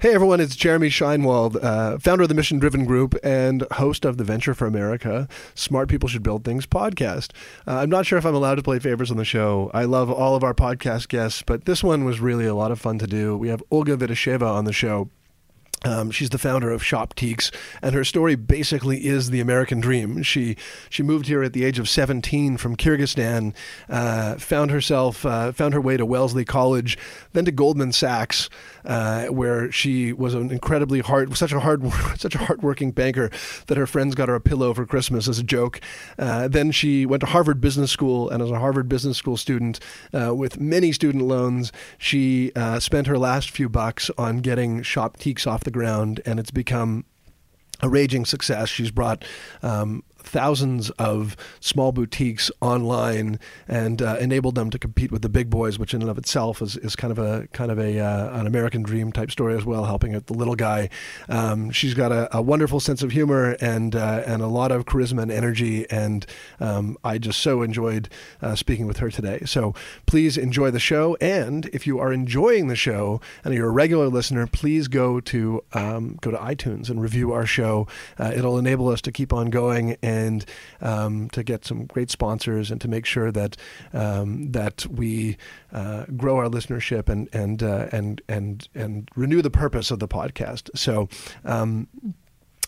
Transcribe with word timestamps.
Hey 0.00 0.14
everyone, 0.14 0.38
it's 0.38 0.54
Jeremy 0.54 0.90
Shinewald, 0.90 1.56
uh, 1.56 1.98
founder 1.98 2.22
of 2.22 2.28
the 2.28 2.34
Mission 2.34 2.60
Driven 2.60 2.84
Group 2.84 3.16
and 3.24 3.64
host 3.72 4.04
of 4.04 4.16
the 4.16 4.22
Venture 4.22 4.54
for 4.54 4.66
America 4.66 5.26
Smart 5.56 5.88
People 5.88 6.08
Should 6.08 6.22
Build 6.22 6.44
Things 6.44 6.66
podcast. 6.66 7.32
Uh, 7.66 7.78
I'm 7.78 7.90
not 7.90 8.06
sure 8.06 8.16
if 8.16 8.24
I'm 8.24 8.34
allowed 8.34 8.56
to 8.56 8.62
play 8.62 8.78
favorites 8.78 9.10
on 9.10 9.16
the 9.16 9.24
show. 9.24 9.72
I 9.74 9.86
love 9.86 10.08
all 10.08 10.36
of 10.36 10.44
our 10.44 10.54
podcast 10.54 11.08
guests, 11.08 11.42
but 11.42 11.64
this 11.64 11.82
one 11.82 12.04
was 12.04 12.20
really 12.20 12.46
a 12.46 12.54
lot 12.54 12.70
of 12.70 12.80
fun 12.80 13.00
to 13.00 13.08
do. 13.08 13.36
We 13.36 13.48
have 13.48 13.62
Olga 13.72 13.96
Vidisheva 13.96 14.42
on 14.42 14.66
the 14.66 14.72
show. 14.72 15.10
Um, 15.84 16.10
she's 16.10 16.30
the 16.30 16.38
founder 16.38 16.70
of 16.70 16.82
Shoptiques, 16.82 17.54
and 17.82 17.94
her 17.94 18.02
story 18.02 18.34
basically 18.34 19.06
is 19.06 19.30
the 19.30 19.40
American 19.40 19.80
dream. 19.80 20.24
She 20.24 20.56
she 20.90 21.04
moved 21.04 21.28
here 21.28 21.42
at 21.44 21.52
the 21.52 21.64
age 21.64 21.78
of 21.78 21.88
17 21.88 22.56
from 22.56 22.76
Kyrgyzstan, 22.76 23.54
uh, 23.88 24.34
found 24.38 24.72
herself 24.72 25.24
uh, 25.24 25.52
found 25.52 25.74
her 25.74 25.80
way 25.80 25.96
to 25.96 26.04
Wellesley 26.04 26.44
College, 26.44 26.98
then 27.32 27.44
to 27.44 27.52
Goldman 27.52 27.92
Sachs, 27.92 28.50
uh, 28.84 29.26
where 29.26 29.70
she 29.70 30.12
was 30.12 30.34
an 30.34 30.50
incredibly 30.50 31.00
hard, 31.00 31.36
such 31.36 31.52
a 31.52 31.60
hard, 31.60 31.88
such 32.16 32.34
a 32.34 32.38
hardworking 32.38 32.90
banker 32.90 33.30
that 33.68 33.76
her 33.76 33.86
friends 33.86 34.16
got 34.16 34.28
her 34.28 34.34
a 34.34 34.40
pillow 34.40 34.74
for 34.74 34.84
Christmas 34.84 35.28
as 35.28 35.38
a 35.38 35.44
joke. 35.44 35.80
Uh, 36.18 36.48
then 36.48 36.72
she 36.72 37.06
went 37.06 37.20
to 37.20 37.26
Harvard 37.26 37.60
Business 37.60 37.92
School, 37.92 38.28
and 38.30 38.42
as 38.42 38.50
a 38.50 38.58
Harvard 38.58 38.88
Business 38.88 39.16
School 39.16 39.36
student 39.36 39.78
uh, 40.12 40.34
with 40.34 40.58
many 40.58 40.90
student 40.90 41.24
loans, 41.24 41.70
she 41.98 42.50
uh, 42.56 42.80
spent 42.80 43.06
her 43.06 43.18
last 43.18 43.50
few 43.50 43.68
bucks 43.68 44.10
on 44.18 44.38
getting 44.38 44.80
Shoptiques 44.80 45.46
off 45.46 45.67
the 45.68 45.78
ground, 45.78 46.22
and 46.24 46.40
it's 46.40 46.50
become 46.50 47.04
a 47.82 47.88
raging 47.88 48.24
success. 48.24 48.70
She's 48.70 48.90
brought 48.90 49.22
um, 49.62 50.02
thousands 50.18 50.90
of 50.90 51.36
small 51.60 51.92
boutiques 51.92 52.50
online 52.60 53.38
and 53.66 54.02
uh, 54.02 54.16
enabled 54.20 54.54
them 54.54 54.70
to 54.70 54.78
compete 54.78 55.10
with 55.10 55.22
the 55.22 55.28
big 55.28 55.50
boys, 55.50 55.78
which 55.78 55.94
in 55.94 56.02
and 56.02 56.10
of 56.10 56.18
itself 56.18 56.60
is, 56.60 56.76
is 56.76 56.96
kind 56.96 57.10
of 57.10 57.18
a 57.18 57.46
kind 57.48 57.70
of 57.70 57.78
a 57.78 57.98
uh, 57.98 58.38
an 58.38 58.46
American 58.46 58.82
dream 58.82 59.12
type 59.12 59.30
story 59.30 59.56
as 59.56 59.64
well, 59.64 59.84
helping 59.84 60.14
out 60.14 60.26
the 60.26 60.34
little 60.34 60.54
guy. 60.54 60.88
Um, 61.28 61.70
she's 61.70 61.94
got 61.94 62.12
a, 62.12 62.36
a, 62.36 62.42
wonderful 62.42 62.80
sense 62.80 63.02
of 63.02 63.10
humor 63.10 63.56
and 63.60 63.94
uh, 63.94 64.22
and 64.26 64.42
a 64.42 64.46
lot 64.46 64.72
of 64.72 64.84
charisma 64.84 65.22
and 65.22 65.30
energy, 65.30 65.88
and 65.90 66.26
um, 66.60 66.96
I 67.04 67.18
just 67.18 67.40
so 67.40 67.62
enjoyed 67.62 68.08
uh, 68.42 68.54
speaking 68.54 68.86
with 68.86 68.98
her 68.98 69.10
today. 69.10 69.40
So 69.44 69.74
please 70.06 70.36
enjoy 70.36 70.70
the 70.70 70.80
show, 70.80 71.16
and 71.20 71.66
if 71.66 71.86
you 71.86 71.98
are 71.98 72.12
enjoying 72.12 72.68
the 72.68 72.76
show 72.76 73.20
and 73.44 73.54
you're 73.54 73.68
a 73.68 73.72
regular 73.72 74.08
listener, 74.08 74.46
please 74.46 74.88
go 74.88 75.20
to 75.20 75.62
um, 75.72 76.18
go 76.20 76.30
to 76.30 76.36
iTunes 76.36 76.90
and 76.90 77.00
review 77.00 77.32
our 77.32 77.46
show. 77.46 77.86
Uh, 78.18 78.32
it'll 78.34 78.58
enable 78.58 78.88
us 78.88 79.00
to 79.02 79.12
keep 79.12 79.32
on 79.32 79.50
going 79.50 79.96
um, 80.80 81.28
to 81.30 81.42
get 81.42 81.64
some 81.64 81.86
great 81.86 82.10
sponsors 82.10 82.70
and 82.70 82.80
to 82.80 82.88
make 82.88 83.06
sure 83.06 83.30
that 83.32 83.56
um, 83.92 84.50
that 84.52 84.86
we 84.86 85.36
uh, 85.72 86.04
grow 86.16 86.36
our 86.36 86.48
listenership 86.48 87.08
and 87.08 87.28
and 87.32 87.62
uh, 87.62 87.86
and 87.92 88.22
and 88.28 88.68
and 88.74 89.08
renew 89.16 89.42
the 89.42 89.50
purpose 89.50 89.90
of 89.90 89.98
the 89.98 90.08
podcast. 90.08 90.70
So. 90.76 91.08
Um, 91.44 91.88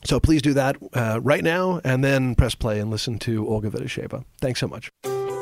so 0.02 0.18
please 0.18 0.41
do 0.41 0.55
that 0.55 0.78
uh, 0.94 1.20
right 1.22 1.44
now 1.44 1.78
and 1.84 2.02
then 2.02 2.34
press 2.34 2.55
play 2.55 2.80
and 2.80 2.91
listen 2.91 3.18
to 3.18 3.46
Olga 3.46 3.68
Vidisheva. 3.68 4.24
Thanks 4.41 4.58
so 4.58 4.66
much. 4.66 4.90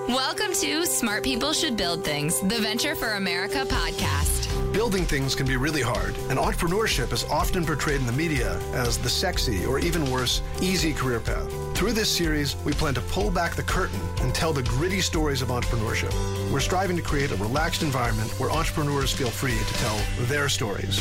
Welcome 0.09 0.55
to 0.55 0.87
Smart 0.87 1.23
People 1.23 1.53
Should 1.53 1.77
Build 1.77 2.03
Things, 2.03 2.41
the 2.41 2.59
Venture 2.59 2.95
for 2.95 3.13
America 3.13 3.67
podcast. 3.69 4.73
Building 4.73 5.05
things 5.05 5.35
can 5.35 5.47
be 5.47 5.59
really 5.59 5.83
hard, 5.83 6.17
and 6.31 6.39
entrepreneurship 6.39 7.13
is 7.13 7.25
often 7.25 7.63
portrayed 7.63 8.01
in 8.01 8.07
the 8.07 8.13
media 8.13 8.59
as 8.73 8.97
the 8.97 9.11
sexy 9.11 9.67
or 9.67 9.79
even 9.79 10.11
worse, 10.11 10.41
easy 10.63 10.95
career 10.95 11.21
path. 11.21 11.68
Through 11.79 11.93
this 11.93 12.11
series, 12.11 12.57
we 12.65 12.73
plan 12.73 12.93
to 12.95 13.01
pull 13.03 13.31
back 13.31 13.55
the 13.55 13.63
curtain 13.63 14.01
and 14.21 14.35
tell 14.35 14.53
the 14.53 14.65
gritty 14.65 15.01
stories 15.01 15.43
of 15.43 15.51
entrepreneurship. 15.51 16.13
We're 16.51 16.59
striving 16.59 16.97
to 16.97 17.03
create 17.05 17.31
a 17.31 17.37
relaxed 17.37 17.85
environment 17.85 18.33
where 18.41 18.51
entrepreneurs 18.51 19.13
feel 19.13 19.31
free 19.31 19.57
to 19.57 19.75
tell 19.75 19.97
their 20.27 20.49
stories. 20.49 21.01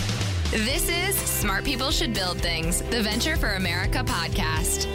This 0.52 0.88
is 0.88 1.16
Smart 1.16 1.64
People 1.64 1.90
Should 1.90 2.14
Build 2.14 2.40
Things, 2.40 2.84
the 2.92 3.02
Venture 3.02 3.38
for 3.38 3.54
America 3.54 4.04
podcast. 4.06 4.86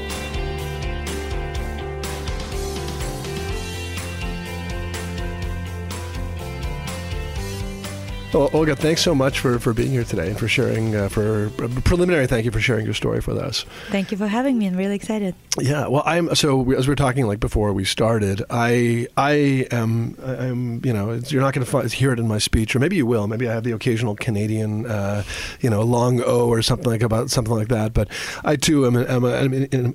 Well, 8.32 8.48
Olga, 8.54 8.74
thanks 8.74 9.02
so 9.02 9.14
much 9.14 9.40
for, 9.40 9.58
for 9.58 9.74
being 9.74 9.90
here 9.90 10.04
today 10.04 10.28
and 10.28 10.38
for 10.38 10.48
sharing, 10.48 10.96
uh, 10.96 11.10
for 11.10 11.50
preliminary 11.84 12.26
thank 12.26 12.46
you 12.46 12.50
for 12.50 12.60
sharing 12.60 12.86
your 12.86 12.94
story 12.94 13.20
with 13.26 13.36
us. 13.36 13.66
Thank 13.90 14.10
you 14.10 14.16
for 14.16 14.26
having 14.26 14.56
me. 14.56 14.66
I'm 14.66 14.74
really 14.76 14.94
excited. 14.94 15.34
Yeah, 15.60 15.86
well, 15.88 16.02
I'm 16.06 16.34
so 16.34 16.72
as 16.72 16.88
we 16.88 16.92
are 16.92 16.96
talking 16.96 17.26
like 17.26 17.38
before 17.38 17.74
we 17.74 17.84
started, 17.84 18.42
I 18.48 19.06
I 19.18 19.66
am 19.70 20.16
I'm 20.24 20.80
you 20.82 20.94
know 20.94 21.12
you're 21.12 21.42
not 21.42 21.52
going 21.52 21.66
to 21.66 21.88
hear 21.94 22.10
it 22.10 22.18
in 22.18 22.26
my 22.26 22.38
speech, 22.38 22.74
or 22.74 22.78
maybe 22.78 22.96
you 22.96 23.04
will. 23.04 23.26
Maybe 23.26 23.46
I 23.46 23.52
have 23.52 23.64
the 23.64 23.72
occasional 23.72 24.16
Canadian, 24.16 24.86
uh, 24.86 25.24
you 25.60 25.68
know, 25.68 25.82
long 25.82 26.22
O 26.22 26.48
or 26.48 26.62
something 26.62 26.88
like 26.88 27.02
about 27.02 27.28
something 27.28 27.54
like 27.54 27.68
that. 27.68 27.92
But 27.92 28.08
I 28.44 28.56
too 28.56 28.86
am, 28.86 28.96
a, 28.96 29.04
am, 29.04 29.24
a, 29.24 29.42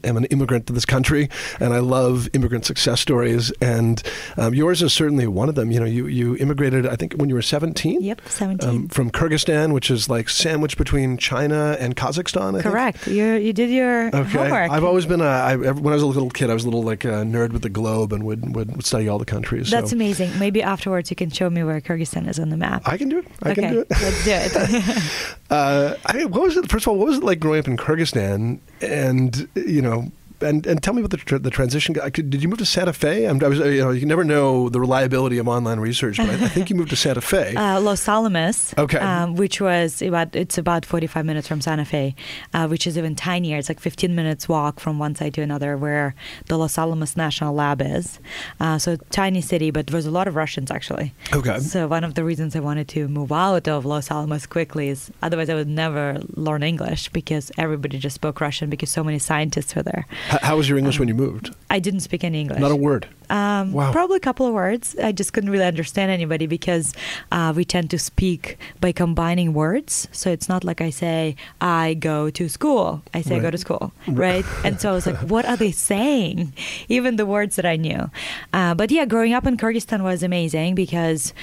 am 0.07 0.17
an 0.17 0.25
immigrant 0.25 0.67
to 0.67 0.73
this 0.73 0.85
country, 0.85 1.27
and 1.59 1.73
I 1.73 1.79
love 1.79 2.29
immigrant 2.33 2.65
success 2.65 3.01
stories. 3.01 3.51
And 3.59 4.03
um, 4.37 4.53
yours 4.53 4.83
is 4.83 4.93
certainly 4.93 5.25
one 5.25 5.49
of 5.49 5.55
them. 5.55 5.71
You 5.71 5.79
know, 5.79 5.87
you 5.87 6.05
you 6.05 6.37
immigrated 6.37 6.85
I 6.85 6.95
think 6.95 7.15
when 7.15 7.29
you 7.29 7.35
were 7.35 7.41
17. 7.41 8.03
Yep. 8.03 8.21
17. 8.29 8.69
Um, 8.69 8.87
from 8.89 9.11
Kyrgyzstan, 9.11 9.73
which 9.73 9.89
is 9.91 10.09
like 10.09 10.29
sandwiched 10.29 10.77
between 10.77 11.17
China 11.17 11.77
and 11.79 11.95
Kazakhstan. 11.95 12.59
I 12.59 12.61
Correct. 12.61 13.07
You 13.07 13.33
you 13.33 13.53
did 13.53 13.69
your 13.69 14.07
okay. 14.07 14.23
homework. 14.23 14.71
I've 14.71 14.83
always 14.83 15.05
been 15.05 15.21
a 15.21 15.25
I, 15.25 15.55
when 15.55 15.93
I 15.93 15.95
was 15.95 16.03
a 16.03 16.07
little 16.07 16.29
kid, 16.29 16.49
I 16.49 16.53
was 16.53 16.63
a 16.63 16.67
little 16.67 16.83
like 16.83 17.05
a 17.05 17.23
nerd 17.23 17.51
with 17.51 17.61
the 17.61 17.69
globe 17.69 18.13
and 18.13 18.23
would 18.23 18.55
would 18.55 18.85
study 18.85 19.07
all 19.07 19.19
the 19.19 19.25
countries. 19.25 19.69
That's 19.69 19.91
so. 19.91 19.95
amazing. 19.95 20.37
Maybe 20.39 20.61
afterwards 20.61 21.09
you 21.09 21.15
can 21.15 21.29
show 21.29 21.49
me 21.49 21.63
where 21.63 21.79
Kyrgyzstan 21.81 22.27
is 22.27 22.39
on 22.39 22.49
the 22.49 22.57
map. 22.57 22.83
I 22.85 22.97
can 22.97 23.09
do 23.09 23.19
it. 23.19 23.27
I 23.43 23.51
okay. 23.51 23.61
can 23.61 23.73
do 23.73 23.79
it. 23.81 23.87
Let's 23.89 24.25
do 24.25 24.31
it. 24.31 25.37
uh, 25.49 25.95
I 26.05 26.25
what 26.25 26.41
was 26.41 26.57
it? 26.57 26.69
First 26.69 26.85
of 26.85 26.89
all, 26.89 26.97
what 26.97 27.07
was 27.07 27.17
it 27.17 27.23
like 27.23 27.39
growing 27.39 27.59
up 27.59 27.67
in 27.67 27.77
Kyrgyzstan? 27.77 28.59
And 28.81 29.47
you 29.55 29.81
know, 29.81 30.11
and 30.41 30.65
and 30.67 30.81
tell 30.81 30.93
me 30.93 31.01
about 31.01 31.17
the, 31.19 31.39
the 31.39 31.49
transition. 31.49 31.93
Did 31.93 32.41
you 32.41 32.47
move 32.47 32.59
to 32.59 32.65
Santa 32.65 32.93
Fe? 32.93 33.25
I'm, 33.25 33.43
i 33.43 33.47
was, 33.47 33.59
you 33.59 33.81
know, 33.81 33.91
you 33.91 34.05
never 34.05 34.23
know 34.23 34.69
the 34.69 34.79
reliability 34.79 35.37
of 35.37 35.47
online 35.47 35.79
research, 35.79 36.17
but 36.17 36.29
I, 36.29 36.33
I 36.33 36.47
think 36.47 36.69
you 36.69 36.75
moved 36.75 36.89
to 36.91 36.95
Santa 36.95 37.21
Fe. 37.21 37.55
Uh, 37.67 37.81
Los 37.81 38.07
Alamos. 38.07 38.73
Okay. 38.77 38.99
Um, 38.99 39.35
which 39.35 39.59
was 39.59 40.01
about 40.01 40.35
it's 40.35 40.57
about 40.57 40.85
45 40.85 41.25
minutes 41.25 41.47
from 41.47 41.59
Santa 41.59 41.85
Fe, 41.85 42.15
uh, 42.53 42.67
which 42.67 42.85
is 42.85 42.97
even 42.97 43.15
tinier. 43.15 43.57
It's 43.57 43.67
like 43.67 43.79
15 43.79 44.15
minutes 44.15 44.47
walk 44.47 44.79
from 44.79 44.99
one 44.99 45.15
side 45.15 45.33
to 45.35 45.41
another, 45.41 45.75
where 45.75 46.13
the 46.45 46.57
Los 46.57 46.77
Alamos 46.77 47.17
National 47.17 47.53
Lab 47.53 47.81
is. 47.81 48.19
Uh, 48.59 48.77
so 48.77 48.97
tiny 49.09 49.41
city, 49.41 49.71
but 49.71 49.87
there's 49.87 50.05
a 50.05 50.11
lot 50.11 50.27
of 50.27 50.35
Russians 50.35 50.69
actually. 50.71 51.13
Okay. 51.33 51.59
So 51.59 51.87
one 51.87 52.03
of 52.03 52.13
the 52.13 52.23
reasons 52.23 52.55
I 52.55 52.59
wanted 52.59 52.87
to 52.89 53.07
move 53.07 53.31
out 53.31 53.67
of 53.67 53.85
Los 53.85 54.11
Alamos 54.11 54.45
quickly 54.45 54.89
is 54.89 55.11
otherwise 55.21 55.49
I 55.49 55.55
would 55.55 55.67
never 55.67 56.21
learn 56.35 56.63
English 56.63 57.09
because 57.09 57.51
everybody 57.57 57.97
just 57.97 58.15
spoke 58.15 58.39
Russian 58.39 58.69
because 58.69 58.89
so 58.89 59.03
many 59.03 59.19
scientists 59.19 59.75
were 59.75 59.83
there. 59.83 60.05
How, 60.27 60.57
was 60.57 60.67
your 60.67 60.77
English 60.77 60.97
um, 60.97 61.01
when 61.01 61.07
you 61.07 61.13
moved? 61.13 61.55
I 61.69 61.79
didn't 61.79 62.01
speak 62.01 62.23
any 62.23 62.41
English. 62.41 62.59
Not 62.59 62.71
a 62.71 62.75
word. 62.75 63.07
Um, 63.29 63.71
wow. 63.71 63.91
Probably 63.91 64.17
a 64.17 64.21
couple 64.21 64.45
of 64.45 64.53
words. 64.53 64.95
I 65.01 65.11
just 65.11 65.31
couldn't 65.31 65.49
really 65.49 65.65
understand 65.65 66.11
anybody 66.11 66.47
because 66.47 66.93
uh, 67.31 67.53
we 67.55 67.63
tend 67.63 67.89
to 67.91 67.99
speak 67.99 68.57
by 68.81 68.91
combining 68.91 69.53
words. 69.53 70.07
So 70.11 70.29
it's 70.29 70.49
not 70.49 70.63
like 70.63 70.81
I 70.81 70.89
say, 70.89 71.35
I 71.61 71.93
go 71.93 72.29
to 72.29 72.49
school. 72.49 73.03
I 73.13 73.21
say, 73.21 73.35
right. 73.35 73.39
I 73.39 73.41
go 73.43 73.51
to 73.51 73.57
school, 73.57 73.93
right? 74.07 74.45
and 74.65 74.81
so 74.81 74.91
I 74.91 74.93
was 74.93 75.05
like, 75.05 75.17
what 75.19 75.45
are 75.45 75.57
they 75.57 75.71
saying? 75.91 76.53
Even 76.89 77.15
the 77.15 77.25
words 77.25 77.55
that 77.55 77.65
I 77.65 77.77
knew. 77.77 78.11
Uh, 78.51 78.75
but 78.75 78.91
yeah, 78.91 79.05
growing 79.05 79.33
up 79.33 79.47
in 79.47 79.55
Kyrgyzstan 79.55 80.03
was 80.03 80.23
amazing 80.23 80.75
because 80.75 81.33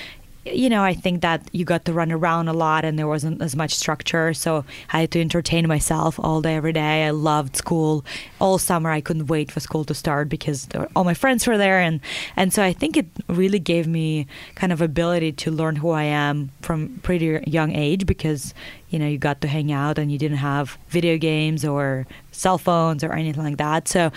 you 0.46 0.68
know, 0.68 0.82
I 0.82 0.94
think 0.94 1.22
that 1.22 1.48
you 1.52 1.64
got 1.64 1.84
to 1.86 1.92
run 1.92 2.12
around 2.12 2.48
a 2.48 2.52
lot 2.52 2.84
and 2.84 2.98
there 2.98 3.08
wasn't 3.08 3.40
as 3.40 3.56
much 3.56 3.74
structure. 3.74 4.34
So 4.34 4.64
I 4.92 5.00
had 5.00 5.10
to 5.12 5.20
entertain 5.20 5.66
myself 5.66 6.18
all 6.18 6.42
day, 6.42 6.54
every 6.54 6.72
day. 6.72 7.06
I 7.06 7.10
loved 7.10 7.56
school. 7.56 8.04
All 8.40 8.58
summer, 8.58 8.90
I 8.90 9.00
couldn't 9.00 9.26
wait 9.26 9.50
for 9.50 9.60
school 9.60 9.84
to 9.84 9.94
start 9.94 10.28
because 10.28 10.68
all 10.94 11.04
my 11.04 11.14
friends 11.14 11.46
were 11.46 11.56
there. 11.56 11.80
And, 11.80 12.00
and 12.36 12.52
so 12.52 12.62
I 12.62 12.72
think 12.72 12.96
it 12.96 13.06
really 13.28 13.58
gave 13.58 13.86
me 13.86 14.26
kind 14.54 14.72
of 14.72 14.82
ability 14.82 15.32
to 15.32 15.50
learn 15.50 15.76
who 15.76 15.90
I 15.90 16.04
am 16.04 16.50
from 16.60 17.00
pretty 17.02 17.42
young 17.46 17.74
age 17.74 18.06
because, 18.06 18.54
you 18.94 19.00
know 19.00 19.08
you 19.08 19.18
got 19.18 19.40
to 19.40 19.48
hang 19.48 19.72
out 19.72 19.98
and 19.98 20.12
you 20.12 20.18
didn't 20.18 20.36
have 20.36 20.78
video 20.88 21.18
games 21.18 21.64
or 21.64 22.06
cell 22.34 22.58
phones 22.58 23.02
or 23.04 23.12
anything 23.12 23.42
like 23.42 23.56
that. 23.58 23.88
So 23.88 24.10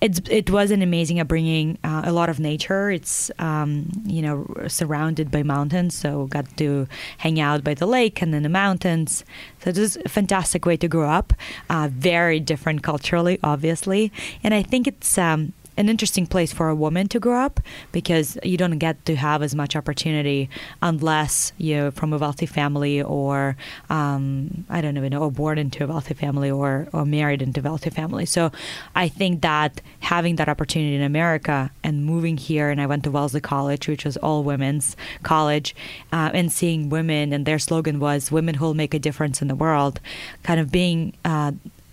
it's 0.00 0.20
it 0.28 0.50
was 0.50 0.70
an 0.70 0.82
amazing 0.82 1.20
upbringing. 1.20 1.78
Uh, 1.84 2.02
a 2.04 2.12
lot 2.12 2.28
of 2.28 2.40
nature. 2.40 2.90
It's 2.90 3.30
um, 3.38 3.90
you 4.04 4.22
know 4.22 4.46
surrounded 4.66 5.30
by 5.30 5.42
mountains, 5.42 5.94
so 5.94 6.26
got 6.26 6.56
to 6.58 6.86
hang 7.18 7.40
out 7.40 7.64
by 7.64 7.74
the 7.74 7.86
lake 7.86 8.22
and 8.22 8.34
then 8.34 8.42
the 8.42 8.48
mountains. 8.48 9.24
So 9.64 9.72
was 9.72 9.96
a 9.96 10.08
fantastic 10.08 10.66
way 10.66 10.76
to 10.76 10.88
grow 10.88 11.08
up. 11.08 11.32
Uh, 11.68 11.88
very 11.90 12.40
different 12.40 12.82
culturally, 12.82 13.38
obviously, 13.42 14.12
and 14.42 14.54
I 14.54 14.62
think 14.62 14.86
it's. 14.86 15.16
Um, 15.18 15.52
an 15.76 15.88
interesting 15.88 16.26
place 16.26 16.52
for 16.52 16.68
a 16.68 16.74
woman 16.74 17.08
to 17.08 17.20
grow 17.20 17.40
up 17.40 17.60
because 17.92 18.38
you 18.42 18.56
don't 18.56 18.78
get 18.78 19.04
to 19.06 19.16
have 19.16 19.42
as 19.42 19.54
much 19.54 19.76
opportunity 19.76 20.48
unless 20.82 21.52
you're 21.58 21.90
from 21.90 22.12
a 22.12 22.18
wealthy 22.18 22.46
family 22.46 23.02
or 23.02 23.56
um, 23.88 24.64
I 24.68 24.80
don't 24.80 24.96
even 24.96 25.10
know, 25.10 25.22
or 25.22 25.30
born 25.30 25.58
into 25.58 25.84
a 25.84 25.86
wealthy 25.86 26.14
family 26.14 26.50
or, 26.50 26.88
or 26.92 27.04
married 27.04 27.42
into 27.42 27.60
a 27.60 27.62
wealthy 27.62 27.90
family. 27.90 28.26
So 28.26 28.52
I 28.94 29.08
think 29.08 29.42
that 29.42 29.80
having 30.00 30.36
that 30.36 30.48
opportunity 30.48 30.94
in 30.94 31.02
America 31.02 31.70
and 31.82 32.04
moving 32.04 32.36
here, 32.36 32.70
and 32.70 32.80
I 32.80 32.86
went 32.86 33.04
to 33.04 33.10
Wellesley 33.10 33.40
College, 33.40 33.88
which 33.88 34.04
was 34.04 34.16
all 34.18 34.42
women's 34.42 34.96
college, 35.22 35.74
uh, 36.12 36.30
and 36.34 36.52
seeing 36.52 36.88
women, 36.88 37.32
and 37.32 37.46
their 37.46 37.58
slogan 37.58 38.00
was 38.00 38.30
"Women 38.30 38.56
who 38.56 38.64
will 38.64 38.74
make 38.74 38.94
a 38.94 38.98
difference 38.98 39.42
in 39.42 39.48
the 39.48 39.54
world," 39.54 40.00
kind 40.42 40.60
of 40.60 40.70
being 40.70 41.14
uh, 41.24 41.52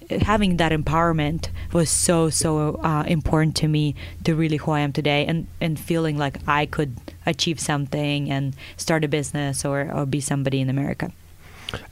having 0.10 0.58
that 0.58 0.72
empowerment 0.72 1.50
was 1.74 1.90
so 1.90 2.30
so 2.30 2.76
uh, 2.76 3.04
important 3.08 3.56
to 3.58 3.68
me 3.68 3.96
to 4.24 4.36
really 4.36 4.58
who 4.58 4.72
I 4.72 4.80
am 4.80 4.94
today 4.94 5.26
and 5.26 5.48
and 5.60 5.80
feeling 5.80 6.18
like 6.18 6.38
I 6.48 6.66
could 6.66 6.96
achieve 7.26 7.60
something 7.60 8.32
and 8.32 8.56
start 8.78 9.04
a 9.04 9.08
business 9.08 9.66
or, 9.66 9.92
or 9.94 10.06
be 10.06 10.22
somebody 10.22 10.62
in 10.62 10.70
America. 10.70 11.12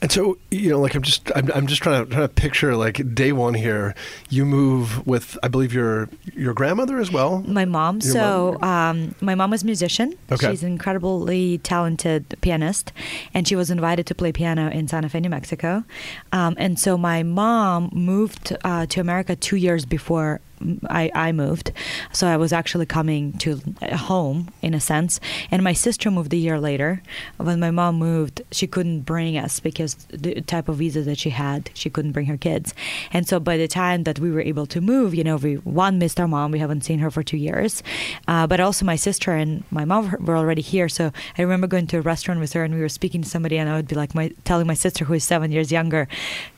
And 0.01 0.11
so, 0.11 0.37
you 0.51 0.69
know, 0.69 0.79
like 0.79 0.95
I'm 0.95 1.01
just, 1.01 1.31
I'm, 1.35 1.51
I'm 1.53 1.67
just 1.67 1.81
trying 1.81 2.05
to, 2.05 2.11
trying 2.11 2.27
to 2.27 2.33
picture 2.33 2.75
like 2.75 3.13
day 3.13 3.31
one 3.31 3.53
here. 3.53 3.95
You 4.29 4.45
move 4.45 5.05
with, 5.05 5.37
I 5.43 5.47
believe 5.47 5.73
your 5.73 6.09
your 6.33 6.53
grandmother 6.53 6.99
as 6.99 7.11
well. 7.11 7.41
My 7.41 7.65
mom. 7.65 7.99
Your 8.01 8.13
so, 8.13 8.57
mom. 8.61 8.95
Um, 8.95 9.15
my 9.21 9.35
mom 9.35 9.51
was 9.51 9.63
a 9.63 9.65
musician. 9.65 10.13
Okay. 10.31 10.51
She's 10.51 10.63
an 10.63 10.71
incredibly 10.71 11.57
talented 11.59 12.35
pianist, 12.41 12.91
and 13.33 13.47
she 13.47 13.55
was 13.55 13.69
invited 13.69 14.05
to 14.07 14.15
play 14.15 14.31
piano 14.31 14.69
in 14.69 14.87
Santa 14.87 15.09
Fe, 15.09 15.19
New 15.19 15.29
Mexico. 15.29 15.83
Um, 16.31 16.55
and 16.57 16.79
so, 16.79 16.97
my 16.97 17.23
mom 17.23 17.89
moved 17.93 18.55
uh, 18.63 18.85
to 18.87 18.99
America 18.99 19.35
two 19.35 19.57
years 19.57 19.85
before 19.85 20.41
I, 20.89 21.11
I 21.13 21.31
moved. 21.31 21.71
So 22.11 22.27
I 22.27 22.37
was 22.37 22.53
actually 22.53 22.85
coming 22.85 23.33
to 23.39 23.61
home 23.93 24.51
in 24.61 24.73
a 24.73 24.79
sense. 24.79 25.19
And 25.51 25.63
my 25.63 25.73
sister 25.73 26.09
moved 26.11 26.33
a 26.33 26.37
year 26.37 26.59
later. 26.59 27.01
When 27.37 27.59
my 27.59 27.71
mom 27.71 27.95
moved, 27.95 28.41
she 28.51 28.67
couldn't 28.67 29.01
bring 29.01 29.37
us 29.37 29.59
because 29.59 29.95
the 30.09 30.41
type 30.41 30.69
of 30.69 30.77
visa 30.77 31.01
that 31.01 31.17
she 31.17 31.31
had, 31.31 31.69
she 31.73 31.89
couldn't 31.89 32.11
bring 32.11 32.27
her 32.27 32.37
kids. 32.37 32.73
And 33.11 33.27
so 33.27 33.39
by 33.39 33.57
the 33.57 33.67
time 33.67 34.03
that 34.03 34.19
we 34.19 34.31
were 34.31 34.41
able 34.41 34.65
to 34.67 34.81
move, 34.81 35.13
you 35.13 35.23
know, 35.23 35.37
we 35.37 35.55
one 35.55 35.99
missed 35.99 36.19
our 36.19 36.27
mom. 36.27 36.51
We 36.51 36.59
haven't 36.59 36.85
seen 36.85 36.99
her 36.99 37.11
for 37.11 37.23
two 37.23 37.37
years. 37.37 37.83
Uh, 38.27 38.47
but 38.47 38.59
also 38.59 38.85
my 38.85 38.95
sister 38.95 39.31
and 39.31 39.63
my 39.71 39.85
mom 39.85 40.15
were 40.19 40.37
already 40.37 40.61
here. 40.61 40.89
So 40.89 41.11
I 41.37 41.41
remember 41.41 41.67
going 41.67 41.87
to 41.87 41.97
a 41.97 42.01
restaurant 42.01 42.39
with 42.39 42.53
her 42.53 42.63
and 42.63 42.73
we 42.73 42.81
were 42.81 42.89
speaking 42.89 43.21
to 43.21 43.29
somebody 43.29 43.57
and 43.57 43.69
I 43.69 43.75
would 43.75 43.87
be 43.87 43.95
like 43.95 44.15
my 44.15 44.31
telling 44.43 44.67
my 44.67 44.73
sister 44.73 45.05
who 45.05 45.13
is 45.13 45.23
seven 45.23 45.51
years 45.51 45.71
younger, 45.71 46.07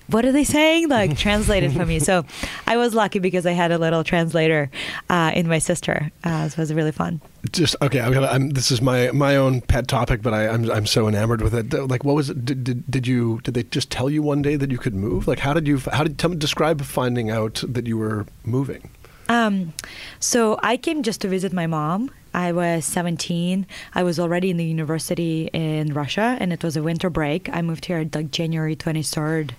what 0.09 0.25
are 0.25 0.31
they 0.31 0.43
saying? 0.43 0.89
Like 0.89 1.17
translated 1.17 1.73
for 1.73 1.85
me. 1.85 1.99
So 1.99 2.25
I 2.65 2.77
was 2.77 2.93
lucky 2.93 3.19
because 3.19 3.45
I 3.45 3.51
had 3.51 3.71
a 3.71 3.77
little 3.77 4.03
translator 4.03 4.69
uh, 5.09 5.31
in 5.35 5.47
my 5.47 5.59
sister. 5.59 6.11
Uh, 6.23 6.49
so 6.49 6.53
it 6.53 6.59
was 6.59 6.73
really 6.73 6.91
fun. 6.91 7.21
Just 7.51 7.75
okay. 7.81 8.01
I'm 8.01 8.13
gonna. 8.13 8.27
I'm, 8.27 8.49
this 8.51 8.71
is 8.71 8.81
my 8.81 9.11
my 9.11 9.35
own 9.35 9.61
pet 9.61 9.87
topic, 9.87 10.21
but 10.21 10.33
I, 10.33 10.47
I'm 10.47 10.69
I'm 10.71 10.85
so 10.85 11.07
enamored 11.07 11.41
with 11.41 11.53
it. 11.53 11.73
Like, 11.87 12.03
what 12.03 12.15
was 12.15 12.29
it? 12.29 12.43
Did, 12.43 12.63
did, 12.63 12.91
did 12.91 13.07
you 13.07 13.39
did 13.43 13.53
they 13.53 13.63
just 13.63 13.89
tell 13.89 14.09
you 14.09 14.21
one 14.21 14.41
day 14.41 14.55
that 14.55 14.71
you 14.71 14.77
could 14.77 14.95
move? 14.95 15.27
Like, 15.27 15.39
how 15.39 15.53
did 15.53 15.67
you 15.67 15.79
how 15.91 16.03
did 16.03 16.17
tell 16.17 16.33
describe 16.33 16.81
finding 16.81 17.29
out 17.29 17.63
that 17.67 17.87
you 17.87 17.97
were 17.97 18.25
moving? 18.43 18.89
Um, 19.29 19.73
so 20.19 20.59
I 20.63 20.77
came 20.77 21.03
just 21.03 21.21
to 21.21 21.27
visit 21.27 21.53
my 21.53 21.67
mom. 21.67 22.11
I 22.33 22.51
was 22.51 22.85
17. 22.85 23.65
I 23.95 24.03
was 24.03 24.19
already 24.19 24.49
in 24.49 24.57
the 24.57 24.65
university 24.65 25.49
in 25.53 25.93
Russia, 25.93 26.37
and 26.39 26.53
it 26.53 26.63
was 26.63 26.77
a 26.77 26.83
winter 26.83 27.09
break. 27.09 27.49
I 27.51 27.61
moved 27.61 27.85
here 27.85 28.07
like 28.13 28.31
January 28.31 28.75
23rd, 28.75 29.51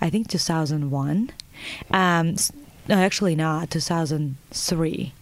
I 0.00 0.10
think 0.10 0.28
2001. 0.28 1.30
Um, 1.90 2.36
no, 2.88 2.94
actually 2.96 3.36
not 3.36 3.70
2003. 3.70 5.12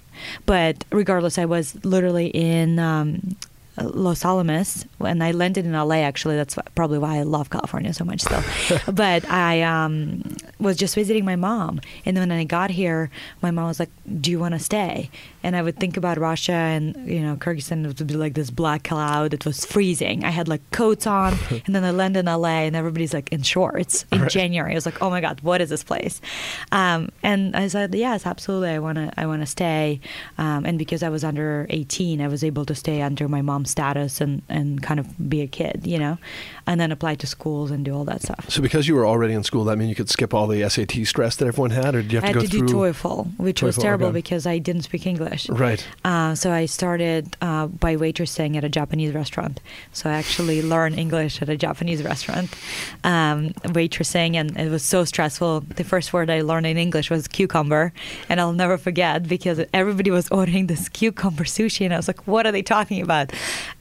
But 0.47 0.85
regardless, 0.91 1.39
I 1.39 1.45
was 1.45 1.85
literally 1.85 2.29
in 2.29 2.79
um, 2.79 3.37
Los 3.83 4.25
Alamos, 4.25 4.85
and 5.01 5.23
I 5.23 5.31
landed 5.33 5.65
in 5.67 5.73
LA. 5.73 5.97
Actually, 5.97 6.37
that's 6.37 6.57
probably 6.75 6.99
why 6.99 7.17
I 7.19 7.23
love 7.23 7.51
California 7.51 7.93
so 7.93 8.05
much 8.05 8.21
still. 8.23 8.43
but 8.93 9.29
I 9.31 9.63
um, 9.63 10.23
was 10.59 10.77
just 10.77 10.95
visiting 10.95 11.25
my 11.25 11.37
mom, 11.37 11.81
and 12.05 12.17
then 12.17 12.29
when 12.29 12.39
I 12.39 12.45
got 12.45 12.71
here, 12.71 13.11
my 13.43 13.51
mom 13.51 13.69
was 13.69 13.79
like, 13.81 13.91
"Do 14.21 14.31
you 14.31 14.39
want 14.39 14.55
to 14.55 14.59
stay?" 14.61 15.11
And 15.43 15.55
I 15.55 15.63
would 15.63 15.79
think 15.79 15.97
about 15.97 16.19
Russia 16.19 16.53
and 16.53 17.09
you 17.09 17.21
know 17.21 17.37
Kyrgyzstan. 17.37 17.85
It 17.85 17.99
would 17.99 18.07
be 18.07 18.15
like 18.15 18.35
this 18.35 18.51
black 18.51 18.85
cloud. 18.85 19.33
It 19.35 19.45
was 19.47 19.65
freezing. 19.65 20.25
I 20.25 20.31
had 20.31 20.49
like 20.49 20.63
coats 20.71 21.07
on, 21.07 21.35
and 21.67 21.75
then 21.75 21.85
I 21.85 21.91
landed 21.91 22.21
in 22.21 22.27
LA, 22.27 22.67
and 22.67 22.75
everybody's 22.77 23.15
like 23.15 23.33
in 23.33 23.43
shorts 23.43 24.05
in 24.13 24.23
Right. 24.23 24.31
January. 24.31 24.73
I 24.73 24.75
was 24.75 24.87
like, 24.87 25.01
"Oh 25.01 25.11
my 25.11 25.21
God, 25.21 25.41
what 25.43 25.61
is 25.61 25.69
this 25.71 25.85
place?" 25.85 26.21
Um, 26.73 27.11
and 27.23 27.55
I 27.57 27.69
said, 27.69 27.95
"Yes, 27.95 28.27
absolutely. 28.27 28.71
I 28.71 28.79
want 28.79 28.97
to. 28.99 29.13
I 29.17 29.27
want 29.27 29.43
to 29.43 29.47
stay." 29.47 30.01
Um, 30.39 30.65
and 30.65 30.79
because 30.79 31.03
I 31.03 31.09
was 31.09 31.25
under 31.25 31.67
18, 31.71 32.21
I 32.21 32.29
was 32.29 32.43
able 32.43 32.65
to 32.67 32.75
stay 32.75 33.03
under 33.03 33.29
my 33.29 33.43
mom's 33.43 33.68
status 33.69 34.21
and 34.21 34.43
and 34.49 34.83
kind 34.83 35.01
of 35.01 35.29
be 35.29 35.41
a 35.43 35.47
kid, 35.47 35.87
you 35.87 35.99
know, 35.99 36.19
and 36.69 36.79
then 36.79 36.93
apply 36.93 37.15
to 37.15 37.27
schools 37.27 37.71
and 37.71 37.83
do 37.83 37.95
all 37.95 38.05
that 38.05 38.21
stuff. 38.21 38.51
So 38.51 38.61
because 38.61 38.87
you 38.87 38.95
were 38.95 39.07
already 39.07 39.33
in 39.33 39.43
school, 39.43 39.65
that 39.65 39.79
mean 39.79 39.89
you 39.89 39.95
could 39.95 40.11
skip 40.11 40.35
all 40.35 40.47
the 40.47 40.69
SAT 40.69 41.07
stress 41.07 41.35
that 41.37 41.47
everyone 41.47 41.71
had, 41.71 41.95
or 41.95 42.03
did 42.03 42.13
you 42.13 42.21
have 42.21 42.29
I 42.29 42.33
to 42.33 42.41
had 42.41 42.51
go 42.51 42.59
to 42.59 42.67
do 42.67 42.69
through? 42.69 42.93
TOEFL, 42.93 43.39
which 43.39 43.63
was 43.63 43.79
terrible 43.79 44.09
okay. 44.09 44.13
because 44.13 44.47
I 44.47 44.59
didn't 44.59 44.83
speak 44.83 45.07
English. 45.07 45.49
Right. 45.49 45.83
Uh, 46.05 46.35
so 46.35 46.53
I 46.53 46.67
started 46.67 47.39
uh, 47.41 47.69
by 47.69 47.97
waitressing 47.97 48.55
at 48.55 48.65
a 48.65 48.69
Japanese 48.69 49.15
restaurant. 49.15 49.61
So 49.93 50.11
I 50.11 50.13
actually 50.13 50.61
learned 50.61 50.99
English 50.99 51.41
at 51.41 51.49
a 51.49 51.57
Japanese 51.57 52.03
restaurant, 52.03 52.55
um, 53.03 53.55
waitressing, 53.79 54.35
and 54.35 54.55
it 54.59 54.71
was 54.71 54.83
so 54.83 55.05
stressful. 55.05 55.61
The 55.61 55.85
first 55.85 56.13
word 56.13 56.29
I 56.29 56.43
learned 56.43 56.67
in 56.67 56.77
English 56.77 57.09
was 57.09 57.27
cucumber, 57.29 57.95
and 58.29 58.43
I'll 58.43 58.53
never 58.53 58.77
forget 58.77 59.27
because 59.27 59.59
everybody 59.73 60.11
was 60.11 60.29
ordering 60.39 60.67
this 60.67 60.91
cucumber 60.91 61.45
sushi, 61.45 61.87
and 61.87 61.95
I 61.95 61.97
was 61.97 62.09
like, 62.09 62.27
"What 62.27 62.47
are 62.47 62.53
they 62.53 62.63
talking 62.63 63.01
about?" 63.01 63.33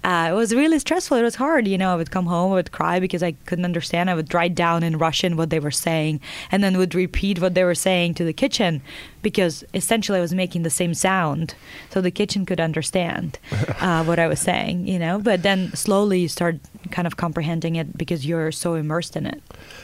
Uh, 0.05 0.29
it 0.31 0.35
was 0.35 0.55
really 0.55 0.79
stressful. 0.79 1.17
It 1.17 1.23
was 1.23 1.35
hard. 1.35 1.67
You 1.67 1.77
know, 1.77 1.91
I 1.91 1.97
would 1.97 2.11
come 2.11 2.27
home, 2.27 2.53
I 2.53 2.55
would 2.55 2.71
cry 2.77 2.99
because 2.99 3.23
I 3.23 3.31
couldn't 3.47 3.65
understand. 3.65 4.09
I 4.09 4.13
would 4.13 4.31
write 4.33 4.53
down 4.53 4.83
in 4.83 4.99
Russian 4.99 5.35
what 5.35 5.49
they 5.49 5.59
were 5.59 5.71
saying, 5.71 6.21
and 6.51 6.63
then 6.63 6.77
would 6.77 6.93
repeat 6.93 7.41
what 7.41 7.55
they 7.55 7.63
were 7.63 7.81
saying 7.89 8.13
to 8.15 8.23
the 8.23 8.33
kitchen 8.33 8.81
because 9.23 9.63
essentially 9.73 10.19
I 10.19 10.21
was 10.21 10.33
making 10.33 10.61
the 10.61 10.69
same 10.69 10.93
sound, 10.93 11.55
so 11.89 12.01
the 12.01 12.11
kitchen 12.11 12.45
could 12.45 12.59
understand 12.59 13.39
uh, 13.81 14.03
what 14.03 14.19
I 14.19 14.27
was 14.27 14.39
saying. 14.39 14.87
You 14.87 14.99
know, 14.99 15.19
but 15.19 15.41
then 15.41 15.71
slowly 15.73 16.19
you 16.19 16.27
start 16.27 16.55
kind 16.91 17.07
of 17.07 17.17
comprehending 17.17 17.75
it 17.75 17.97
because 17.97 18.27
you're 18.27 18.51
so 18.51 18.75
immersed 18.75 19.15
in 19.15 19.25
it. 19.25 19.41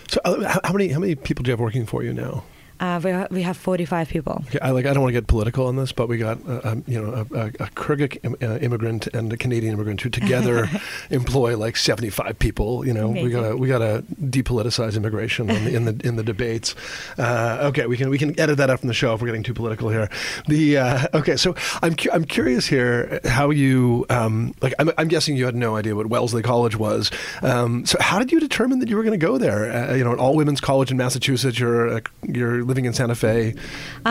So 0.09 0.21
uh, 0.23 0.47
how, 0.47 0.61
how 0.63 0.73
many 0.73 0.89
how 0.89 0.99
many 0.99 1.15
people 1.15 1.41
do 1.43 1.49
you 1.49 1.53
have 1.53 1.59
working 1.59 1.87
for 1.87 2.03
you 2.03 2.13
now? 2.13 2.43
Uh, 2.83 2.99
we, 3.01 3.11
ha- 3.11 3.27
we 3.31 3.41
have 3.43 3.55
45 3.55 4.09
people. 4.09 4.43
Okay, 4.49 4.59
I 4.59 4.71
like. 4.71 4.85
I 4.85 4.93
don't 4.93 5.01
want 5.03 5.13
to 5.13 5.21
get 5.21 5.25
political 5.27 5.67
on 5.67 5.77
this, 5.77 5.93
but 5.93 6.09
we 6.09 6.17
got 6.17 6.37
uh, 6.45 6.59
um, 6.65 6.83
you 6.85 7.01
know 7.01 7.13
a, 7.13 7.35
a, 7.37 7.45
a 7.47 7.67
Kyrgyz 7.77 8.17
im- 8.25 8.35
uh, 8.41 8.57
immigrant 8.57 9.07
and 9.07 9.31
a 9.31 9.37
Canadian 9.37 9.73
immigrant 9.75 10.01
who 10.01 10.09
together 10.09 10.69
employ 11.09 11.55
like 11.55 11.77
seventy 11.77 12.09
five 12.09 12.37
people. 12.39 12.85
You 12.85 12.93
know, 12.93 13.07
we 13.07 13.21
Amazing. 13.21 13.41
gotta 13.41 13.55
we 13.55 13.67
gotta 13.69 14.03
depoliticize 14.21 14.97
immigration 14.97 15.49
in 15.49 15.63
the 15.63 15.75
in 15.75 15.85
the, 15.85 16.01
in 16.07 16.15
the 16.17 16.23
debates. 16.23 16.75
Uh, 17.17 17.59
okay, 17.69 17.85
we 17.85 17.95
can 17.95 18.09
we 18.09 18.17
can 18.17 18.37
edit 18.37 18.57
that 18.57 18.69
out 18.69 18.81
from 18.81 18.87
the 18.89 18.93
show 18.93 19.13
if 19.13 19.21
we're 19.21 19.27
getting 19.27 19.43
too 19.43 19.53
political 19.53 19.87
here. 19.87 20.09
The 20.49 20.77
uh, 20.79 21.07
okay, 21.13 21.37
so 21.37 21.55
I'm 21.81 21.95
cu- 21.95 22.11
I'm 22.11 22.25
curious 22.25 22.67
here 22.67 23.21
how 23.23 23.49
you 23.51 24.05
um, 24.09 24.53
like. 24.61 24.73
I'm, 24.77 24.91
I'm 24.97 25.07
guessing 25.07 25.37
you 25.37 25.45
had 25.45 25.55
no 25.55 25.77
idea 25.77 25.95
what 25.95 26.07
Wellesley 26.07 26.41
College 26.41 26.75
was. 26.75 27.11
Um, 27.43 27.85
so 27.85 27.97
how 28.01 28.19
did 28.19 28.33
you 28.33 28.41
determine 28.41 28.79
that 28.79 28.89
you 28.89 28.97
were 28.97 29.03
going 29.03 29.17
to 29.17 29.25
go 29.25 29.37
there? 29.37 29.71
Uh, 29.71 29.95
you 29.95 30.03
know, 30.03 30.11
an 30.11 30.19
all 30.19 30.35
women's 30.35 30.59
college 30.59 30.91
in 30.91 30.97
Massachusetts. 30.97 31.57
You're 31.57 32.01
you're 32.23 32.72
living 32.73 32.85
in 32.85 32.93
Santa 32.93 33.13
Fe. 33.13 33.53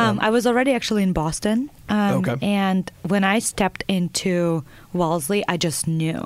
Um, 0.00 0.20
I 0.20 0.30
was 0.30 0.46
already 0.46 0.72
actually 0.78 1.02
in 1.02 1.12
Boston. 1.12 1.58
Um, 1.88 2.12
Okay. 2.22 2.36
And 2.62 2.84
when 3.12 3.24
I 3.24 3.40
stepped 3.40 3.82
into 3.88 4.62
Wellesley, 4.92 5.40
I 5.48 5.56
just 5.56 5.88
knew. 5.88 6.22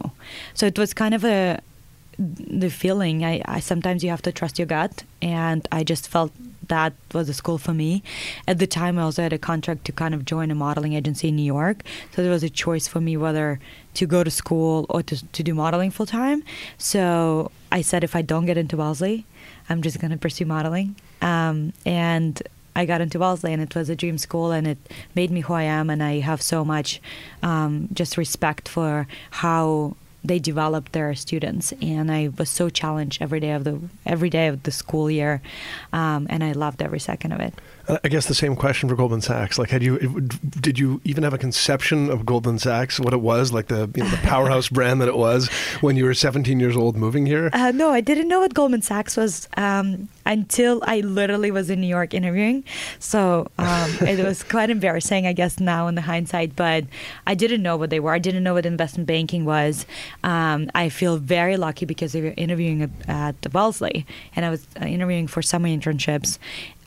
So 0.53 0.67
it 0.67 0.79
was 0.79 0.93
kind 1.03 1.15
of 1.15 1.25
a 1.25 1.61
the 2.19 2.71
feeling. 2.71 3.25
I, 3.25 3.43
I 3.57 3.61
sometimes 3.61 4.03
you 4.05 4.11
have 4.11 4.23
to 4.29 4.33
trust 4.33 4.59
your 4.59 4.67
gut, 4.67 5.05
and 5.23 5.61
I 5.79 5.81
just 5.85 6.09
felt 6.09 6.31
that 6.69 6.93
was 7.13 7.29
a 7.29 7.35
school 7.35 7.59
for 7.59 7.75
me. 7.75 8.03
At 8.49 8.59
the 8.59 8.67
time, 8.67 8.99
I 8.99 9.03
also 9.03 9.23
had 9.23 9.33
a 9.33 9.39
contract 9.39 9.85
to 9.87 9.93
kind 9.93 10.15
of 10.15 10.21
join 10.25 10.51
a 10.51 10.55
modeling 10.55 10.95
agency 10.95 11.29
in 11.29 11.37
New 11.37 11.51
York, 11.61 11.79
so 12.13 12.23
there 12.23 12.33
was 12.33 12.43
a 12.43 12.51
choice 12.65 12.87
for 12.89 13.01
me 13.01 13.17
whether 13.17 13.49
to 13.95 14.07
go 14.07 14.25
to 14.25 14.31
school 14.31 14.87
or 14.89 15.03
to 15.09 15.15
to 15.37 15.43
do 15.43 15.53
modeling 15.55 15.91
full 15.97 16.07
time. 16.21 16.43
So 16.93 17.51
I 17.79 17.83
said, 17.83 18.03
if 18.05 18.15
I 18.17 18.23
don't 18.23 18.47
get 18.47 18.57
into 18.57 18.77
Wellesley, 18.77 19.25
I'm 19.69 19.81
just 19.83 20.01
going 20.01 20.13
to 20.13 20.19
pursue 20.27 20.47
modeling. 20.47 20.97
Um, 21.23 21.73
and 21.85 22.41
I 22.75 22.85
got 22.85 23.01
into 23.01 23.19
Wellesley, 23.19 23.53
and 23.53 23.63
it 23.63 23.75
was 23.75 23.89
a 23.89 23.97
dream 23.97 24.19
school, 24.19 24.53
and 24.53 24.67
it 24.67 24.79
made 25.15 25.31
me 25.31 25.41
who 25.41 25.55
I 25.55 25.63
am. 25.63 25.89
And 25.91 26.03
I 26.03 26.21
have 26.21 26.43
so 26.43 26.65
much 26.65 27.01
um, 27.43 27.89
just 27.93 28.17
respect 28.17 28.69
for 28.69 29.07
how 29.31 29.97
they 30.23 30.39
developed 30.39 30.93
their 30.93 31.15
students, 31.15 31.73
and 31.81 32.11
I 32.11 32.31
was 32.37 32.51
so 32.51 32.69
challenged 32.69 33.23
every 33.23 33.41
day 33.41 33.53
of 33.53 33.65
the 33.65 33.81
every 34.05 34.29
day 34.29 34.49
of 34.49 34.65
the 34.65 34.73
school 34.73 35.11
year, 35.11 35.41
um, 35.93 36.27
and 36.29 36.43
I 36.43 36.53
loved 36.53 36.83
every 36.83 36.99
second 36.99 37.33
of 37.33 37.41
it. 37.41 37.55
I 37.89 38.09
guess 38.09 38.27
the 38.27 38.35
same 38.35 38.57
question 38.57 38.89
for 38.89 38.97
Goldman 38.97 39.21
Sachs. 39.21 39.59
Like, 39.59 39.71
had 39.71 39.83
you 39.83 39.99
did 40.61 40.79
you 40.79 41.01
even 41.05 41.23
have 41.23 41.33
a 41.33 41.39
conception 41.39 42.11
of 42.11 42.27
Goldman 42.27 42.59
Sachs, 42.59 42.99
what 42.99 43.13
it 43.13 43.21
was, 43.21 43.53
like 43.53 43.69
the 43.69 43.89
you 43.95 44.03
know, 44.03 44.11
the 44.11 44.17
powerhouse 44.19 44.69
brand 44.77 45.01
that 45.01 45.09
it 45.09 45.17
was 45.17 45.49
when 45.81 45.97
you 45.97 46.05
were 46.05 46.15
17 46.15 46.59
years 46.59 46.77
old 46.77 46.97
moving 46.97 47.27
here? 47.27 47.49
Uh, 47.53 47.71
no, 47.71 47.91
I 47.91 48.01
didn't 48.01 48.27
know 48.27 48.41
what 48.41 48.55
Goldman 48.55 48.83
Sachs 48.83 49.17
was 49.17 49.49
um, 49.57 50.09
until 50.25 50.83
I 50.85 51.01
literally 51.01 51.53
was 51.53 51.71
in 51.71 51.81
New 51.81 51.87
York 51.87 52.13
interviewing. 52.13 52.65
So 52.99 53.49
um, 53.59 53.91
it 54.01 54.25
was 54.25 54.43
quite 54.43 54.71
embarrassing, 54.71 55.27
I 55.27 55.33
guess, 55.33 55.61
now 55.61 55.87
in 55.87 55.95
the 55.95 56.03
hindsight. 56.03 56.57
But 56.57 56.85
I 57.27 57.35
didn't 57.37 57.63
know 57.63 57.77
what 57.77 57.91
they 57.91 58.01
were. 58.01 58.13
I 58.13 58.19
didn't 58.19 58.43
know 58.43 58.55
what 58.55 58.67
investment 58.67 59.07
banking 59.07 59.45
was. 59.45 59.87
Um, 60.25 60.71
I 60.75 60.89
feel 60.89 61.19
very 61.19 61.57
lucky 61.57 61.87
because 61.87 62.15
we 62.15 62.23
were 62.23 62.35
interviewing 62.37 62.93
at 63.07 63.37
Wellesley, 63.53 64.07
and 64.35 64.45
I 64.45 64.51
was 64.51 64.67
uh, 64.81 64.87
interviewing 64.87 65.29
for 65.29 65.41
summer 65.41 65.69
internships, 65.69 66.39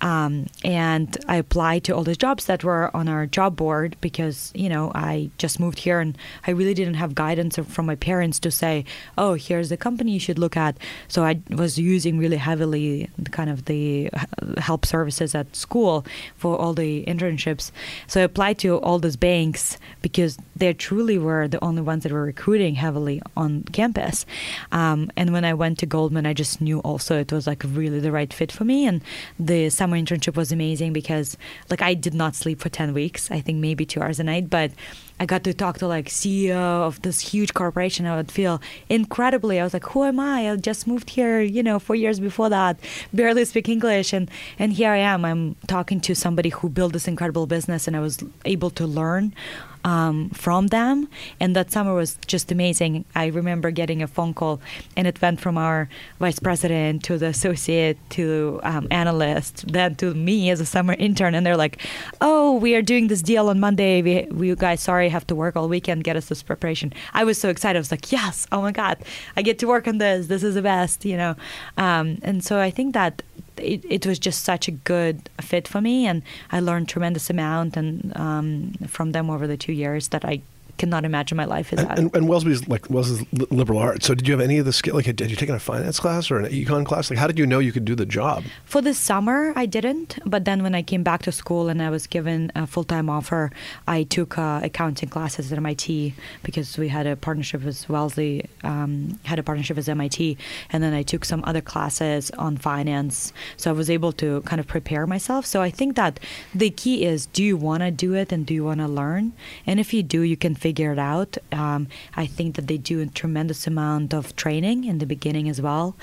um, 0.01 0.47
and 0.63 1.15
I 1.27 1.35
applied 1.35 1.83
to 1.85 1.95
all 1.95 2.03
the 2.03 2.15
jobs 2.15 2.45
that 2.45 2.63
were 2.63 2.95
on 2.95 3.09
our 3.09 3.25
job 3.25 3.55
board 3.55 3.97
because, 4.01 4.51
you 4.55 4.69
know, 4.69 4.91
I 4.95 5.29
just 5.37 5.59
moved 5.59 5.79
here 5.79 5.99
and 5.99 6.17
I 6.47 6.51
really 6.51 6.73
didn't 6.73 6.93
have 6.95 7.15
guidance 7.15 7.57
from 7.57 7.85
my 7.85 7.95
parents 7.95 8.39
to 8.39 8.51
say, 8.51 8.85
oh, 9.17 9.33
here's 9.33 9.69
the 9.69 9.77
company 9.77 10.11
you 10.11 10.19
should 10.19 10.39
look 10.39 10.55
at. 10.55 10.77
So 11.07 11.23
I 11.23 11.41
was 11.49 11.77
using 11.77 12.17
really 12.17 12.37
heavily 12.37 13.09
kind 13.31 13.49
of 13.49 13.65
the 13.65 14.09
help 14.57 14.85
services 14.85 15.35
at 15.35 15.55
school 15.55 16.05
for 16.35 16.57
all 16.57 16.73
the 16.73 17.03
internships. 17.05 17.71
So 18.07 18.21
I 18.21 18.23
applied 18.23 18.59
to 18.59 18.77
all 18.77 18.99
those 18.99 19.17
banks 19.17 19.77
because 20.01 20.37
they 20.55 20.73
truly 20.73 21.17
were 21.17 21.47
the 21.47 21.63
only 21.63 21.81
ones 21.81 22.03
that 22.03 22.11
were 22.11 22.23
recruiting 22.23 22.75
heavily 22.75 23.21
on 23.35 23.63
campus. 23.63 24.25
Um, 24.71 25.11
and 25.17 25.33
when 25.33 25.45
I 25.45 25.53
went 25.53 25.79
to 25.79 25.85
Goldman, 25.85 26.25
I 26.25 26.33
just 26.33 26.61
knew 26.61 26.79
also 26.79 27.19
it 27.19 27.31
was 27.31 27.47
like 27.47 27.63
really 27.65 27.99
the 27.99 28.11
right 28.11 28.31
fit 28.33 28.51
for 28.51 28.63
me. 28.63 28.85
And 28.85 29.01
the 29.39 29.69
summer 29.89 30.01
internship 30.01 30.35
was 30.35 30.51
amazing 30.51 30.93
because 30.93 31.35
like 31.69 31.81
I 31.81 31.95
did 31.95 32.13
not 32.13 32.35
sleep 32.35 32.59
for 32.61 32.69
10 32.69 32.93
weeks, 32.93 33.31
I 33.31 33.41
think 33.41 33.57
maybe 33.57 33.85
two 33.85 34.01
hours 34.01 34.19
a 34.19 34.23
night, 34.23 34.49
but 34.49 34.71
I 35.19 35.25
got 35.25 35.43
to 35.45 35.53
talk 35.53 35.79
to 35.79 35.87
like 35.87 36.09
CEO 36.09 36.85
of 36.87 37.01
this 37.01 37.19
huge 37.19 37.53
corporation. 37.55 38.05
I 38.05 38.15
would 38.15 38.31
feel 38.31 38.61
incredibly. 38.87 39.59
I 39.59 39.63
was 39.63 39.73
like, 39.73 39.85
who 39.85 40.03
am 40.03 40.19
I? 40.19 40.51
I 40.51 40.55
just 40.57 40.85
moved 40.85 41.09
here, 41.09 41.41
you 41.41 41.63
know, 41.63 41.79
four 41.79 41.95
years 41.95 42.19
before 42.19 42.49
that, 42.49 42.79
barely 43.13 43.45
speak 43.45 43.67
English, 43.67 44.13
and 44.13 44.29
and 44.59 44.73
here 44.73 44.91
I 44.91 44.97
am. 44.97 45.25
I'm 45.25 45.55
talking 45.67 45.99
to 46.01 46.13
somebody 46.15 46.49
who 46.49 46.69
built 46.69 46.93
this 46.93 47.07
incredible 47.07 47.47
business, 47.47 47.87
and 47.87 47.97
I 47.97 47.99
was 47.99 48.23
able 48.45 48.69
to 48.71 48.85
learn 48.85 49.33
um, 49.83 50.29
from 50.31 50.67
them. 50.67 51.07
And 51.39 51.55
that 51.55 51.71
summer 51.71 51.93
was 51.93 52.17
just 52.27 52.51
amazing. 52.51 53.05
I 53.15 53.27
remember 53.27 53.71
getting 53.71 54.01
a 54.01 54.07
phone 54.07 54.33
call, 54.33 54.61
and 54.95 55.07
it 55.07 55.21
went 55.21 55.39
from 55.39 55.57
our 55.57 55.89
vice 56.19 56.39
president 56.39 57.03
to 57.03 57.17
the 57.17 57.27
associate 57.27 57.97
to 58.11 58.59
um, 58.63 58.87
analyst, 58.91 59.71
then 59.71 59.95
to 59.95 60.13
me 60.13 60.49
as 60.49 60.59
a 60.59 60.65
summer 60.65 60.93
intern. 60.93 61.35
And 61.35 61.45
they're 61.45 61.57
like, 61.57 61.81
"Oh, 62.21 62.55
we 62.55 62.75
are 62.75 62.81
doing 62.81 63.07
this 63.07 63.21
deal 63.21 63.49
on 63.49 63.59
Monday. 63.59 64.01
We, 64.01 64.27
we 64.31 64.55
guys, 64.55 64.81
sorry, 64.81 65.09
have 65.09 65.27
to 65.27 65.35
work 65.35 65.55
all 65.55 65.67
weekend. 65.69 66.03
Get 66.03 66.15
us 66.15 66.27
this 66.27 66.43
preparation." 66.43 66.93
I 67.13 67.23
was 67.23 67.39
so 67.39 67.49
excited. 67.49 67.77
I 67.77 67.81
was 67.81 67.91
like, 67.91 68.11
"Yes! 68.11 68.47
Oh 68.51 68.61
my 68.61 68.71
God, 68.71 68.97
I 69.37 69.41
get 69.41 69.59
to 69.59 69.67
work 69.67 69.87
on 69.87 69.97
this. 69.97 70.27
This 70.27 70.43
is 70.43 70.55
the 70.55 70.61
best," 70.61 71.05
you 71.05 71.17
know. 71.17 71.35
Um, 71.77 72.19
and 72.21 72.43
so 72.43 72.59
I 72.59 72.71
think 72.71 72.93
that 72.93 73.21
it, 73.61 73.83
it 73.89 74.05
was 74.05 74.19
just 74.19 74.43
such 74.43 74.67
a 74.67 74.71
good 74.71 75.29
fit 75.41 75.67
for 75.67 75.81
me, 75.81 76.07
and 76.07 76.21
I 76.51 76.59
learned 76.59 76.89
tremendous 76.89 77.29
amount 77.29 77.77
and 77.77 78.15
um, 78.15 78.73
from 78.87 79.11
them 79.11 79.29
over 79.29 79.47
the 79.47 79.57
two 79.57 79.73
years 79.73 80.09
that 80.09 80.25
I 80.25 80.41
cannot 80.79 81.05
imagine 81.05 81.35
my 81.37 81.45
life 81.45 81.69
without. 81.69 81.91
And, 81.91 82.07
and, 82.07 82.15
and 82.15 82.27
Wellesley's 82.27 82.67
like 82.67 82.89
Wellesley's 82.89 83.23
liberal 83.51 83.77
arts. 83.77 84.07
So 84.07 84.15
did 84.15 84.27
you 84.27 84.33
have 84.33 84.41
any 84.41 84.57
of 84.57 84.65
the 84.65 84.73
skill? 84.73 84.95
Like, 84.95 85.05
had 85.05 85.21
you 85.21 85.35
taken 85.35 85.53
a 85.53 85.59
finance 85.59 85.99
class 85.99 86.31
or 86.31 86.39
an 86.39 86.51
econ 86.51 86.85
class? 86.85 87.09
Like, 87.11 87.19
how 87.19 87.27
did 87.27 87.37
you 87.37 87.45
know 87.45 87.59
you 87.59 87.71
could 87.71 87.85
do 87.85 87.95
the 87.95 88.05
job? 88.05 88.43
For 88.65 88.81
the 88.81 88.93
summer, 88.93 89.53
I 89.55 89.65
didn't. 89.67 90.17
But 90.25 90.45
then 90.45 90.63
when 90.63 90.73
I 90.73 90.81
came 90.81 91.03
back 91.03 91.21
to 91.23 91.31
school 91.31 91.69
and 91.69 91.83
I 91.83 91.89
was 91.89 92.07
given 92.07 92.51
a 92.55 92.65
full 92.65 92.85
time 92.85 93.09
offer, 93.09 93.51
I 93.87 94.03
took 94.03 94.37
uh, 94.37 94.61
accounting 94.63 95.09
classes 95.09 95.51
at 95.51 95.57
MIT 95.57 96.15
because 96.43 96.77
we 96.77 96.87
had 96.87 97.05
a 97.05 97.15
partnership 97.15 97.63
with 97.63 97.87
Wellesley, 97.89 98.45
um, 98.63 99.19
had 99.23 99.37
a 99.37 99.43
partnership 99.43 99.77
with 99.77 99.89
MIT, 99.89 100.37
and 100.71 100.81
then 100.81 100.93
I 100.93 101.03
took 101.03 101.25
some 101.25 101.43
other 101.45 101.61
classes 101.61 102.31
on 102.31 102.57
finance. 102.57 103.33
So 103.57 103.69
I 103.69 103.73
was 103.73 103.89
able 103.89 104.13
to 104.13 104.41
kind 104.41 104.59
of 104.59 104.67
prepare 104.67 105.05
myself. 105.05 105.45
So 105.45 105.61
I 105.61 105.69
think 105.69 105.97
that 105.97 106.19
the 106.55 106.69
key 106.69 107.05
is: 107.05 107.25
do 107.25 107.43
you 107.43 107.57
want 107.57 107.83
to 107.83 107.91
do 107.91 108.13
it 108.13 108.31
and 108.31 108.45
do 108.45 108.53
you 108.53 108.63
want 108.63 108.79
to 108.79 108.87
learn? 108.87 109.33
And 109.67 109.79
if 109.79 109.93
you 109.93 110.03
do, 110.03 110.21
you 110.21 110.37
can 110.37 110.55
figure 110.55 110.68
figure 110.69 110.91
it 110.93 110.99
out. 110.99 111.31
Um, 111.51 111.81
I 112.23 112.25
think 112.35 112.49
that 112.55 112.67
they 112.69 112.77
do 112.77 113.01
a 113.01 113.07
tremendous 113.21 113.61
amount 113.73 114.13
of 114.19 114.23
training 114.43 114.79
in 114.91 114.99
the 115.01 115.09
beginning 115.15 115.49
as 115.53 115.59
well, 115.67 115.95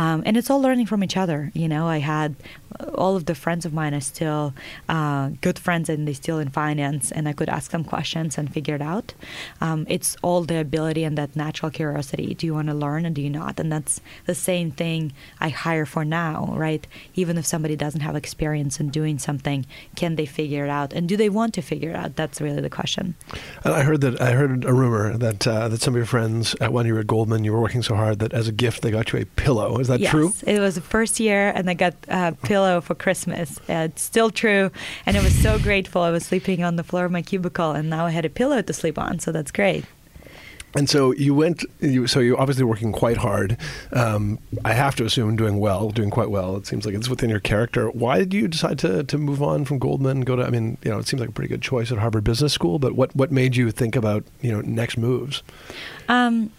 um, 0.00 0.18
and 0.26 0.36
it's 0.36 0.50
all 0.50 0.60
learning 0.66 0.88
from 0.90 1.00
each 1.06 1.16
other. 1.16 1.40
You 1.54 1.68
know, 1.72 1.84
I 1.96 2.00
had 2.14 2.30
all 2.94 3.14
of 3.16 3.24
the 3.24 3.34
friends 3.34 3.64
of 3.66 3.72
mine 3.72 3.94
are 3.94 4.06
still 4.14 4.44
uh, 4.96 5.24
good 5.46 5.58
friends, 5.66 5.88
and 5.88 6.06
they 6.06 6.12
still 6.24 6.38
in 6.44 6.50
finance, 6.50 7.04
and 7.16 7.24
I 7.30 7.32
could 7.38 7.48
ask 7.48 7.70
them 7.70 7.84
questions 7.94 8.38
and 8.38 8.52
figure 8.52 8.76
it 8.80 8.84
out. 8.94 9.08
Um, 9.66 9.86
it's 9.88 10.10
all 10.22 10.42
the 10.44 10.58
ability 10.68 11.02
and 11.08 11.16
that 11.16 11.34
natural 11.44 11.70
curiosity. 11.70 12.34
Do 12.38 12.46
you 12.46 12.54
want 12.58 12.68
to 12.68 12.74
learn, 12.74 13.06
and 13.06 13.14
do 13.14 13.22
you 13.26 13.32
not? 13.42 13.54
And 13.60 13.72
that's 13.74 14.00
the 14.26 14.34
same 14.50 14.68
thing 14.82 15.12
I 15.46 15.48
hire 15.64 15.86
for 15.94 16.04
now, 16.04 16.36
right? 16.66 16.84
Even 17.14 17.38
if 17.40 17.46
somebody 17.46 17.76
doesn't 17.84 18.04
have 18.08 18.16
experience 18.16 18.80
in 18.82 18.88
doing 19.00 19.16
something, 19.18 19.60
can 20.00 20.16
they 20.16 20.26
figure 20.26 20.64
it 20.66 20.72
out, 20.80 20.92
and 20.92 21.08
do 21.08 21.16
they 21.16 21.30
want 21.38 21.52
to 21.54 21.62
figure 21.62 21.90
it 21.94 21.96
out? 22.02 22.16
That's 22.20 22.40
really 22.40 22.62
the 22.68 22.74
question. 22.80 23.14
I 23.80 23.82
heard 23.88 24.00
that 24.02 24.09
that 24.10 24.20
I 24.20 24.32
heard 24.32 24.64
a 24.64 24.72
rumor 24.72 25.16
that 25.16 25.46
uh, 25.46 25.68
that 25.68 25.80
some 25.80 25.94
of 25.94 25.96
your 25.96 26.06
friends 26.06 26.54
at 26.60 26.72
one 26.72 26.86
year 26.86 26.98
at 26.98 27.06
Goldman, 27.06 27.44
you 27.44 27.52
were 27.52 27.60
working 27.60 27.82
so 27.82 27.94
hard 27.94 28.18
that 28.20 28.32
as 28.32 28.48
a 28.48 28.52
gift 28.52 28.82
they 28.82 28.90
got 28.90 29.12
you 29.12 29.20
a 29.20 29.24
pillow. 29.24 29.78
Is 29.78 29.88
that 29.88 30.00
yes, 30.00 30.10
true? 30.10 30.32
It 30.46 30.60
was 30.60 30.74
the 30.74 30.80
first 30.80 31.20
year, 31.20 31.52
and 31.54 31.68
I 31.68 31.74
got 31.74 31.94
a 32.08 32.32
pillow 32.32 32.80
for 32.80 32.94
Christmas. 32.94 33.58
Uh, 33.68 33.88
it's 33.90 34.02
still 34.02 34.30
true, 34.30 34.70
and 35.06 35.16
I 35.16 35.22
was 35.22 35.34
so 35.34 35.58
grateful. 35.58 36.02
I 36.02 36.10
was 36.10 36.24
sleeping 36.24 36.62
on 36.62 36.76
the 36.76 36.84
floor 36.84 37.04
of 37.04 37.12
my 37.12 37.22
cubicle, 37.22 37.72
and 37.72 37.90
now 37.90 38.06
I 38.06 38.10
had 38.10 38.24
a 38.24 38.30
pillow 38.30 38.62
to 38.62 38.72
sleep 38.72 38.98
on. 38.98 39.18
So 39.18 39.32
that's 39.32 39.50
great. 39.50 39.84
And 40.74 40.88
so 40.88 41.12
you 41.12 41.34
went. 41.34 41.64
You, 41.80 42.06
so 42.06 42.20
you're 42.20 42.40
obviously 42.40 42.64
working 42.64 42.92
quite 42.92 43.16
hard. 43.16 43.56
Um, 43.92 44.38
I 44.64 44.72
have 44.72 44.94
to 44.96 45.04
assume 45.04 45.36
doing 45.36 45.58
well, 45.58 45.90
doing 45.90 46.10
quite 46.10 46.30
well. 46.30 46.56
It 46.56 46.66
seems 46.66 46.86
like 46.86 46.94
it's 46.94 47.08
within 47.08 47.28
your 47.28 47.40
character. 47.40 47.90
Why 47.90 48.18
did 48.18 48.32
you 48.32 48.46
decide 48.46 48.78
to 48.80 49.02
to 49.02 49.18
move 49.18 49.42
on 49.42 49.64
from 49.64 49.78
Goldman 49.78 50.20
go 50.20 50.36
to? 50.36 50.44
I 50.44 50.50
mean, 50.50 50.78
you 50.84 50.90
know, 50.90 50.98
it 50.98 51.08
seems 51.08 51.20
like 51.20 51.30
a 51.30 51.32
pretty 51.32 51.48
good 51.48 51.62
choice 51.62 51.90
at 51.90 51.98
Harvard 51.98 52.24
Business 52.24 52.52
School. 52.52 52.78
But 52.78 52.94
what 52.94 53.14
what 53.16 53.32
made 53.32 53.56
you 53.56 53.70
think 53.72 53.96
about 53.96 54.24
you 54.40 54.52
know 54.52 54.60
next 54.60 54.96
moves? 54.96 55.42
Um, 56.08 56.52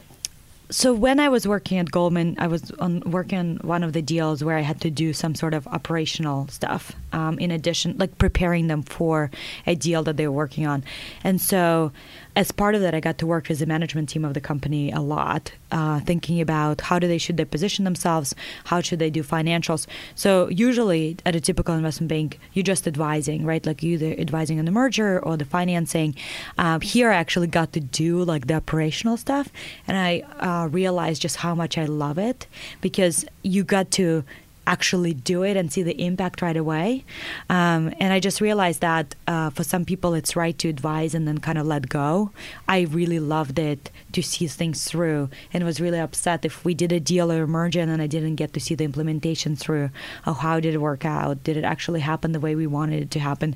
so 0.71 0.93
when 0.93 1.19
I 1.19 1.27
was 1.27 1.45
working 1.45 1.79
at 1.79 1.91
Goldman, 1.91 2.37
I 2.39 2.47
was 2.47 2.71
on 2.71 3.01
working 3.01 3.37
on 3.37 3.57
one 3.57 3.83
of 3.83 3.91
the 3.91 4.01
deals 4.01 4.41
where 4.41 4.57
I 4.57 4.61
had 4.61 4.79
to 4.81 4.89
do 4.89 5.11
some 5.11 5.35
sort 5.35 5.53
of 5.53 5.67
operational 5.67 6.47
stuff. 6.47 6.93
Um, 7.11 7.37
in 7.39 7.51
addition, 7.51 7.97
like 7.97 8.17
preparing 8.17 8.67
them 8.67 8.81
for 8.81 9.29
a 9.67 9.75
deal 9.75 10.01
that 10.03 10.15
they 10.15 10.27
were 10.27 10.33
working 10.33 10.65
on, 10.65 10.83
and 11.25 11.41
so 11.41 11.91
as 12.35 12.51
part 12.51 12.75
of 12.75 12.81
that, 12.81 12.93
I 12.93 12.99
got 12.99 13.17
to 13.19 13.27
work 13.27 13.49
with 13.49 13.59
the 13.59 13.65
management 13.65 14.09
team 14.09 14.23
of 14.23 14.33
the 14.33 14.41
company 14.41 14.91
a 14.91 15.01
lot, 15.01 15.51
uh, 15.71 15.99
thinking 16.01 16.39
about 16.39 16.81
how 16.81 16.99
do 16.99 17.07
they 17.07 17.17
should 17.17 17.37
they 17.37 17.45
position 17.45 17.85
themselves, 17.85 18.33
how 18.65 18.81
should 18.81 18.99
they 18.99 19.09
do 19.09 19.23
financials. 19.23 19.87
So 20.15 20.47
usually 20.49 21.17
at 21.25 21.35
a 21.35 21.41
typical 21.41 21.75
investment 21.75 22.09
bank, 22.09 22.39
you're 22.53 22.63
just 22.63 22.87
advising, 22.87 23.45
right? 23.45 23.65
Like 23.65 23.83
you 23.83 23.93
either 23.93 24.13
advising 24.19 24.59
on 24.59 24.65
the 24.65 24.71
merger 24.71 25.19
or 25.19 25.37
the 25.37 25.45
financing. 25.45 26.15
Um, 26.57 26.81
here, 26.81 27.11
I 27.11 27.15
actually 27.15 27.47
got 27.47 27.73
to 27.73 27.79
do 27.79 28.23
like 28.23 28.47
the 28.47 28.55
operational 28.55 29.17
stuff, 29.17 29.49
and 29.87 29.97
I 29.97 30.21
uh, 30.39 30.67
realized 30.67 31.21
just 31.21 31.37
how 31.37 31.53
much 31.55 31.77
I 31.77 31.85
love 31.85 32.17
it 32.17 32.47
because 32.81 33.25
you 33.43 33.63
got 33.63 33.91
to 33.91 34.23
actually 34.67 35.13
do 35.13 35.43
it 35.43 35.57
and 35.57 35.71
see 35.71 35.83
the 35.83 35.99
impact 36.01 36.41
right 36.41 36.57
away. 36.57 37.03
Um, 37.49 37.93
and 37.99 38.13
I 38.13 38.19
just 38.19 38.41
realized 38.41 38.81
that 38.81 39.15
uh, 39.27 39.49
for 39.49 39.63
some 39.63 39.85
people, 39.85 40.13
it's 40.13 40.35
right 40.35 40.57
to 40.59 40.69
advise 40.69 41.13
and 41.13 41.27
then 41.27 41.39
kind 41.39 41.57
of 41.57 41.65
let 41.65 41.89
go. 41.89 42.31
I 42.67 42.81
really 42.81 43.19
loved 43.19 43.59
it 43.59 43.89
to 44.13 44.21
see 44.21 44.47
things 44.47 44.85
through 44.85 45.29
and 45.53 45.63
was 45.63 45.81
really 45.81 45.99
upset 45.99 46.45
if 46.45 46.63
we 46.63 46.73
did 46.73 46.91
a 46.91 46.99
deal 46.99 47.31
or 47.31 47.47
merger 47.47 47.81
and 47.81 48.01
I 48.01 48.07
didn't 48.07 48.35
get 48.35 48.53
to 48.53 48.59
see 48.59 48.75
the 48.75 48.83
implementation 48.83 49.55
through. 49.55 49.89
Oh, 50.25 50.33
how 50.33 50.59
did 50.59 50.73
it 50.73 50.79
work 50.79 51.05
out? 51.05 51.43
Did 51.43 51.57
it 51.57 51.63
actually 51.63 52.01
happen 52.01 52.31
the 52.31 52.39
way 52.39 52.55
we 52.55 52.67
wanted 52.67 53.03
it 53.03 53.11
to 53.11 53.19
happen? 53.19 53.55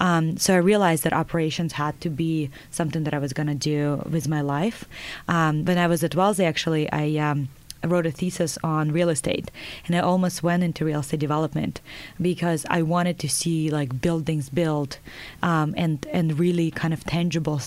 Um, 0.00 0.36
so 0.36 0.54
I 0.54 0.58
realized 0.58 1.04
that 1.04 1.12
operations 1.12 1.74
had 1.74 2.00
to 2.00 2.10
be 2.10 2.50
something 2.70 3.04
that 3.04 3.14
I 3.14 3.18
was 3.18 3.32
going 3.32 3.48
to 3.48 3.54
do 3.54 4.02
with 4.10 4.28
my 4.28 4.40
life. 4.40 4.84
Um, 5.28 5.64
when 5.64 5.78
I 5.78 5.86
was 5.86 6.02
at 6.02 6.14
Wellesley, 6.14 6.44
actually, 6.44 6.90
I 6.92 7.16
um, 7.18 7.48
I 7.86 7.88
wrote 7.88 8.04
a 8.04 8.10
thesis 8.10 8.58
on 8.64 8.90
real 8.90 9.08
estate 9.08 9.52
and 9.86 9.94
I 9.94 10.00
almost 10.00 10.42
went 10.42 10.64
into 10.64 10.84
real 10.84 11.00
estate 11.00 11.20
development 11.20 11.80
because 12.20 12.66
I 12.68 12.82
wanted 12.82 13.20
to 13.20 13.28
see 13.28 13.70
like 13.70 14.00
buildings 14.00 14.48
built 14.48 14.98
um, 15.40 15.72
and 15.76 16.04
and 16.12 16.36
really 16.36 16.72
kind 16.72 16.92
of 16.92 17.04
tangible 17.04 17.60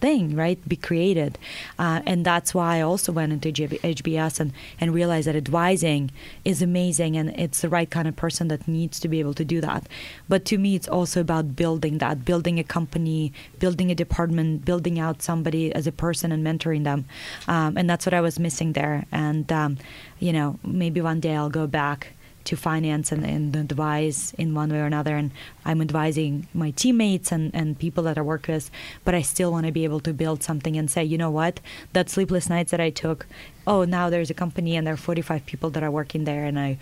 thing, 0.00 0.34
right? 0.34 0.58
Be 0.68 0.76
created. 0.76 1.38
Uh, 1.78 2.00
and 2.06 2.24
that's 2.24 2.54
why 2.54 2.76
I 2.76 2.80
also 2.80 3.12
went 3.12 3.32
into 3.32 3.52
HBS 3.52 4.40
and, 4.40 4.52
and 4.80 4.94
realized 4.94 5.26
that 5.26 5.36
advising 5.36 6.10
is 6.44 6.62
amazing 6.62 7.16
and 7.16 7.30
it's 7.38 7.60
the 7.60 7.68
right 7.68 7.90
kind 7.90 8.08
of 8.08 8.16
person 8.16 8.48
that 8.48 8.66
needs 8.68 9.00
to 9.00 9.08
be 9.08 9.20
able 9.20 9.34
to 9.34 9.44
do 9.44 9.60
that. 9.60 9.88
But 10.28 10.44
to 10.46 10.58
me, 10.58 10.74
it's 10.74 10.88
also 10.88 11.20
about 11.20 11.56
building 11.56 11.98
that, 11.98 12.24
building 12.24 12.58
a 12.58 12.64
company, 12.64 13.32
building 13.58 13.90
a 13.90 13.94
department, 13.94 14.64
building 14.64 14.98
out 14.98 15.22
somebody 15.22 15.72
as 15.74 15.86
a 15.86 15.92
person 15.92 16.32
and 16.32 16.46
mentoring 16.46 16.84
them. 16.84 17.04
Um, 17.46 17.76
and 17.76 17.88
that's 17.88 18.06
what 18.06 18.14
I 18.14 18.20
was 18.20 18.38
missing 18.38 18.72
there. 18.72 19.06
And, 19.12 19.50
um, 19.52 19.78
you 20.18 20.32
know, 20.32 20.58
maybe 20.64 21.00
one 21.00 21.20
day 21.20 21.34
I'll 21.34 21.50
go 21.50 21.66
back 21.66 22.14
to 22.48 22.56
finance 22.56 23.12
and, 23.12 23.24
and 23.24 23.54
advise 23.54 24.32
in 24.38 24.54
one 24.54 24.70
way 24.70 24.80
or 24.80 24.86
another. 24.86 25.16
And 25.16 25.30
I'm 25.66 25.82
advising 25.82 26.48
my 26.54 26.70
teammates 26.70 27.30
and, 27.30 27.54
and 27.54 27.78
people 27.78 28.02
that 28.04 28.16
I 28.16 28.22
work 28.22 28.48
with, 28.48 28.70
but 29.04 29.14
I 29.14 29.20
still 29.20 29.52
want 29.52 29.66
to 29.66 29.72
be 29.72 29.84
able 29.84 30.00
to 30.00 30.14
build 30.14 30.42
something 30.42 30.74
and 30.74 30.90
say, 30.90 31.04
you 31.04 31.18
know 31.18 31.30
what, 31.30 31.60
that 31.92 32.08
sleepless 32.08 32.48
nights 32.48 32.70
that 32.70 32.80
I 32.80 32.88
took, 32.88 33.26
oh, 33.66 33.84
now 33.84 34.08
there's 34.08 34.30
a 34.30 34.34
company 34.34 34.76
and 34.76 34.86
there 34.86 34.94
are 34.94 34.96
45 34.96 35.44
people 35.44 35.68
that 35.70 35.82
are 35.82 35.90
working 35.90 36.24
there, 36.24 36.44
and 36.46 36.58
I 36.58 36.78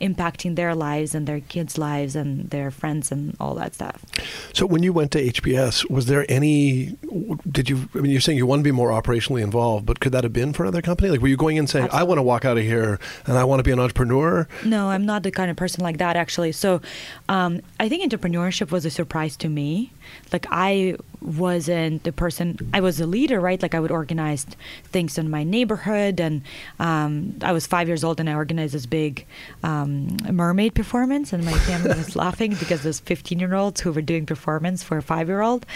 impacting 0.00 0.56
their 0.56 0.74
lives 0.74 1.14
and 1.14 1.26
their 1.26 1.40
kids' 1.40 1.78
lives 1.78 2.16
and 2.16 2.50
their 2.50 2.70
friends 2.70 3.12
and 3.12 3.36
all 3.38 3.54
that 3.54 3.74
stuff. 3.74 4.04
So 4.52 4.66
when 4.66 4.82
you 4.82 4.92
went 4.92 5.10
to 5.12 5.22
HBS, 5.22 5.88
was 5.90 6.06
there 6.06 6.24
any? 6.28 6.96
Did 7.50 7.68
you? 7.68 7.88
I 7.94 7.98
mean, 7.98 8.10
you're 8.10 8.20
saying 8.20 8.38
you 8.38 8.46
want 8.46 8.60
to 8.60 8.64
be 8.64 8.72
more 8.72 8.90
operationally 8.90 9.42
involved, 9.42 9.86
but 9.86 10.00
could 10.00 10.12
that 10.12 10.24
have 10.24 10.32
been 10.32 10.52
for 10.52 10.64
another 10.64 10.82
company? 10.82 11.10
Like, 11.10 11.20
were 11.20 11.28
you 11.28 11.36
going 11.36 11.56
in 11.56 11.66
saying, 11.66 11.84
Absolutely. 11.86 12.00
"I 12.00 12.08
want 12.08 12.18
to 12.18 12.22
walk 12.22 12.44
out 12.44 12.58
of 12.58 12.64
here 12.64 12.98
and 13.26 13.38
I 13.38 13.44
want 13.44 13.60
to 13.60 13.64
be 13.64 13.72
an 13.72 13.80
entrepreneur"? 13.80 14.48
No, 14.64 14.90
I'm 14.90 15.06
not 15.06 15.22
the 15.22 15.30
kind 15.30 15.50
of 15.50 15.56
person 15.56 15.82
like 15.82 15.98
that. 15.98 16.16
Actually, 16.16 16.52
so 16.52 16.80
um, 17.28 17.60
I 17.78 17.88
think 17.88 18.10
entrepreneurship 18.10 18.70
was 18.70 18.84
a 18.84 18.90
surprise 18.90 19.36
to 19.38 19.48
me. 19.48 19.92
Like 20.32 20.46
I 20.50 20.96
wasn't 21.20 22.02
the 22.04 22.12
person 22.12 22.56
i 22.72 22.80
was 22.80 22.98
a 22.98 23.06
leader 23.06 23.40
right 23.40 23.60
like 23.60 23.74
i 23.74 23.80
would 23.80 23.90
organize 23.90 24.44
things 24.84 25.18
in 25.18 25.28
my 25.28 25.44
neighborhood 25.44 26.18
and 26.18 26.42
um, 26.78 27.34
i 27.42 27.52
was 27.52 27.66
five 27.66 27.86
years 27.88 28.02
old 28.02 28.18
and 28.18 28.28
i 28.30 28.34
organized 28.34 28.72
this 28.72 28.86
big 28.86 29.26
um, 29.62 29.89
mermaid 30.32 30.74
performance 30.74 31.32
and 31.32 31.44
my 31.44 31.52
family 31.52 31.96
was 31.96 32.16
laughing 32.16 32.54
because 32.54 32.82
there's 32.82 33.00
15 33.00 33.38
year 33.38 33.54
olds 33.54 33.80
who 33.80 33.92
were 33.92 34.02
doing 34.02 34.26
performance 34.26 34.82
for 34.82 34.96
a 34.96 35.02
five 35.02 35.28
year 35.28 35.42
old 35.42 35.66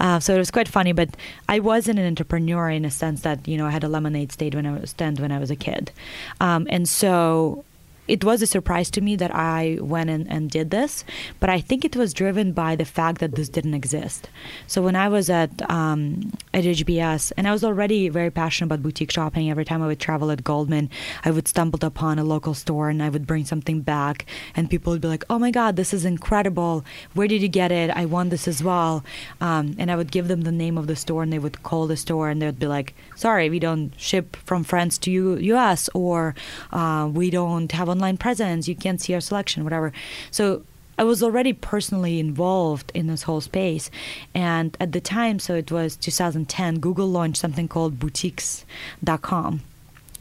uh, 0.00 0.20
so 0.20 0.34
it 0.34 0.38
was 0.38 0.50
quite 0.50 0.68
funny 0.68 0.92
but 0.92 1.10
i 1.48 1.58
wasn't 1.58 1.98
an 1.98 2.06
entrepreneur 2.06 2.68
in 2.70 2.84
a 2.84 2.90
sense 2.90 3.22
that 3.22 3.46
you 3.46 3.56
know 3.56 3.66
i 3.66 3.70
had 3.70 3.84
a 3.84 3.88
lemonade 3.88 4.32
stand 4.32 4.54
when 4.54 4.66
i 4.66 4.72
was 4.72 4.90
stand 4.90 5.18
when 5.18 5.32
i 5.32 5.38
was 5.38 5.50
a 5.50 5.56
kid. 5.56 5.92
Um, 6.40 6.66
and 6.70 6.88
so 6.88 7.64
it 8.12 8.22
was 8.22 8.42
a 8.42 8.46
surprise 8.46 8.90
to 8.90 9.00
me 9.00 9.16
that 9.16 9.34
I 9.34 9.78
went 9.80 10.10
and, 10.10 10.30
and 10.30 10.50
did 10.50 10.68
this, 10.68 11.02
but 11.40 11.48
I 11.48 11.62
think 11.62 11.82
it 11.82 11.96
was 11.96 12.12
driven 12.12 12.52
by 12.52 12.76
the 12.76 12.84
fact 12.84 13.20
that 13.20 13.36
this 13.36 13.48
didn't 13.48 13.72
exist. 13.72 14.28
So 14.66 14.82
when 14.82 14.96
I 14.96 15.08
was 15.08 15.30
at 15.30 15.50
um, 15.70 16.30
at 16.52 16.64
HBS, 16.64 17.32
and 17.38 17.48
I 17.48 17.52
was 17.52 17.64
already 17.64 18.10
very 18.10 18.30
passionate 18.30 18.66
about 18.66 18.82
boutique 18.82 19.10
shopping. 19.10 19.50
Every 19.50 19.64
time 19.64 19.80
I 19.82 19.86
would 19.86 19.98
travel 19.98 20.30
at 20.30 20.44
Goldman, 20.44 20.90
I 21.24 21.30
would 21.30 21.48
stumble 21.48 21.78
upon 21.82 22.18
a 22.18 22.24
local 22.24 22.52
store 22.52 22.90
and 22.90 23.02
I 23.02 23.08
would 23.08 23.26
bring 23.26 23.46
something 23.46 23.80
back, 23.80 24.26
and 24.54 24.68
people 24.68 24.92
would 24.92 25.00
be 25.00 25.08
like, 25.08 25.24
"Oh 25.30 25.38
my 25.38 25.50
God, 25.50 25.76
this 25.76 25.94
is 25.94 26.04
incredible! 26.04 26.84
Where 27.14 27.28
did 27.28 27.40
you 27.40 27.48
get 27.48 27.72
it? 27.72 27.88
I 27.96 28.04
want 28.04 28.28
this 28.28 28.46
as 28.46 28.62
well." 28.62 29.02
Um, 29.40 29.74
and 29.78 29.90
I 29.90 29.96
would 29.96 30.12
give 30.12 30.28
them 30.28 30.42
the 30.42 30.52
name 30.52 30.76
of 30.76 30.86
the 30.86 30.96
store, 30.96 31.22
and 31.22 31.32
they 31.32 31.38
would 31.38 31.62
call 31.62 31.86
the 31.86 31.96
store, 31.96 32.28
and 32.28 32.42
they 32.42 32.46
would 32.46 32.60
be 32.60 32.66
like, 32.66 32.92
"Sorry, 33.16 33.48
we 33.48 33.58
don't 33.58 33.90
ship 33.96 34.36
from 34.44 34.64
France 34.64 34.98
to 34.98 35.10
U- 35.10 35.38
U.S. 35.54 35.88
or 35.94 36.34
uh, 36.72 37.08
we 37.10 37.30
don't 37.30 37.72
have 37.72 37.88
online 37.88 38.01
presence, 38.18 38.66
you 38.68 38.74
can't 38.74 39.00
see 39.00 39.14
our 39.14 39.20
selection, 39.20 39.64
whatever. 39.64 39.92
So 40.30 40.64
I 40.98 41.04
was 41.04 41.22
already 41.22 41.52
personally 41.52 42.18
involved 42.18 42.92
in 42.94 43.06
this 43.06 43.22
whole 43.22 43.40
space. 43.40 43.90
And 44.34 44.76
at 44.80 44.92
the 44.92 45.00
time, 45.00 45.38
so 45.38 45.54
it 45.54 45.70
was 45.70 45.96
2010, 45.96 46.80
Google 46.80 47.08
launched 47.08 47.40
something 47.40 47.68
called 47.68 47.98
boutiques.com 47.98 49.62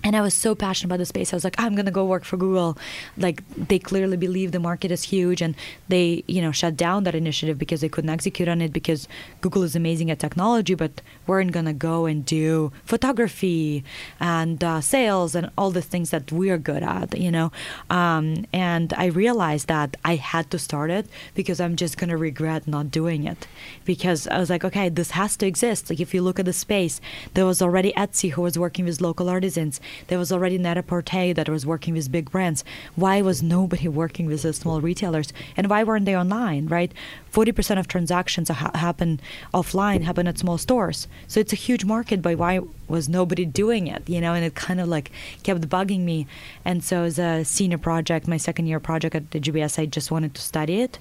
and 0.04 0.16
I 0.16 0.22
was 0.22 0.34
so 0.34 0.56
passionate 0.56 0.88
about 0.90 0.98
the 0.98 1.06
space. 1.06 1.34
I 1.34 1.36
was 1.36 1.44
like, 1.44 1.56
I'm 1.60 1.76
gonna 1.76 1.92
go 1.92 2.06
work 2.06 2.24
for 2.24 2.38
Google. 2.38 2.78
Like 3.18 3.44
they 3.56 3.80
clearly 3.80 4.18
believe 4.18 4.52
the 4.52 4.60
market 4.60 4.92
is 4.92 5.04
huge, 5.04 5.42
and 5.42 5.56
they, 5.90 6.24
you 6.28 6.42
know, 6.42 6.52
shut 6.52 6.76
down 6.76 7.04
that 7.04 7.16
initiative 7.16 7.58
because 7.58 7.82
they 7.82 7.90
couldn't 7.90 8.10
execute 8.10 8.48
on 8.48 8.62
it 8.62 8.74
because 8.74 9.08
Google 9.42 9.64
is 9.64 9.76
amazing 9.76 10.10
at 10.10 10.20
technology, 10.20 10.74
but 10.74 11.02
weren't 11.28 11.52
gonna 11.52 11.74
go 11.74 12.06
and 12.06 12.26
do 12.26 12.72
photography 12.86 13.84
and 14.20 14.64
uh, 14.64 14.82
sales 14.82 15.36
and 15.36 15.50
all 15.58 15.72
the 15.72 15.82
things 15.82 16.10
that 16.10 16.32
we 16.32 16.50
are 16.50 16.58
good 16.58 16.84
at, 16.84 17.18
you 17.18 17.32
know. 17.32 17.52
Um, 17.90 18.46
and 18.54 18.94
I 18.94 19.06
realized 19.06 19.68
that 19.68 19.98
I 20.04 20.16
had 20.16 20.50
to 20.52 20.60
start 20.60 20.90
it 20.90 21.08
because 21.36 21.60
I'm 21.60 21.76
just 21.76 21.98
gonna 21.98 22.18
regret 22.18 22.68
not 22.68 22.92
doing 22.92 23.24
it 23.26 23.48
because 23.86 24.28
I 24.28 24.40
was 24.40 24.50
like, 24.50 24.64
okay, 24.64 24.90
this 24.90 25.12
has 25.12 25.38
to 25.38 25.46
exist. 25.46 25.90
Like 25.90 26.00
if 26.00 26.14
you 26.14 26.22
look 26.22 26.40
at 26.40 26.46
the 26.46 26.54
space, 26.54 27.00
there 27.34 27.46
was 27.46 27.62
already 27.62 27.92
Etsy 27.94 28.32
who 28.32 28.42
was 28.42 28.58
working 28.58 28.86
with 28.86 29.02
local 29.02 29.30
artisans 29.30 29.80
there 30.08 30.18
was 30.18 30.32
already 30.32 30.58
Net-a-Porter 30.58 31.34
that 31.34 31.50
was 31.50 31.66
working 31.66 31.94
with 31.94 32.12
big 32.12 32.32
brands. 32.32 32.64
Why 32.96 33.22
was 33.22 33.44
nobody 33.44 33.88
working 33.88 34.26
with 34.26 34.44
the 34.44 34.54
small 34.54 34.82
retailers? 34.82 35.34
And 35.58 35.70
why 35.70 35.84
weren't 35.84 36.06
they 36.06 36.16
online, 36.16 36.68
right? 36.68 36.92
40% 37.32 37.80
of 37.80 37.88
transactions 37.88 38.50
ha- 38.50 38.72
happen 38.74 39.20
offline, 39.54 40.04
happen 40.04 40.28
at 40.28 40.38
small 40.38 40.58
stores. 40.58 41.08
So 41.28 41.40
it's 41.40 41.54
a 41.54 41.58
huge 41.58 41.86
market, 41.86 42.22
but 42.22 42.38
why 42.38 42.60
was 42.88 43.08
nobody 43.08 43.46
doing 43.46 43.88
it, 43.88 44.08
you 44.08 44.22
know? 44.22 44.34
And 44.34 44.44
it 44.44 44.56
kind 44.56 44.80
of 44.80 44.88
like 44.88 45.12
kept 45.44 45.70
bugging 45.70 46.02
me. 46.02 46.28
And 46.66 46.84
so 46.84 47.04
as 47.04 47.18
a 47.18 47.44
senior 47.44 47.78
project, 47.78 48.28
my 48.28 48.38
second 48.38 48.68
year 48.68 48.80
project 48.80 49.16
at 49.16 49.32
the 49.32 49.40
GBS, 49.40 49.80
I 49.80 49.86
just 49.86 50.12
wanted 50.12 50.36
to 50.36 50.42
study 50.42 50.82
it. 50.82 51.00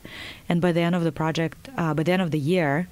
And 0.48 0.60
by 0.60 0.72
the 0.72 0.80
end 0.80 0.94
of 0.94 1.04
the 1.04 1.12
project, 1.12 1.68
uh, 1.76 1.94
by 1.94 2.02
the 2.02 2.12
end 2.12 2.22
of 2.22 2.30
the 2.30 2.38
year, 2.38 2.88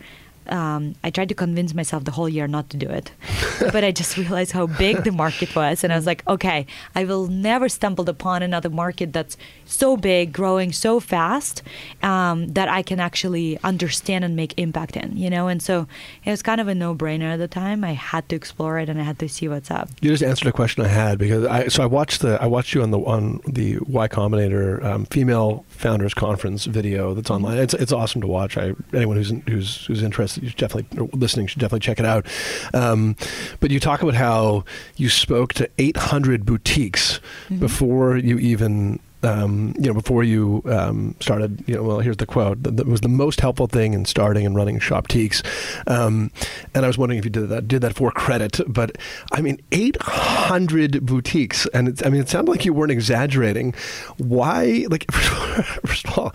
um, 0.51 0.95
I 1.05 1.11
tried 1.11 1.29
to 1.29 1.35
convince 1.35 1.75
myself 1.75 2.05
the 2.05 2.11
whole 2.11 2.29
year 2.29 2.47
not 2.47 2.71
to 2.71 2.77
do 2.77 2.89
it. 2.89 3.11
but 3.61 3.85
I 3.85 3.91
just 3.91 4.17
realized 4.17 4.53
how 4.53 4.67
big 4.67 5.05
the 5.05 5.13
market 5.13 5.55
was. 5.55 5.85
And 5.85 5.93
I 5.93 5.97
was 5.97 6.07
like, 6.07 6.27
okay, 6.29 6.67
I 6.95 7.05
will 7.05 7.27
never 7.27 7.69
stumble 7.69 8.09
upon 8.09 8.43
another 8.43 8.71
market 8.71 9.13
that's 9.13 9.37
so 9.65 9.97
big, 9.97 10.33
growing 10.33 10.73
so 10.73 11.01
fast 11.01 11.63
um, 12.03 12.49
that 12.49 12.69
I 12.69 12.83
can 12.83 13.01
actually 13.01 13.59
understand 13.65 14.25
and 14.25 14.37
make 14.37 14.55
impact 14.57 14.97
in, 14.97 15.17
you 15.17 15.31
know? 15.31 15.49
And 15.49 15.63
so 15.63 15.87
it 16.25 16.31
was 16.31 16.43
kind 16.43 16.61
of 16.61 16.69
a 16.69 16.75
no 16.75 16.95
brainer 16.95 17.33
at 17.33 17.39
the 17.39 17.49
time. 17.49 17.85
I 17.85 17.93
had 17.93 18.29
to 18.31 18.37
explore 18.37 18.79
it 18.79 18.89
and 18.89 19.01
I 19.01 19.05
had 19.05 19.19
to 19.21 19.29
see 19.29 19.49
what's 19.49 19.71
up. 19.71 19.89
You 20.01 20.11
just 20.11 20.23
answered 20.23 20.49
a 20.49 20.53
question 20.53 20.85
I 20.85 20.89
had 20.89 21.19
because 21.19 21.45
I, 21.45 21.69
so 21.69 21.83
I 21.83 21.87
watched 21.87 22.21
the, 22.23 22.41
I 22.41 22.47
watched 22.47 22.75
you 22.75 22.83
on 22.83 22.91
the, 22.91 22.99
on 22.99 23.41
the 23.47 23.79
Y 23.81 24.09
Combinator 24.09 24.85
um, 24.85 25.05
female 25.07 25.65
founders 25.79 26.15
conference 26.15 26.65
video 26.65 27.15
that's 27.15 27.31
mm-hmm. 27.31 27.45
online. 27.45 27.59
It's, 27.59 27.75
it's 27.75 27.93
awesome 27.93 28.21
to 28.21 28.27
watch. 28.27 28.57
I, 28.57 28.75
anyone 28.93 29.17
who's, 29.17 29.31
who's, 29.49 29.87
who's 29.87 30.03
interested, 30.03 30.43
you 30.43 30.51
definitely, 30.51 31.09
listening 31.13 31.47
should 31.47 31.61
definitely 31.61 31.81
check 31.81 31.99
it 31.99 32.07
out. 32.07 32.27
Um, 32.75 33.17
but 33.61 33.71
you 33.71 33.81
talk 33.81 34.03
about 34.03 34.15
how 34.15 34.65
you 34.97 35.09
spoke 35.09 35.55
to 35.55 35.71
800 35.79 36.45
boutiques 36.45 37.21
mm-hmm. 37.49 37.59
before 37.59 38.17
you 38.17 38.39
even 38.39 39.01
um, 39.23 39.75
you 39.79 39.89
know, 39.89 39.95
before 39.95 40.23
you 40.23 40.63
um, 40.67 41.15
started, 41.21 41.65
you 41.67 41.75
know, 41.75 41.83
well, 41.83 42.01
here's 42.01 42.19
the 42.19 42.27
quote: 42.27 42.63
that 42.63 42.87
was 42.87 43.01
the 43.01 43.09
most 43.09 43.41
helpful 43.41 43.67
thing 43.67 43.93
in 43.93 44.05
starting 44.05 44.47
and 44.47 44.55
running 44.55 44.79
Shoptiques. 44.79 45.45
Um, 45.89 46.31
and 46.75 46.85
I 46.85 46.89
was 46.89 46.97
wondering 46.97 47.19
if 47.19 47.25
you 47.25 47.31
did 47.31 47.49
that, 47.49 47.67
did 47.67 47.83
that 47.83 47.95
for 47.95 48.11
credit, 48.13 48.61
but 48.69 48.97
I 49.33 49.41
mean, 49.41 49.61
800 49.73 51.05
boutiques, 51.05 51.67
and 51.67 51.89
it, 51.89 52.07
I 52.07 52.11
mean, 52.11 52.21
it 52.21 52.29
sounded 52.29 52.51
like 52.51 52.65
you 52.65 52.73
weren't 52.73 52.93
exaggerating. 52.93 53.75
Why, 54.19 54.87
like, 54.89 55.11
first 55.13 56.07
of 56.07 56.19
all, 56.19 56.33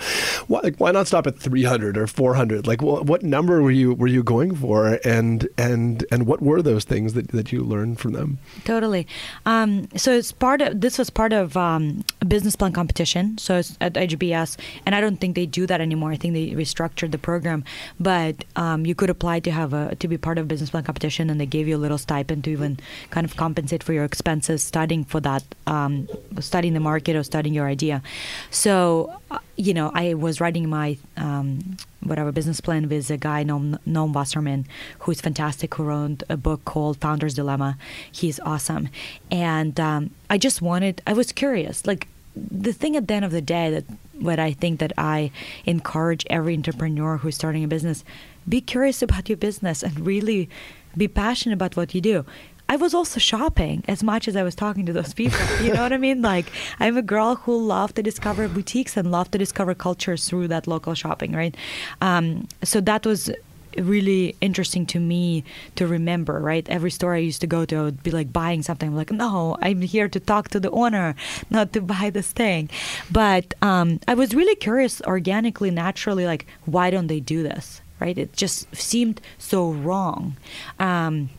why, 0.48 0.60
like, 0.62 0.78
why 0.78 0.91
not 0.91 1.08
stop 1.08 1.26
at 1.26 1.39
300 1.39 1.98
or 1.98 2.08
400? 2.08 2.67
Like, 2.67 2.82
what, 2.82 3.06
what 3.06 3.24
number 3.24 3.62
were 3.62 3.72
you 3.72 3.93
were 3.93 4.08
you 4.08 4.24
going 4.24 4.56
for, 4.56 5.00
and 5.06 5.48
and 5.58 6.06
and 6.12 6.28
what 6.28 6.41
were 6.41 6.62
those 6.62 6.84
things 6.84 7.13
that, 7.13 7.30
that 7.30 7.52
you 7.54 7.63
learned 7.63 8.00
from 8.00 8.12
them? 8.12 8.39
Totally. 8.65 9.08
Um, 9.46 9.88
so 9.96 10.12
it's 10.12 10.34
part 10.34 10.62
of 10.62 10.82
this 10.82 10.98
was 10.98 11.10
part 11.10 11.32
of 11.32 11.56
um, 11.56 12.04
business 12.28 12.58
plan 12.58 12.73
competition. 12.74 13.38
So 13.38 13.58
it's 13.58 13.78
at 13.82 13.94
HBS, 13.94 14.58
and 14.86 14.96
I 14.96 15.02
don't 15.02 15.18
think 15.18 15.36
they 15.36 15.46
do 15.46 15.66
that 15.68 15.82
anymore. 15.82 16.12
I 16.12 16.16
think 16.18 16.34
they 16.34 16.52
restructured 16.52 17.12
the 17.12 17.18
program, 17.18 17.64
but 18.00 18.44
um, 18.56 18.86
you 18.86 18.96
could 18.96 19.10
apply 19.10 19.40
to 19.42 19.52
have 19.52 19.74
a 19.74 19.96
to 19.96 20.08
be 20.08 20.18
part 20.18 20.38
of 20.38 20.48
business 20.48 20.70
plan 20.70 20.84
competition, 20.84 21.30
and 21.30 21.40
they 21.40 21.46
gave 21.46 21.68
you 21.68 21.76
a 21.76 21.84
little 21.86 21.98
stipend 21.98 22.44
to 22.46 22.52
even 22.52 22.80
kind 23.10 23.26
of 23.26 23.36
compensate 23.38 23.84
for 23.84 23.94
your 23.94 24.04
expenses 24.04 24.64
studying 24.64 25.04
for 25.04 25.20
that, 25.22 25.44
um, 25.68 26.08
studying 26.40 26.74
the 26.74 26.80
market 26.80 27.16
or 27.16 27.24
studying 27.24 27.54
your 27.54 27.68
idea. 27.68 28.02
So, 28.50 29.20
uh, 29.32 29.40
you 29.56 29.74
know, 29.74 29.92
I 29.94 30.14
was 30.16 30.42
writing 30.42 30.70
my 30.70 30.98
um, 31.18 31.78
whatever 32.02 32.32
business 32.32 32.60
plan 32.60 32.90
with 32.90 33.10
a 33.10 33.18
guy 33.18 33.44
Noam, 33.44 33.78
Noam 33.88 34.14
Wasserman, 34.14 34.66
who's 35.00 35.22
fantastic, 35.22 35.76
who 35.76 35.84
wrote 35.84 36.24
a 36.30 36.38
book 36.38 36.66
called 36.66 36.98
Founder's 36.98 37.34
Dilemma. 37.34 37.78
He's 38.12 38.40
awesome, 38.42 38.90
and 39.32 39.80
um, 39.80 40.12
I 40.30 40.38
just 40.38 40.62
wanted. 40.62 41.02
I 41.06 41.14
was 41.14 41.32
curious, 41.32 41.86
like 41.86 42.08
the 42.36 42.74
thing 42.74 42.96
at 42.96 43.08
the 43.08 43.13
end 43.13 43.26
of 43.26 43.32
the 43.32 43.41
day 43.41 43.69
that 43.72 43.86
what 44.19 44.39
I 44.39 44.54
think 44.54 44.80
that 44.80 44.93
I 44.98 45.32
encourage 45.65 46.26
every 46.30 46.56
entrepreneur 46.56 47.17
who's 47.17 47.36
starting 47.36 47.63
a 47.63 47.67
business, 47.67 48.04
be 48.48 48.62
curious 48.62 49.02
about 49.02 49.30
your 49.30 49.38
business 49.38 49.84
and 49.84 50.06
really 50.06 50.50
be 50.96 51.08
passionate 51.08 51.54
about 51.54 51.76
what 51.76 51.93
you 51.93 52.02
do. 52.02 52.26
I 52.69 52.76
was 52.76 52.93
also 52.93 53.19
shopping 53.19 53.84
as 53.88 54.04
much 54.04 54.28
as 54.28 54.36
I 54.36 54.43
was 54.43 54.56
talking 54.56 54.86
to 54.86 54.93
those 54.93 55.13
people. 55.22 55.39
You 55.62 55.74
know 55.74 55.84
what 55.84 55.93
I 55.93 55.98
mean? 55.98 56.22
Like 56.22 56.48
I'm 56.80 56.98
a 56.98 57.02
girl 57.02 57.36
who 57.36 57.58
loved 57.63 57.98
to 57.98 58.04
discover 58.04 58.48
boutiques 58.48 58.98
and 58.98 59.12
loved 59.12 59.34
to 59.34 59.38
discover 59.38 59.76
cultures 59.76 60.28
through 60.28 60.48
that 60.48 60.67
local 60.67 60.93
shopping, 60.93 61.34
right? 61.34 61.56
Um, 62.02 62.48
so 62.63 62.82
that 62.82 63.06
was 63.06 63.30
really 63.78 64.36
interesting 64.42 64.86
to 64.88 65.00
me 65.00 65.44
to 65.76 65.88
remember, 65.88 66.40
right? 66.40 66.68
Every 66.70 66.92
store 66.92 67.14
I 67.14 67.20
used 67.20 67.42
to 67.42 67.48
go 67.48 67.66
to, 67.66 67.76
I 67.76 67.82
would 67.84 68.04
be 68.04 68.12
like 68.12 68.34
buying 68.34 68.62
something. 68.62 68.90
I'm 68.90 68.96
like, 68.96 69.12
no, 69.12 69.58
I'm 69.62 69.82
here 69.82 70.08
to 70.08 70.20
talk 70.20 70.50
to 70.50 70.60
the 70.60 70.72
owner, 70.72 71.16
not 71.50 71.74
to 71.74 71.82
buy 71.82 72.10
this 72.10 72.32
thing. 72.32 72.70
But 73.12 73.54
um, 73.62 74.00
I 74.08 74.14
was 74.14 74.36
really 74.36 74.56
curious, 74.56 75.02
organically, 75.02 75.72
naturally, 75.72 76.26
like, 76.26 76.46
why 76.66 76.90
don't 76.90 77.08
they 77.08 77.20
do 77.20 77.44
this, 77.44 77.82
right? 78.00 78.18
It 78.18 78.34
just 78.34 78.74
seemed 78.76 79.22
so 79.38 79.72
wrong. 79.72 80.38
Um, 80.80 81.30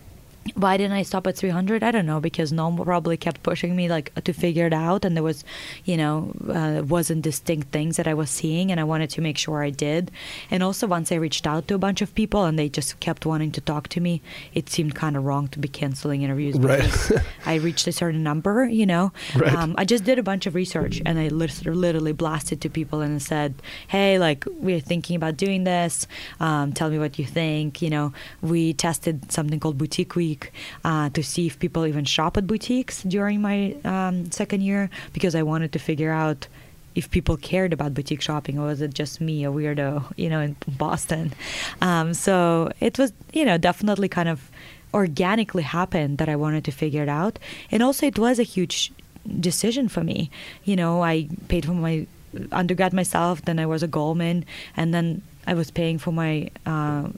why 0.54 0.76
didn't 0.76 0.92
I 0.92 1.02
stop 1.02 1.26
at 1.26 1.36
300? 1.36 1.82
I 1.82 1.90
don't 1.90 2.06
know 2.06 2.20
because 2.20 2.52
Noam 2.52 2.82
probably 2.84 3.16
kept 3.16 3.42
pushing 3.42 3.74
me 3.74 3.88
like 3.88 4.14
to 4.24 4.32
figure 4.32 4.66
it 4.66 4.72
out, 4.74 5.04
and 5.04 5.16
there 5.16 5.22
was, 5.22 5.42
you 5.84 5.96
know, 5.96 6.32
uh, 6.48 6.82
wasn't 6.84 7.22
distinct 7.22 7.72
things 7.72 7.96
that 7.96 8.06
I 8.06 8.14
was 8.14 8.30
seeing, 8.30 8.70
and 8.70 8.78
I 8.78 8.84
wanted 8.84 9.10
to 9.10 9.20
make 9.20 9.38
sure 9.38 9.62
I 9.62 9.70
did. 9.70 10.10
And 10.50 10.62
also, 10.62 10.86
once 10.86 11.10
I 11.10 11.16
reached 11.16 11.46
out 11.46 11.66
to 11.68 11.74
a 11.74 11.78
bunch 11.78 12.02
of 12.02 12.14
people, 12.14 12.44
and 12.44 12.58
they 12.58 12.68
just 12.68 13.00
kept 13.00 13.24
wanting 13.26 13.52
to 13.52 13.60
talk 13.60 13.88
to 13.88 14.00
me, 14.00 14.20
it 14.52 14.68
seemed 14.68 14.94
kind 14.94 15.16
of 15.16 15.24
wrong 15.24 15.48
to 15.48 15.58
be 15.58 15.68
canceling 15.68 16.22
interviews 16.22 16.56
Right. 16.58 16.82
because 16.82 17.12
I 17.46 17.54
reached 17.56 17.86
a 17.86 17.92
certain 17.92 18.22
number. 18.22 18.66
You 18.66 18.86
know, 18.86 19.12
Right. 19.34 19.54
um, 19.54 19.74
I 19.78 19.84
just 19.84 20.04
did 20.04 20.18
a 20.18 20.22
bunch 20.22 20.46
of 20.46 20.54
research, 20.54 21.00
and 21.06 21.18
I 21.18 21.28
literally 21.28 22.12
blasted 22.12 22.60
to 22.62 22.68
people 22.68 23.00
and 23.00 23.20
said, 23.22 23.54
"Hey, 23.88 24.18
like 24.18 24.44
we're 24.58 24.80
thinking 24.80 25.16
about 25.16 25.36
doing 25.36 25.64
this. 25.64 26.06
Um, 26.40 26.72
tell 26.72 26.90
me 26.90 26.98
what 26.98 27.18
you 27.18 27.24
think." 27.24 27.80
You 27.80 27.90
know, 27.90 28.12
we 28.42 28.72
tested 28.74 29.32
something 29.32 29.58
called 29.58 29.78
Boutique 29.78 30.14
Week 30.16 30.33
uh, 30.84 31.10
to 31.10 31.22
see 31.22 31.46
if 31.46 31.58
people 31.58 31.86
even 31.86 32.04
shop 32.04 32.36
at 32.36 32.46
boutiques 32.46 33.02
during 33.02 33.40
my 33.40 33.76
um, 33.84 34.30
second 34.30 34.62
year 34.62 34.90
because 35.12 35.34
I 35.34 35.42
wanted 35.42 35.72
to 35.72 35.78
figure 35.78 36.10
out 36.10 36.48
if 36.94 37.10
people 37.10 37.36
cared 37.36 37.72
about 37.72 37.92
boutique 37.94 38.20
shopping 38.20 38.58
or 38.58 38.66
was 38.66 38.80
it 38.80 38.94
just 38.94 39.20
me, 39.20 39.44
a 39.44 39.50
weirdo, 39.50 40.12
you 40.16 40.28
know, 40.28 40.40
in 40.40 40.56
Boston. 40.68 41.32
Um, 41.80 42.14
so 42.14 42.70
it 42.80 42.98
was, 42.98 43.12
you 43.32 43.44
know, 43.44 43.58
definitely 43.58 44.08
kind 44.08 44.28
of 44.28 44.50
organically 44.92 45.64
happened 45.64 46.18
that 46.18 46.28
I 46.28 46.36
wanted 46.36 46.64
to 46.64 46.70
figure 46.70 47.02
it 47.02 47.08
out. 47.08 47.38
And 47.70 47.82
also, 47.82 48.06
it 48.06 48.18
was 48.18 48.38
a 48.38 48.44
huge 48.44 48.92
decision 49.40 49.88
for 49.88 50.04
me. 50.04 50.30
You 50.64 50.76
know, 50.76 51.02
I 51.02 51.28
paid 51.48 51.66
for 51.66 51.72
my 51.72 52.06
undergrad 52.52 52.92
myself, 52.92 53.42
then 53.42 53.58
I 53.58 53.66
was 53.66 53.82
a 53.82 53.88
Goldman, 53.88 54.44
and 54.76 54.94
then 54.94 55.22
I 55.46 55.54
was 55.54 55.70
paying 55.70 55.98
for 55.98 56.12
my 56.12 56.50
uh, 56.66 57.08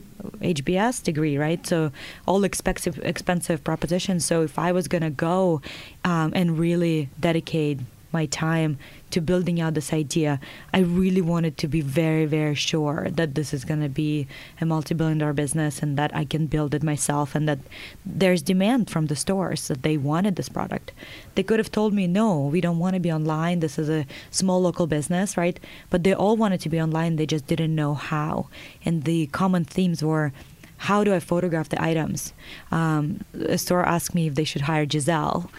HBS 0.41 1.03
degree, 1.03 1.37
right? 1.37 1.65
So 1.65 1.91
all 2.25 2.43
expensive, 2.43 2.99
expensive 3.03 3.63
propositions. 3.63 4.25
So 4.25 4.41
if 4.41 4.57
I 4.59 4.71
was 4.71 4.87
gonna 4.87 5.09
go 5.09 5.61
um, 6.03 6.33
and 6.35 6.59
really 6.59 7.09
dedicate 7.19 7.79
my 8.11 8.25
time 8.25 8.77
to 9.11 9.21
building 9.21 9.61
out 9.61 9.73
this 9.73 9.93
idea, 9.93 10.39
I 10.73 10.79
really 10.79 11.21
wanted 11.21 11.57
to 11.57 11.67
be 11.67 11.81
very, 11.81 12.25
very 12.25 12.55
sure 12.55 13.07
that 13.11 13.35
this 13.35 13.53
is 13.53 13.65
going 13.65 13.81
to 13.81 13.89
be 13.89 14.27
a 14.59 14.65
multi 14.65 14.93
billion 14.93 15.19
dollar 15.19 15.33
business 15.33 15.81
and 15.81 15.97
that 15.97 16.15
I 16.15 16.25
can 16.25 16.47
build 16.47 16.73
it 16.73 16.83
myself 16.83 17.35
and 17.35 17.47
that 17.47 17.59
there's 18.05 18.41
demand 18.41 18.89
from 18.89 19.07
the 19.07 19.15
stores 19.15 19.67
that 19.67 19.83
they 19.83 19.97
wanted 19.97 20.35
this 20.35 20.49
product. 20.49 20.91
They 21.35 21.43
could 21.43 21.59
have 21.59 21.71
told 21.71 21.93
me, 21.93 22.07
no, 22.07 22.39
we 22.39 22.61
don't 22.61 22.79
want 22.79 22.95
to 22.95 22.99
be 22.99 23.11
online. 23.11 23.59
This 23.59 23.79
is 23.79 23.89
a 23.89 24.05
small 24.31 24.61
local 24.61 24.87
business, 24.87 25.37
right? 25.37 25.59
But 25.89 26.03
they 26.03 26.13
all 26.13 26.35
wanted 26.35 26.61
to 26.61 26.69
be 26.69 26.81
online. 26.81 27.15
They 27.15 27.25
just 27.25 27.47
didn't 27.47 27.75
know 27.75 27.93
how. 27.93 28.47
And 28.83 29.03
the 29.03 29.27
common 29.27 29.63
themes 29.65 30.03
were, 30.03 30.33
how 30.77 31.03
do 31.03 31.13
I 31.13 31.19
photograph 31.19 31.69
the 31.69 31.81
items? 31.81 32.33
Um, 32.71 33.21
a 33.33 33.57
store 33.57 33.83
asked 33.85 34.13
me 34.13 34.27
if 34.27 34.35
they 34.35 34.43
should 34.43 34.61
hire 34.61 34.85
Gisele. 34.85 35.49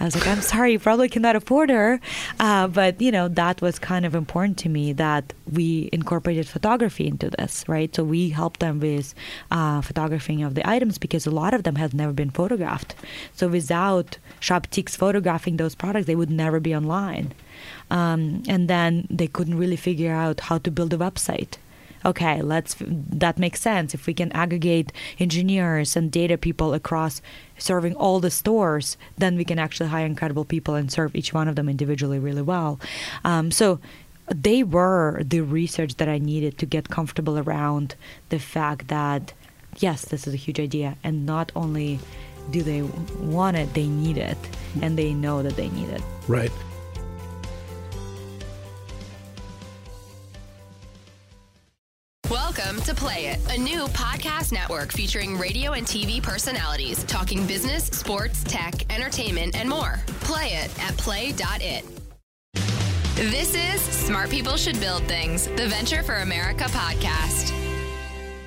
I 0.00 0.04
was 0.04 0.14
like, 0.16 0.26
I'm 0.26 0.40
sorry, 0.52 0.72
you 0.72 0.78
probably 0.78 1.08
cannot 1.08 1.36
afford 1.36 1.70
her. 1.70 2.00
Uh, 2.40 2.66
but, 2.66 3.00
you 3.00 3.12
know, 3.12 3.28
that 3.28 3.62
was 3.62 3.78
kind 3.78 4.04
of 4.04 4.14
important 4.14 4.58
to 4.58 4.68
me 4.68 4.92
that 4.94 5.32
we 5.50 5.88
incorporated 5.92 6.48
photography 6.48 7.06
into 7.06 7.30
this, 7.30 7.64
right? 7.68 7.94
So 7.94 8.02
we 8.02 8.30
helped 8.30 8.60
them 8.60 8.80
with 8.80 9.14
uh, 9.50 9.80
photographing 9.80 10.42
of 10.42 10.54
the 10.54 10.68
items 10.68 10.98
because 10.98 11.26
a 11.26 11.30
lot 11.30 11.54
of 11.54 11.62
them 11.62 11.76
have 11.76 11.94
never 11.94 12.12
been 12.12 12.30
photographed. 12.30 12.94
So 13.32 13.48
without 13.48 14.18
Shoptiques 14.40 14.96
photographing 14.96 15.56
those 15.56 15.74
products, 15.74 16.06
they 16.06 16.16
would 16.16 16.30
never 16.30 16.58
be 16.58 16.74
online. 16.74 17.32
Um, 17.90 18.42
and 18.48 18.68
then 18.68 19.06
they 19.08 19.28
couldn't 19.28 19.56
really 19.56 19.76
figure 19.76 20.12
out 20.12 20.40
how 20.40 20.58
to 20.58 20.70
build 20.70 20.92
a 20.92 20.98
website 20.98 21.56
okay 22.04 22.42
let's 22.42 22.76
that 22.80 23.38
makes 23.38 23.60
sense. 23.60 23.94
If 23.94 24.06
we 24.06 24.14
can 24.14 24.32
aggregate 24.32 24.92
engineers 25.18 25.96
and 25.96 26.10
data 26.10 26.36
people 26.36 26.74
across 26.74 27.22
serving 27.58 27.94
all 27.94 28.20
the 28.20 28.30
stores 28.30 28.96
then 29.18 29.36
we 29.36 29.44
can 29.44 29.58
actually 29.58 29.88
hire 29.88 30.06
incredible 30.06 30.44
people 30.44 30.74
and 30.74 30.90
serve 30.90 31.14
each 31.14 31.32
one 31.32 31.48
of 31.48 31.56
them 31.56 31.68
individually 31.68 32.18
really 32.18 32.42
well. 32.42 32.80
Um, 33.24 33.50
so 33.50 33.80
they 34.28 34.62
were 34.62 35.22
the 35.22 35.40
research 35.40 35.96
that 35.96 36.08
i 36.08 36.18
needed 36.18 36.56
to 36.56 36.64
get 36.64 36.88
comfortable 36.88 37.38
around 37.38 37.94
the 38.30 38.38
fact 38.38 38.88
that 38.88 39.34
yes 39.78 40.06
this 40.06 40.26
is 40.26 40.34
a 40.34 40.38
huge 40.38 40.60
idea. 40.60 40.96
And 41.04 41.26
not 41.26 41.52
only 41.54 41.98
do 42.50 42.62
they 42.62 42.82
want 43.20 43.56
it 43.56 43.72
they 43.74 43.86
need 43.86 44.18
it. 44.18 44.38
And 44.82 44.98
they 44.98 45.14
know 45.14 45.42
that 45.42 45.56
they 45.56 45.68
need 45.70 45.88
it. 45.88 46.02
Right. 46.28 46.52
Play 53.14 53.26
It, 53.26 53.38
a 53.56 53.56
new 53.56 53.86
podcast 53.88 54.50
network 54.50 54.90
featuring 54.90 55.38
radio 55.38 55.74
and 55.74 55.86
TV 55.86 56.20
personalities 56.20 57.04
talking 57.04 57.46
business, 57.46 57.84
sports, 57.84 58.42
tech, 58.42 58.92
entertainment, 58.92 59.54
and 59.54 59.68
more. 59.68 60.00
Play 60.22 60.54
it 60.54 60.82
at 60.82 60.96
play.it. 60.96 61.84
This 63.14 63.54
is 63.54 63.80
Smart 63.80 64.30
People 64.30 64.56
Should 64.56 64.80
Build 64.80 65.04
Things, 65.04 65.46
the 65.46 65.68
Venture 65.68 66.02
for 66.02 66.16
America 66.16 66.64
podcast. 66.64 67.52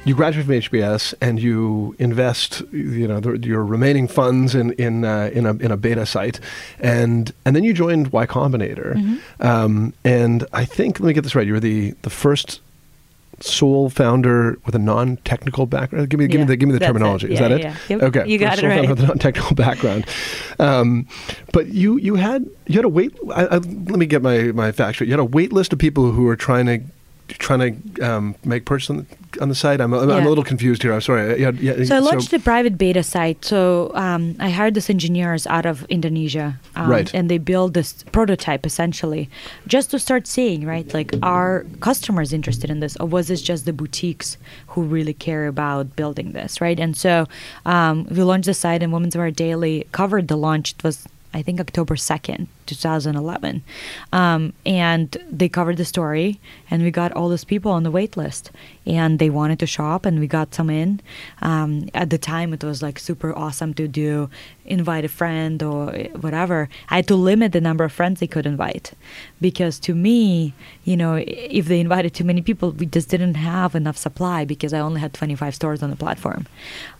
You 0.04 0.16
graduate 0.16 0.46
from 0.46 0.56
HBS 0.56 1.14
and 1.22 1.42
you 1.42 1.96
invest, 1.98 2.62
you 2.74 3.08
know, 3.08 3.22
the, 3.22 3.40
your 3.40 3.64
remaining 3.64 4.10
funds 4.10 4.54
in 4.54 4.74
in 4.74 5.06
uh, 5.06 5.30
in 5.32 5.46
a 5.46 5.54
in 5.54 5.72
a 5.72 5.78
beta 5.78 6.06
site, 6.06 6.42
and 6.82 7.32
and 7.46 7.56
then 7.56 7.64
you 7.64 7.74
joined 7.74 8.10
Y 8.10 8.26
Combinator, 8.26 9.22
um, 9.40 9.94
and 10.04 10.46
I 10.52 10.66
think 10.66 11.00
let 11.00 11.08
me 11.08 11.14
get 11.14 11.24
this 11.24 11.36
right. 11.36 11.48
You 11.48 11.54
were 11.54 11.62
the 11.62 11.92
the 12.02 12.10
first 12.10 12.60
sole 13.40 13.90
founder 13.90 14.58
with 14.66 14.74
a 14.76 14.80
non-technical 14.80 15.66
background. 15.68 16.10
Give 16.10 16.20
me 16.20 16.28
give 16.28 16.40
Yeah, 16.40 16.46
me 16.46 16.48
the 16.48 16.58
give 16.58 16.70
me 16.70 16.78
the 16.78 16.84
it. 16.84 16.88
terminology. 16.88 17.28
Is 17.34 17.40
Yeah, 17.40 17.48
that 17.48 17.52
it? 17.60 17.62
yeah. 17.62 17.76
Yep, 17.90 18.02
Okay, 18.04 18.28
you 18.28 18.38
got 18.38 18.58
it 18.58 18.66
right. 18.68 18.90
with 18.90 19.00
a 19.00 19.08
non-technical 19.08 19.56
background. 19.56 20.06
Um, 20.60 21.08
but 21.54 21.68
you 21.68 21.98
you 21.98 22.16
had 22.16 22.46
you 22.66 22.76
had 22.76 22.86
a 22.86 22.90
wait. 22.90 23.16
I, 23.34 23.46
I, 23.46 23.56
let 23.58 23.98
me 24.00 24.06
get 24.06 24.22
my 24.22 24.52
my 24.54 24.72
facts 24.72 24.98
straight. 24.98 25.08
You 25.08 25.14
had 25.14 25.20
a 25.20 25.26
wait 25.26 25.54
list 25.54 25.72
of 25.74 25.80
people 25.80 26.12
who 26.12 26.24
were 26.24 26.36
trying 26.36 26.66
to 26.66 26.80
trying 27.30 27.82
to 27.96 28.02
um, 28.02 28.36
make 28.46 28.66
purchase 28.66 28.90
on 28.90 29.06
on 29.40 29.50
the 29.50 29.56
site. 29.56 29.82
I'm, 29.82 29.94
I'm, 29.94 30.10
I'm 30.10 30.26
a 30.26 30.30
little 30.30 30.44
confused 30.44 30.82
here. 30.84 30.94
I'm 30.94 31.02
sorry. 31.02 31.40
Yeah, 31.40 31.52
yeah, 31.52 31.84
So 31.84 31.96
I 31.96 32.00
launched 32.00 32.34
a 32.34 32.40
private 32.40 32.78
beta 32.78 33.04
site. 33.04 33.44
So 33.46 33.92
um, 33.94 34.36
I 34.40 34.50
hired 34.50 34.74
these 34.74 34.90
engineers 34.90 35.48
out 35.48 35.66
of 35.66 35.84
Indonesia, 35.86 36.60
um, 36.76 36.90
Right. 36.90 37.14
And 37.14 37.30
they 37.30 37.38
build 37.38 37.74
this 37.74 38.04
prototype 38.12 38.66
essentially, 38.66 39.30
just 39.68 39.92
to 39.92 40.00
start 40.00 40.28
seeing, 40.28 40.66
right? 40.66 40.92
Like, 40.94 41.14
are 41.22 41.66
customers 41.80 42.34
interested 42.34 42.70
in 42.70 42.80
this, 42.80 42.98
or 42.98 43.08
was 43.08 43.28
this 43.28 43.42
just 43.42 43.66
the 43.66 43.74
boutiques 43.74 44.38
who 44.68 44.84
really 44.84 45.14
care 45.14 45.48
about 45.48 45.96
building 45.96 46.32
this, 46.32 46.62
right? 46.62 46.80
And 46.80 46.96
so 46.96 47.28
um, 47.66 48.06
we 48.10 48.24
launched 48.24 48.48
the 48.48 48.54
site, 48.54 48.84
and 48.84 48.92
Women's 48.94 49.16
Wear 49.16 49.32
Daily 49.32 49.88
covered 49.92 50.28
the 50.28 50.38
launch. 50.38 50.72
It 50.74 50.84
was 50.84 51.08
I 51.34 51.42
think 51.42 51.60
October 51.60 51.96
2nd, 51.96 52.48
2011. 52.66 53.64
Um, 54.14 54.54
and 54.66 55.18
they 55.30 55.50
covered 55.50 55.78
the 55.78 55.86
story, 55.86 56.40
and 56.72 56.84
we 56.84 56.92
got 56.92 57.12
all 57.12 57.30
those 57.30 57.44
people 57.44 57.72
on 57.72 57.84
the 57.84 57.92
wait 57.92 58.16
list. 58.18 58.52
And 58.86 59.20
they 59.20 59.30
wanted 59.30 59.60
to 59.60 59.68
shop, 59.68 60.06
and 60.06 60.20
we 60.20 60.28
got 60.28 60.56
some 60.56 60.70
in. 60.70 61.02
Um, 61.42 61.90
at 61.94 62.10
the 62.10 62.18
time, 62.18 62.54
it 62.54 62.64
was 62.64 62.82
like 62.82 62.98
super 62.98 63.36
awesome 63.36 63.74
to 63.76 63.88
do, 63.88 64.30
invite 64.66 65.06
a 65.06 65.10
friend 65.10 65.62
or 65.62 65.92
whatever. 66.22 66.70
I 66.90 66.98
had 66.98 67.08
to 67.08 67.16
limit 67.16 67.52
the 67.52 67.62
number 67.62 67.84
of 67.84 67.92
friends 67.92 68.20
they 68.20 68.28
could 68.28 68.46
invite. 68.46 68.94
Because 69.42 69.80
to 69.80 69.94
me, 69.94 70.54
you 70.86 70.96
know, 70.96 71.24
if 71.28 71.66
they 71.66 71.80
invited 71.80 72.14
too 72.14 72.24
many 72.24 72.42
people, 72.42 72.72
we 72.72 72.86
just 72.86 73.10
didn't 73.10 73.36
have 73.36 73.76
enough 73.76 73.98
supply 73.98 74.46
because 74.46 74.74
I 74.74 74.80
only 74.80 75.02
had 75.02 75.14
25 75.14 75.54
stores 75.54 75.84
on 75.84 75.90
the 75.90 75.96
platform. 75.96 76.48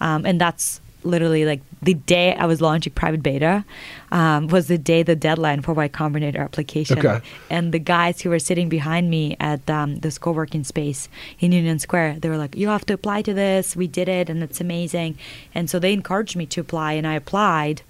Um, 0.02 0.26
and 0.26 0.40
that's 0.40 0.82
literally 1.08 1.46
like 1.46 1.62
the 1.82 1.94
day 1.94 2.36
I 2.36 2.46
was 2.46 2.62
launching 2.62 2.94
private 2.94 3.24
beta 3.24 3.66
um, 4.12 4.48
was 4.48 4.68
the 4.68 4.78
day 4.78 5.04
the 5.04 5.16
deadline 5.16 5.62
for 5.62 5.74
Y 5.74 5.88
Combinator 5.90 6.40
application. 6.40 7.00
Okay. 7.00 7.20
And 7.50 7.74
the 7.74 7.80
guys 7.80 8.22
who 8.22 8.30
were 8.30 8.40
sitting 8.40 8.70
behind 8.70 9.10
me 9.10 9.36
at 9.40 9.68
um, 9.70 9.98
this 9.98 10.18
co-working 10.18 10.64
space 10.64 11.10
in 11.40 11.52
Union 11.52 11.80
Square, 11.80 12.20
they 12.20 12.30
were 12.30 12.38
like, 12.38 12.56
"You 12.56 12.70
have 12.70 12.86
to 12.88 12.94
apply 12.94 13.22
to 13.24 13.34
this. 13.34 13.76
We 13.76 13.88
did 13.88 14.10
it, 14.10 14.30
and 14.30 14.44
it's 14.44 14.62
amazing." 14.62 15.18
And 15.54 15.70
so 15.70 15.80
they 15.80 15.94
encouraged 15.94 16.36
me 16.36 16.46
to 16.48 16.62
apply, 16.62 16.94
and 16.94 17.08
I 17.08 17.16
applied, 17.16 17.82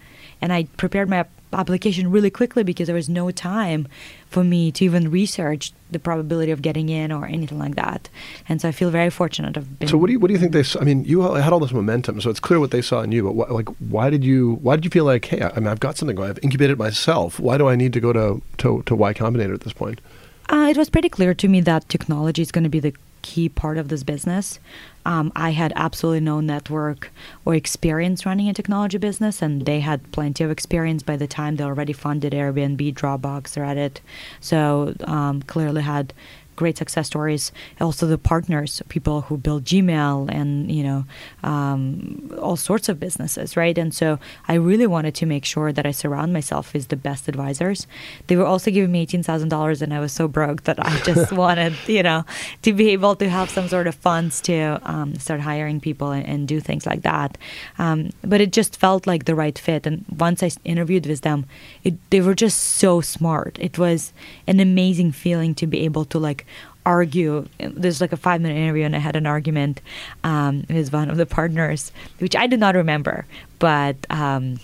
and 0.42 0.54
I 0.54 0.66
prepared 0.78 1.10
my 1.10 1.26
application 1.54 2.12
really 2.12 2.30
quickly 2.30 2.64
because 2.64 2.88
there 2.88 2.96
was 2.96 3.10
no 3.10 3.32
time 3.32 3.88
for 4.30 4.44
me 4.44 4.72
to 4.74 4.86
even 4.86 5.10
research 5.10 5.72
the 5.90 6.00
probability 6.00 6.52
of 6.52 6.62
getting 6.62 6.90
in 6.90 7.12
or 7.12 7.26
anything 7.26 7.58
like 7.58 7.76
that. 7.76 8.10
And 8.50 8.62
so 8.62 8.68
I 8.68 8.72
feel 8.72 8.90
very 8.90 9.10
fortunate 9.10 9.56
of 9.56 9.80
being. 9.80 9.90
So 9.90 9.98
what 9.98 10.08
do 10.08 10.14
you 10.14 10.20
what 10.20 10.28
do 10.28 10.34
you 10.34 10.40
think 10.40 10.52
they? 10.52 10.64
Saw? 10.64 10.80
I 10.80 10.84
mean, 10.84 11.06
you 11.06 11.22
had 11.22 11.54
all 11.54 11.60
this 11.60 11.72
momentum, 11.72 12.20
so 12.22 12.30
it's 12.30 12.40
clear 12.40 12.60
what 12.60 12.72
they 12.72 12.82
saw 12.82 13.02
in 13.02 13.12
you. 13.12 13.32
But 13.32 13.48
wh- 13.48 13.52
like, 13.52 13.70
why 13.90 14.10
did 14.10 14.24
you 14.24 14.60
why 14.62 14.76
did 14.76 14.86
you 14.86 14.92
feel 14.92 15.06
like, 15.06 15.26
hey, 15.26 15.42
I 15.42 15.60
mean, 15.60 15.68
I've 15.68 15.80
got 15.80 15.98
something 15.98 16.16
going. 16.16 16.30
I've 16.30 16.40
incubated 16.44 16.78
myself. 16.78 17.40
Why 17.40 17.58
do 17.58 17.68
I 17.68 17.76
need 17.76 17.94
to 17.94 18.00
go 18.00 18.14
to 18.14 18.42
to, 18.60 18.84
to 18.86 18.96
Y 18.96 19.14
Combinator 19.14 19.54
at 19.54 19.62
this 19.62 19.74
point? 19.74 20.02
Uh, 20.50 20.68
it 20.70 20.78
was 20.78 20.90
pretty 20.90 21.10
clear 21.10 21.34
to 21.34 21.48
me 21.48 21.60
that 21.62 21.88
technology 21.90 22.42
is 22.42 22.52
going 22.52 22.64
to 22.64 22.70
be 22.70 22.80
the 22.80 22.94
key 23.28 23.50
part 23.50 23.78
of 23.78 23.90
this 23.90 24.04
business. 24.04 24.60
Um, 25.06 25.34
I 25.36 25.50
had 25.52 25.74
absolutely 25.76 26.22
no 26.22 26.40
network 26.40 27.12
or 27.44 27.56
experience 27.56 28.26
running 28.26 28.48
a 28.48 28.54
technology 28.54 28.98
business, 28.98 29.42
and 29.42 29.66
they 29.66 29.82
had 29.82 30.12
plenty 30.14 30.46
of 30.46 30.52
experience 30.52 31.04
by 31.04 31.18
the 31.18 31.28
time 31.28 31.58
they 31.58 31.66
already 31.66 31.94
funded 31.94 32.32
Airbnb, 32.32 32.94
Dropbox, 32.94 33.58
Reddit. 33.62 33.98
So 34.40 34.96
um, 35.04 35.42
clearly 35.42 35.82
had 35.82 36.14
great 36.58 36.78
success 36.78 37.08
stories. 37.08 37.54
Also, 37.80 38.06
the 38.06 38.18
partners, 38.18 38.82
people 38.90 39.22
who 39.22 39.38
build 39.38 39.64
Gmail 39.64 40.30
and 40.30 40.70
you 40.70 40.84
know 40.84 41.06
um, 41.44 42.30
all 42.42 42.58
sorts 42.58 42.90
of 42.90 43.00
businesses, 43.00 43.56
right? 43.56 43.78
And 43.78 43.94
so 43.94 44.20
I 44.50 44.56
really 44.56 44.88
wanted 44.88 45.16
to 45.16 45.26
make 45.26 45.46
sure 45.46 45.72
that 45.72 45.86
I 45.86 45.92
surround 45.92 46.34
myself 46.34 46.74
with 46.74 46.90
the 46.90 46.98
best 46.98 47.30
advisors. 47.30 47.88
They 48.28 48.36
were 48.36 48.46
also 48.46 48.72
giving 48.72 48.92
me 48.92 49.02
eighteen 49.02 49.24
thousand 49.24 49.48
dollars, 49.48 49.82
and 49.82 49.94
I 49.94 50.02
was 50.02 50.12
so 50.12 50.28
broke 50.28 50.64
that 50.64 50.84
I 50.86 51.00
just 51.00 51.32
wanted 51.44 51.74
you 51.88 52.04
know 52.04 52.26
to 52.64 52.74
be 52.74 52.90
able 52.90 53.16
to 53.16 53.30
have 53.30 53.50
some 53.50 53.70
sort 53.70 53.88
of 53.88 53.96
funds 53.96 54.42
to 54.42 54.82
um, 54.84 55.16
start 55.16 55.40
hiring 55.40 55.80
people 55.80 56.12
and, 56.12 56.26
and, 56.26 56.48
do 56.48 56.60
things 56.60 56.86
like 56.86 57.04
that. 57.04 57.38
Um, 57.78 58.10
but 58.22 58.42
it 58.42 58.52
just 58.52 58.80
felt 58.80 59.06
like 59.06 59.26
the 59.26 59.36
right 59.36 59.58
fit. 59.58 59.86
And 59.86 60.06
once 60.18 60.42
I 60.42 60.50
interviewed 60.64 61.06
with 61.06 61.22
them, 61.22 61.46
it, 61.84 61.96
they 62.10 62.22
were 62.22 62.34
just 62.34 62.58
so 62.58 63.02
smart. 63.02 63.58
It 63.60 63.78
was 63.78 64.14
an 64.48 64.60
amazing 64.60 65.12
feeling 65.12 65.54
to 65.56 65.68
be 65.68 65.82
able 65.82 66.06
to 66.06 66.18
like 66.18 66.47
argue. 66.88 67.46
There's 67.60 68.00
like 68.00 68.14
a 68.14 68.18
five 68.18 68.42
minute 68.42 68.56
interview, 68.56 68.86
and 68.86 68.96
I 68.96 69.00
had 69.00 69.16
an 69.18 69.28
argument 69.28 69.82
um, 70.24 70.64
with 70.70 70.94
one 70.94 71.10
of 71.10 71.18
the 71.18 71.26
partners, 71.26 71.92
which 72.20 72.36
I 72.36 72.48
do 72.48 72.58
not 72.58 72.74
remember, 72.76 73.26
but. 73.60 73.98
Um, 74.10 74.60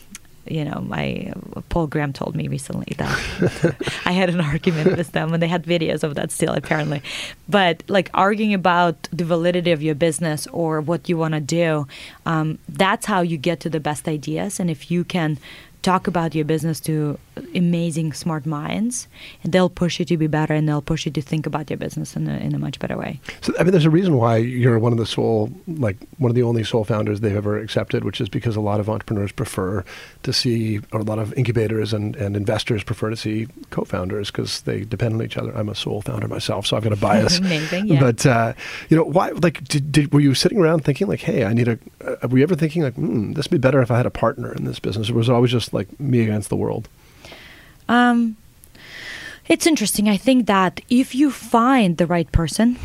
you 0.45 0.65
know, 0.65 0.81
my 0.81 1.31
Paul 1.69 1.87
Graham 1.87 2.11
told 2.11 2.35
me 2.35 2.49
recently 2.49 2.93
that 2.97 3.77
I 4.05 4.11
had 4.11 4.29
an 4.29 4.41
argument 4.41 4.97
with 4.97 5.13
them, 5.13 5.33
and 5.33 5.41
they 5.41 5.47
had 5.47 5.63
videos 5.63 6.03
of 6.03 6.15
that 6.15 6.31
still, 6.31 6.53
apparently. 6.53 7.01
But 7.47 7.81
like 7.87 8.09
arguing 8.13 8.53
about 8.53 9.07
the 9.13 9.23
validity 9.23 9.71
of 9.71 9.81
your 9.81 9.95
business 9.95 10.45
or 10.47 10.81
what 10.81 11.07
you 11.07 11.17
want 11.17 11.33
to 11.35 11.39
do, 11.39 11.87
um, 12.25 12.59
that's 12.67 13.05
how 13.05 13.21
you 13.21 13.37
get 13.37 13.61
to 13.61 13.69
the 13.69 13.79
best 13.79 14.05
ideas. 14.05 14.59
And 14.59 14.69
if 14.69 14.91
you 14.91 15.05
can 15.05 15.37
talk 15.81 16.07
about 16.07 16.35
your 16.35 16.45
business 16.45 16.81
to 16.81 17.17
amazing 17.55 18.13
smart 18.13 18.45
minds 18.45 19.07
and 19.43 19.53
they'll 19.53 19.69
push 19.69 19.99
you 19.99 20.05
to 20.05 20.17
be 20.17 20.27
better 20.27 20.53
and 20.53 20.67
they'll 20.67 20.81
push 20.81 21.05
you 21.05 21.11
to 21.11 21.21
think 21.21 21.45
about 21.45 21.69
your 21.69 21.77
business 21.77 22.15
in 22.15 22.27
a, 22.27 22.37
in 22.37 22.53
a 22.53 22.59
much 22.59 22.79
better 22.79 22.97
way. 22.97 23.19
So 23.41 23.53
i 23.59 23.63
mean 23.63 23.71
there's 23.71 23.85
a 23.85 23.89
reason 23.89 24.17
why 24.17 24.37
you're 24.37 24.79
one 24.79 24.91
of 24.91 24.97
the 24.97 25.05
sole 25.05 25.51
like 25.67 25.97
one 26.17 26.29
of 26.29 26.35
the 26.35 26.43
only 26.43 26.63
sole 26.63 26.83
founders 26.83 27.21
they've 27.21 27.35
ever 27.35 27.57
accepted 27.57 28.03
which 28.03 28.21
is 28.21 28.29
because 28.29 28.55
a 28.55 28.61
lot 28.61 28.79
of 28.79 28.89
entrepreneurs 28.89 29.31
prefer 29.31 29.83
to 30.23 30.33
see 30.33 30.79
or 30.91 30.99
a 30.99 31.03
lot 31.03 31.19
of 31.19 31.33
incubators 31.33 31.93
and, 31.93 32.15
and 32.15 32.35
investors 32.35 32.83
prefer 32.83 33.09
to 33.09 33.17
see 33.17 33.47
co-founders 33.69 34.31
because 34.31 34.61
they 34.61 34.83
depend 34.83 35.15
on 35.15 35.23
each 35.23 35.37
other. 35.37 35.55
I'm 35.55 35.69
a 35.69 35.75
sole 35.75 36.01
founder 36.01 36.27
myself 36.27 36.67
so 36.67 36.77
i've 36.77 36.83
got 36.83 36.93
a 36.93 36.97
bias. 37.03 37.39
Amazing 37.39 37.87
yeah. 37.87 37.99
but 37.99 38.25
uh, 38.25 38.53
you 38.89 38.97
know 38.97 39.03
why 39.03 39.29
like 39.29 39.63
did, 39.65 39.91
did, 39.91 40.13
were 40.13 40.19
you 40.19 40.33
sitting 40.33 40.59
around 40.59 40.85
thinking 40.85 41.07
like 41.07 41.21
hey 41.21 41.43
i 41.43 41.53
need 41.53 41.67
a 41.67 41.79
uh, 42.05 42.27
were 42.27 42.37
you 42.37 42.43
ever 42.43 42.55
thinking 42.55 42.83
like 42.83 42.93
hmm, 42.95 43.33
this 43.33 43.45
would 43.45 43.61
be 43.61 43.65
better 43.65 43.81
if 43.81 43.91
i 43.91 43.97
had 43.97 44.05
a 44.05 44.11
partner 44.11 44.53
in 44.53 44.65
this 44.65 44.79
business? 44.79 45.09
Or 45.09 45.13
was 45.15 45.29
it 45.29 45.33
always 45.33 45.51
just 45.51 45.73
like 45.73 45.99
me 45.99 46.21
against 46.21 46.49
the 46.49 46.55
world 46.55 46.87
um, 47.93 48.37
it's 49.47 49.67
interesting. 49.67 50.09
I 50.09 50.17
think 50.17 50.47
that 50.47 50.81
if 50.89 51.13
you 51.13 51.29
find 51.29 51.97
the 51.97 52.07
right 52.07 52.31
person, 52.31 52.77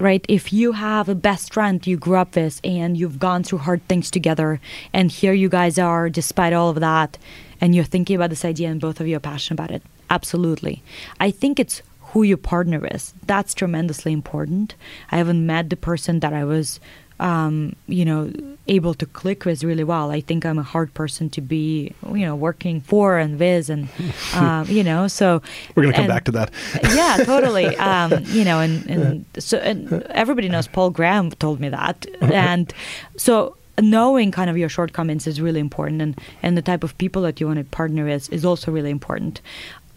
right, 0.00 0.24
if 0.28 0.52
you 0.52 0.72
have 0.72 1.08
a 1.08 1.14
best 1.14 1.52
friend 1.52 1.86
you 1.86 1.96
grew 1.96 2.16
up 2.16 2.34
with 2.34 2.60
and 2.64 2.96
you've 2.96 3.18
gone 3.18 3.42
through 3.44 3.58
hard 3.58 3.86
things 3.86 4.10
together, 4.10 4.60
and 4.92 5.12
here 5.12 5.32
you 5.32 5.48
guys 5.48 5.78
are, 5.78 6.08
despite 6.10 6.52
all 6.52 6.70
of 6.70 6.80
that, 6.80 7.18
and 7.60 7.74
you're 7.74 7.84
thinking 7.84 8.16
about 8.16 8.30
this 8.30 8.44
idea 8.44 8.68
and 8.68 8.80
both 8.80 9.00
of 9.00 9.06
you 9.06 9.16
are 9.16 9.20
passionate 9.20 9.60
about 9.60 9.70
it, 9.70 9.82
absolutely. 10.10 10.82
I 11.20 11.30
think 11.30 11.60
it's 11.60 11.82
who 12.12 12.22
your 12.22 12.38
partner 12.38 12.86
is. 12.90 13.14
That's 13.26 13.54
tremendously 13.54 14.12
important. 14.12 14.74
I 15.12 15.18
haven't 15.18 15.46
met 15.46 15.68
the 15.68 15.76
person 15.76 16.20
that 16.20 16.32
I 16.32 16.44
was 16.44 16.80
um, 17.20 17.74
you 17.86 18.04
know, 18.04 18.32
able 18.68 18.94
to 18.94 19.06
click 19.06 19.44
with 19.44 19.64
really 19.64 19.84
well. 19.84 20.10
I 20.10 20.20
think 20.20 20.44
I'm 20.44 20.58
a 20.58 20.62
hard 20.62 20.92
person 20.94 21.30
to 21.30 21.40
be, 21.40 21.94
you 22.12 22.26
know, 22.26 22.36
working 22.36 22.80
for 22.80 23.18
and 23.18 23.38
with, 23.38 23.70
and 23.70 23.88
um, 24.34 24.66
you 24.68 24.84
know, 24.84 25.08
so 25.08 25.42
we're 25.74 25.84
gonna 25.84 25.94
come 25.94 26.04
and, 26.04 26.12
back 26.12 26.24
to 26.24 26.32
that. 26.32 26.52
yeah, 26.94 27.24
totally. 27.24 27.76
Um, 27.88 28.24
you 28.26 28.44
know, 28.44 28.60
and, 28.60 28.86
and 28.90 29.24
so 29.38 29.58
and 29.58 30.02
everybody 30.10 30.48
knows 30.48 30.68
Paul 30.68 30.90
Graham 30.90 31.30
told 31.30 31.58
me 31.58 31.68
that, 31.70 32.06
and 32.20 32.72
so 33.16 33.56
knowing 33.80 34.30
kind 34.30 34.50
of 34.50 34.58
your 34.58 34.68
shortcomings 34.68 35.26
is 35.26 35.40
really 35.40 35.60
important, 35.60 36.02
and 36.02 36.18
and 36.42 36.56
the 36.56 36.62
type 36.62 36.84
of 36.84 36.96
people 36.98 37.22
that 37.22 37.40
you 37.40 37.46
want 37.46 37.58
to 37.58 37.64
partner 37.64 38.04
with 38.04 38.30
is 38.32 38.44
also 38.44 38.70
really 38.70 38.90
important. 38.90 39.40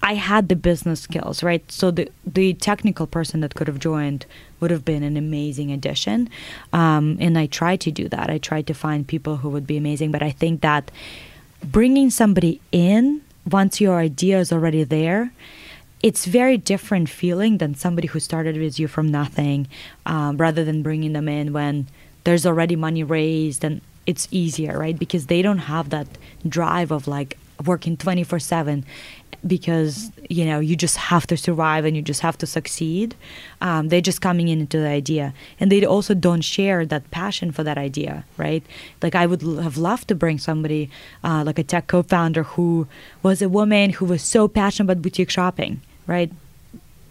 I 0.03 0.15
had 0.15 0.49
the 0.49 0.55
business 0.55 1.01
skills, 1.01 1.43
right? 1.43 1.69
So 1.71 1.91
the 1.91 2.09
the 2.25 2.53
technical 2.55 3.05
person 3.05 3.41
that 3.41 3.53
could 3.55 3.67
have 3.67 3.79
joined 3.79 4.25
would 4.59 4.71
have 4.71 4.83
been 4.83 5.03
an 5.03 5.15
amazing 5.17 5.71
addition, 5.71 6.29
um, 6.73 7.17
and 7.19 7.37
I 7.37 7.45
tried 7.45 7.81
to 7.81 7.91
do 7.91 8.09
that. 8.09 8.29
I 8.29 8.37
tried 8.37 8.67
to 8.67 8.73
find 8.73 9.07
people 9.07 9.37
who 9.37 9.49
would 9.49 9.67
be 9.67 9.77
amazing, 9.77 10.11
but 10.11 10.23
I 10.23 10.31
think 10.31 10.61
that 10.61 10.91
bringing 11.63 12.09
somebody 12.09 12.59
in 12.71 13.21
once 13.49 13.81
your 13.81 13.97
idea 13.97 14.39
is 14.39 14.51
already 14.51 14.83
there, 14.83 15.31
it's 16.01 16.25
very 16.25 16.57
different 16.57 17.09
feeling 17.09 17.57
than 17.57 17.75
somebody 17.75 18.07
who 18.07 18.19
started 18.19 18.57
with 18.57 18.79
you 18.79 18.87
from 18.87 19.09
nothing, 19.11 19.67
um, 20.05 20.37
rather 20.37 20.63
than 20.63 20.81
bringing 20.81 21.13
them 21.13 21.27
in 21.27 21.53
when 21.53 21.87
there's 22.23 22.45
already 22.45 22.75
money 22.75 23.03
raised 23.03 23.63
and 23.63 23.81
it's 24.05 24.27
easier, 24.31 24.77
right? 24.77 24.97
Because 24.97 25.27
they 25.27 25.41
don't 25.41 25.59
have 25.59 25.89
that 25.91 26.07
drive 26.47 26.91
of 26.91 27.07
like 27.07 27.37
working 27.65 27.95
24 27.97 28.39
7 28.39 28.85
because 29.46 30.12
you 30.30 30.46
know 30.46 30.60
you 30.60 30.76
just 30.76 30.98
have 30.98 31.26
to 31.28 31.38
survive 31.38 31.86
and 31.86 31.96
you 31.96 32.02
just 32.02 32.22
have 32.22 32.38
to 32.38 32.48
succeed. 32.48 33.15
Um, 33.62 33.89
they're 33.89 34.02
just 34.02 34.22
coming 34.22 34.48
in 34.48 34.60
into 34.62 34.80
the 34.80 34.88
idea. 34.88 35.34
And 35.60 35.72
they 35.72 35.86
also 35.86 36.13
don't 36.13 36.41
share 36.41 36.86
that 36.86 37.10
passion 37.12 37.52
for 37.52 37.63
that 37.63 37.78
idea 37.78 38.24
right? 38.38 38.63
Like 39.02 39.15
i 39.15 39.26
would 39.26 39.41
have 39.41 39.78
loved 39.78 40.08
to 40.10 40.15
bring 40.15 40.38
somebody 40.39 40.89
uh, 41.24 41.44
like 41.46 41.60
a 41.60 41.63
tech 41.63 41.88
co-founder 41.88 42.44
who 42.44 42.88
was 43.24 43.41
a 43.41 43.50
woman 43.50 43.91
who 43.91 44.06
was 44.06 44.22
so 44.22 44.48
passionate 44.48 44.91
about 44.91 45.02
boutique 45.02 45.30
shopping 45.30 45.82
right? 46.08 46.32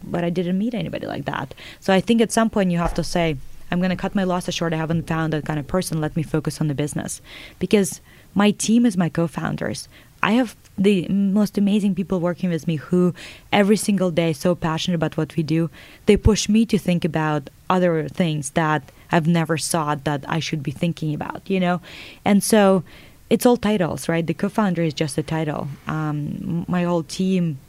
But 0.03 0.23
i 0.23 0.29
didn't 0.29 0.57
meet 0.57 0.73
anybody 0.73 1.07
like 1.07 1.25
that. 1.25 1.53
So 1.79 1.93
i 1.93 2.01
think 2.01 2.21
at 2.21 2.31
some 2.31 2.49
point 2.49 2.71
you 2.71 2.77
have 2.77 2.93
to 2.95 3.03
say 3.03 3.37
i'm 3.71 3.79
going 3.79 3.95
to 3.95 4.03
cut 4.03 4.15
my 4.15 4.23
losses 4.23 4.55
short. 4.55 4.73
I 4.73 4.77
haven't 4.77 5.07
found 5.07 5.33
that 5.33 5.45
kind 5.45 5.59
of 5.59 5.67
person. 5.67 6.01
Let 6.01 6.15
me 6.15 6.23
focus 6.23 6.59
on 6.61 6.67
the 6.67 6.75
business. 6.83 7.21
Because 7.59 8.01
my 8.35 8.51
team 8.51 8.85
is 8.85 8.97
my 8.97 9.09
co-founders 9.09 9.87
I 10.23 10.33
have 10.33 10.55
the 10.77 11.07
most 11.09 11.57
amazing 11.57 11.95
people 11.95 12.19
working 12.19 12.49
with 12.49 12.67
me 12.67 12.77
who 12.77 13.13
every 13.51 13.77
single 13.77 14.11
day 14.11 14.33
so 14.33 14.55
passionate 14.55 14.95
about 14.95 15.17
what 15.17 15.35
we 15.35 15.43
do. 15.43 15.69
They 16.05 16.17
push 16.17 16.49
me 16.49 16.65
to 16.67 16.77
think 16.77 17.05
about 17.05 17.49
other 17.69 18.07
things 18.07 18.51
that 18.51 18.91
I've 19.11 19.27
never 19.27 19.57
thought 19.57 20.05
that 20.05 20.23
I 20.27 20.39
should 20.39 20.63
be 20.63 20.71
thinking 20.71 21.13
about, 21.13 21.41
you 21.49 21.59
know? 21.59 21.81
And 22.23 22.43
so 22.43 22.83
it's 23.29 23.45
all 23.45 23.57
titles, 23.57 24.09
right? 24.09 24.25
The 24.25 24.33
co-founder 24.33 24.81
is 24.81 24.93
just 24.93 25.17
a 25.17 25.23
title. 25.23 25.67
Um, 25.87 26.65
my 26.67 26.83
whole 26.83 27.03
team 27.03 27.59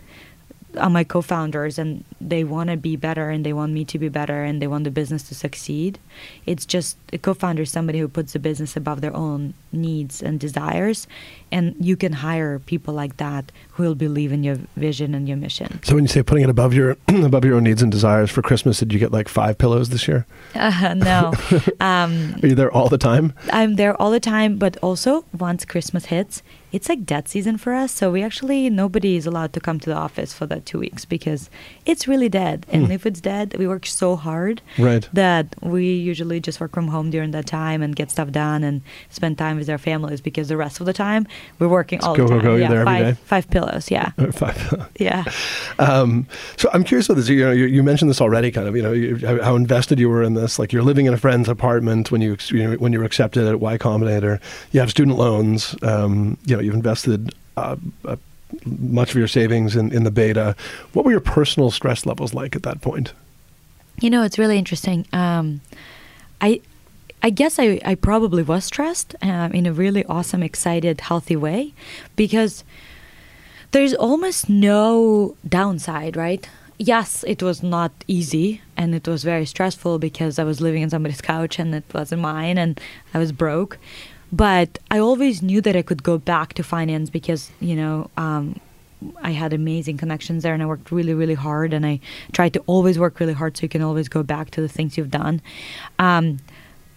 are 0.76 0.90
my 0.90 1.04
co-founders 1.04 1.78
and 1.78 2.04
they 2.20 2.44
want 2.44 2.70
to 2.70 2.76
be 2.76 2.96
better 2.96 3.30
and 3.30 3.44
they 3.44 3.52
want 3.52 3.72
me 3.72 3.84
to 3.84 3.98
be 3.98 4.08
better 4.08 4.42
and 4.44 4.60
they 4.60 4.66
want 4.66 4.84
the 4.84 4.90
business 4.90 5.22
to 5.24 5.34
succeed. 5.34 5.98
It's 6.46 6.64
just 6.64 6.96
a 7.12 7.18
co-founder 7.18 7.62
is 7.62 7.70
somebody 7.70 7.98
who 7.98 8.08
puts 8.08 8.32
the 8.32 8.38
business 8.38 8.76
above 8.76 9.00
their 9.00 9.14
own 9.14 9.54
needs 9.72 10.22
and 10.22 10.38
desires 10.40 11.06
and 11.50 11.74
you 11.78 11.96
can 11.96 12.12
hire 12.12 12.58
people 12.58 12.94
like 12.94 13.16
that 13.18 13.52
who 13.72 13.82
will 13.82 13.94
believe 13.94 14.32
in 14.32 14.42
your 14.44 14.58
vision 14.76 15.14
and 15.14 15.28
your 15.28 15.36
mission. 15.36 15.80
So 15.82 15.94
when 15.94 16.04
you 16.04 16.08
say 16.08 16.22
putting 16.22 16.44
it 16.44 16.50
above 16.50 16.74
your 16.74 16.96
above 17.08 17.44
your 17.44 17.56
own 17.56 17.64
needs 17.64 17.82
and 17.82 17.90
desires 17.90 18.30
for 18.30 18.42
christmas 18.42 18.78
did 18.78 18.92
you 18.92 18.98
get 18.98 19.12
like 19.12 19.28
five 19.28 19.58
pillows 19.58 19.90
this 19.90 20.08
year? 20.08 20.26
Uh, 20.54 20.94
no. 20.96 21.32
Um, 21.80 22.36
are 22.42 22.46
you 22.46 22.54
there 22.54 22.70
all 22.70 22.88
the 22.88 22.98
time? 22.98 23.32
I'm 23.52 23.76
there 23.76 24.00
all 24.00 24.10
the 24.10 24.20
time 24.20 24.56
but 24.56 24.76
also 24.78 25.24
once 25.36 25.64
christmas 25.64 26.06
hits 26.06 26.42
it's 26.72 26.88
like 26.88 27.04
dead 27.04 27.28
season 27.28 27.58
for 27.58 27.74
us. 27.74 27.92
So 27.92 28.10
we 28.10 28.22
actually 28.22 28.70
nobody 28.70 29.16
is 29.16 29.26
allowed 29.26 29.52
to 29.52 29.60
come 29.60 29.78
to 29.80 29.90
the 29.90 29.96
office 29.96 30.32
for 30.32 30.46
that 30.46 30.64
two 30.64 30.78
weeks 30.78 31.04
because 31.04 31.50
it's 31.84 32.08
really 32.08 32.30
dead. 32.30 32.66
And 32.70 32.88
mm. 32.88 32.90
if 32.90 33.04
it's 33.04 33.20
dead, 33.20 33.54
we 33.58 33.66
work 33.66 33.84
so 33.86 34.16
hard 34.16 34.62
right. 34.78 35.08
that 35.12 35.54
we 35.60 35.92
usually 35.92 36.40
just 36.40 36.60
work 36.60 36.72
from 36.72 36.88
home 36.88 37.10
during 37.10 37.32
that 37.32 37.46
time 37.46 37.82
and 37.82 37.94
get 37.94 38.10
stuff 38.10 38.30
done 38.30 38.64
and 38.64 38.80
spend 39.10 39.36
time 39.36 39.58
with 39.58 39.68
our 39.68 39.78
families 39.78 40.22
because 40.22 40.48
the 40.48 40.56
rest 40.56 40.80
of 40.80 40.86
the 40.86 40.94
time 40.94 41.26
we're 41.58 41.68
working 41.68 42.00
all 42.00 42.16
go, 42.16 42.24
the 42.24 42.28
time. 42.30 42.38
Go, 42.38 42.44
go, 42.44 42.56
yeah, 42.56 42.68
there 42.68 42.84
five, 42.84 43.18
five 43.18 43.50
pillows. 43.50 43.90
Yeah. 43.90 44.10
five. 44.32 44.90
yeah. 44.98 45.24
Um, 45.78 46.26
so 46.56 46.70
I'm 46.72 46.84
curious 46.84 47.06
about 47.06 47.16
this. 47.16 47.28
You 47.28 47.44
know, 47.44 47.52
you, 47.52 47.66
you, 47.66 47.82
mentioned 47.82 48.10
this 48.10 48.20
already. 48.20 48.50
Kind 48.50 48.68
of, 48.68 48.76
you 48.76 48.82
know, 48.82 48.92
you, 48.92 49.16
how, 49.18 49.42
how, 49.42 49.56
invested 49.56 49.98
you 49.98 50.08
were 50.08 50.22
in 50.22 50.34
this. 50.34 50.58
Like 50.58 50.72
you're 50.72 50.82
living 50.82 51.06
in 51.06 51.12
a 51.12 51.18
friend's 51.18 51.48
apartment 51.48 52.10
when 52.10 52.22
you, 52.22 52.36
you 52.48 52.70
know, 52.70 52.76
when 52.76 52.92
you 52.92 53.00
were 53.00 53.04
accepted 53.04 53.46
at 53.46 53.60
Y 53.60 53.76
Combinator. 53.76 54.40
You 54.70 54.80
have 54.80 54.90
student 54.90 55.18
loans. 55.18 55.76
Um, 55.82 56.38
you 56.46 56.56
know, 56.56 56.61
you've 56.64 56.74
invested 56.74 57.34
uh, 57.56 57.76
uh, 58.04 58.16
much 58.64 59.10
of 59.10 59.16
your 59.16 59.28
savings 59.28 59.76
in, 59.76 59.92
in 59.92 60.04
the 60.04 60.10
beta. 60.10 60.56
What 60.92 61.04
were 61.04 61.10
your 61.10 61.20
personal 61.20 61.70
stress 61.70 62.06
levels 62.06 62.34
like 62.34 62.54
at 62.56 62.62
that 62.62 62.80
point? 62.80 63.12
You 64.00 64.10
know, 64.10 64.22
it's 64.22 64.38
really 64.38 64.58
interesting. 64.58 65.06
Um, 65.12 65.60
I 66.40 66.60
I 67.22 67.30
guess 67.30 67.58
I, 67.58 67.80
I 67.84 67.94
probably 67.94 68.42
was 68.42 68.64
stressed 68.64 69.14
um, 69.22 69.52
in 69.52 69.64
a 69.66 69.72
really 69.72 70.04
awesome, 70.06 70.42
excited, 70.42 71.02
healthy 71.02 71.36
way 71.36 71.72
because 72.16 72.64
there's 73.70 73.94
almost 73.94 74.48
no 74.48 75.36
downside, 75.48 76.16
right? 76.16 76.48
yes, 76.82 77.24
it 77.26 77.42
was 77.42 77.62
not 77.62 77.92
easy 78.08 78.60
and 78.76 78.94
it 78.94 79.06
was 79.06 79.22
very 79.22 79.46
stressful 79.46 79.98
because 79.98 80.38
I 80.38 80.44
was 80.44 80.60
living 80.60 80.82
on 80.82 80.90
somebody's 80.90 81.20
couch 81.20 81.58
and 81.58 81.74
it 81.74 81.84
wasn't 81.94 82.22
mine 82.22 82.58
and 82.58 82.80
I 83.14 83.18
was 83.18 83.32
broke. 83.32 83.78
But 84.32 84.78
I 84.90 84.98
always 84.98 85.42
knew 85.42 85.60
that 85.60 85.76
I 85.76 85.82
could 85.82 86.02
go 86.02 86.16
back 86.18 86.54
to 86.54 86.62
finance 86.62 87.10
because, 87.10 87.50
you 87.60 87.76
know, 87.76 88.10
um, 88.16 88.58
I 89.20 89.32
had 89.32 89.52
amazing 89.52 89.98
connections 89.98 90.42
there 90.42 90.54
and 90.54 90.62
I 90.62 90.66
worked 90.66 90.90
really, 90.90 91.12
really 91.12 91.34
hard. 91.34 91.72
And 91.72 91.84
I 91.84 92.00
tried 92.32 92.54
to 92.54 92.60
always 92.60 92.98
work 92.98 93.20
really 93.20 93.34
hard 93.34 93.56
so 93.56 93.62
you 93.62 93.68
can 93.68 93.82
always 93.82 94.08
go 94.08 94.22
back 94.22 94.50
to 94.52 94.62
the 94.62 94.68
things 94.68 94.96
you've 94.96 95.10
done. 95.10 95.42
Um, 95.98 96.38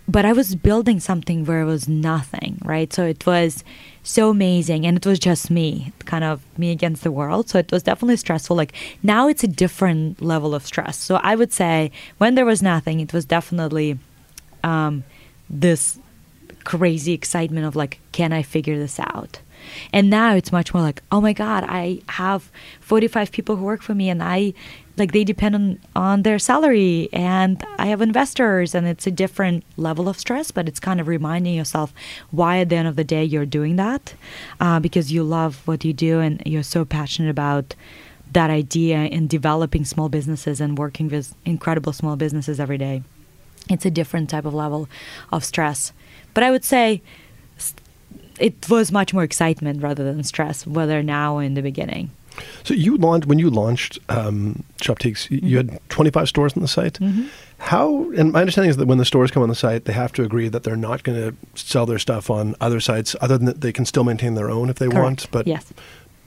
but 0.08 0.24
I 0.24 0.34
was 0.34 0.56
building 0.56 1.00
something 1.00 1.45
where 1.45 1.62
it 1.62 1.65
was 1.65 1.89
nothing, 1.89 2.62
right? 2.63 2.93
So 2.93 3.06
it 3.06 3.26
was 3.26 3.63
so 4.04 4.30
amazing 4.30 4.86
and 4.86 4.98
it 4.98 5.06
was 5.06 5.17
just 5.17 5.50
me, 5.50 5.93
kind 6.06 6.24
of 6.24 6.41
me 6.60 6.71
against 6.71 7.04
the 7.04 7.12
world. 7.12 7.50
So 7.50 7.58
it 7.58 7.71
was 7.71 7.84
definitely 7.84 8.17
stressful. 8.17 8.56
Like 8.56 8.74
now 9.02 9.28
it's 9.28 9.43
a 9.43 9.48
different 9.48 10.21
level 10.21 10.54
of 10.54 10.65
stress. 10.65 10.98
So 10.98 11.15
I 11.15 11.36
would 11.36 11.52
say 11.52 11.91
when 12.19 12.36
there 12.36 12.45
was 12.45 12.62
nothing, 12.62 13.00
it 13.00 13.13
was 13.13 13.26
definitely 13.26 13.98
um, 14.63 15.04
this 15.50 16.00
crazy 16.65 17.13
excitement 17.13 17.65
of 17.65 17.75
like, 17.75 17.99
can 18.12 18.34
I 18.34 18.41
figure 18.41 18.78
this 18.78 18.99
out? 18.99 19.39
And 19.93 20.10
now 20.10 20.36
it's 20.36 20.51
much 20.51 20.73
more 20.73 20.84
like, 20.84 21.01
oh 21.12 21.21
my 21.21 21.34
God, 21.34 21.63
I 21.67 22.01
have 22.10 22.51
45 22.82 23.32
people 23.32 23.56
who 23.56 23.63
work 23.63 23.82
for 23.82 23.95
me 23.95 24.10
and 24.10 24.21
I 24.21 24.54
like 24.97 25.12
they 25.12 25.23
depend 25.23 25.56
on, 25.56 25.80
on 25.95 26.23
their 26.23 26.39
salary 26.39 27.10
and 27.12 27.62
I 27.78 27.88
have 27.88 28.01
investors 28.01 28.73
and 28.73 28.88
it's 28.88 29.06
a 29.08 29.12
different 29.12 29.63
level 29.78 30.08
of 30.08 30.17
stress, 30.17 30.51
but 30.51 30.67
it's 30.67 30.80
kind 30.80 31.01
of 31.01 31.08
reminding 31.08 31.56
yourself 31.56 31.93
why 32.32 32.60
at 32.60 32.69
the 32.69 32.75
end 32.75 32.88
of 32.88 32.95
the 32.95 33.04
day 33.04 33.23
you're 33.23 33.45
doing 33.45 33.75
that 33.75 34.13
uh, 34.60 34.80
because 34.80 35.12
you 35.12 35.23
love 35.23 35.62
what 35.65 35.84
you 35.84 35.93
do 35.93 36.19
and 36.19 36.41
you're 36.45 36.63
so 36.63 36.86
passionate 36.86 37.30
about 37.30 37.75
that 38.32 38.49
idea 38.49 39.04
in 39.04 39.28
developing 39.28 39.86
small 39.86 40.10
businesses 40.10 40.60
and 40.62 40.78
working 40.78 41.10
with 41.10 41.36
incredible 41.45 41.93
small 41.93 42.15
businesses 42.15 42.60
every 42.60 42.78
day. 42.78 43.04
It's 43.69 43.86
a 43.86 43.91
different 43.91 44.30
type 44.30 44.45
of 44.45 44.54
level 44.54 44.88
of 45.32 45.43
stress. 45.43 45.91
But 46.36 46.43
I 46.43 46.52
would 46.52 46.63
say 46.63 47.02
it 48.39 48.69
was 48.69 48.91
much 48.91 49.13
more 49.13 49.24
excitement 49.24 49.82
rather 49.82 50.04
than 50.04 50.24
stress, 50.24 50.67
whether 50.67 51.02
now 51.02 51.38
or 51.38 51.43
in 51.43 51.56
the 51.56 51.63
beginning. 51.63 52.12
So 52.63 52.74
you 52.74 52.98
launched 52.98 53.28
when 53.28 53.39
you 53.39 53.50
launched 53.50 53.98
um, 54.10 54.63
mm-hmm. 54.80 55.45
you 55.45 55.58
had 55.58 55.80
25 55.89 56.30
stores 56.30 56.54
on 56.54 56.62
the 56.62 56.67
site. 56.67 57.00
Mm-hmm. 57.00 57.28
How? 57.60 58.12
And 58.12 58.34
my 58.34 58.41
understanding 58.41 58.69
is 58.69 58.78
that 58.78 58.88
when 58.88 58.98
the 58.98 59.06
stores 59.06 59.32
come 59.32 59.41
on 59.41 59.48
the 59.48 59.56
site, 59.56 59.86
they 59.86 59.93
have 59.93 60.12
to 60.13 60.24
agree 60.24 60.50
that 60.50 60.63
they're 60.63 60.76
not 60.76 61.04
going 61.04 61.17
to 61.17 61.36
sell 61.56 61.86
their 61.86 62.00
stuff 62.00 62.30
on 62.30 62.54
other 62.60 62.82
sites, 62.82 63.15
other 63.21 63.38
than 63.38 63.45
that 63.45 63.62
they 63.62 63.71
can 63.71 63.86
still 63.86 64.04
maintain 64.04 64.36
their 64.36 64.50
own 64.50 64.69
if 64.69 64.78
they 64.78 64.88
Correct. 64.88 65.02
want. 65.02 65.32
But 65.32 65.48
yes. 65.48 65.71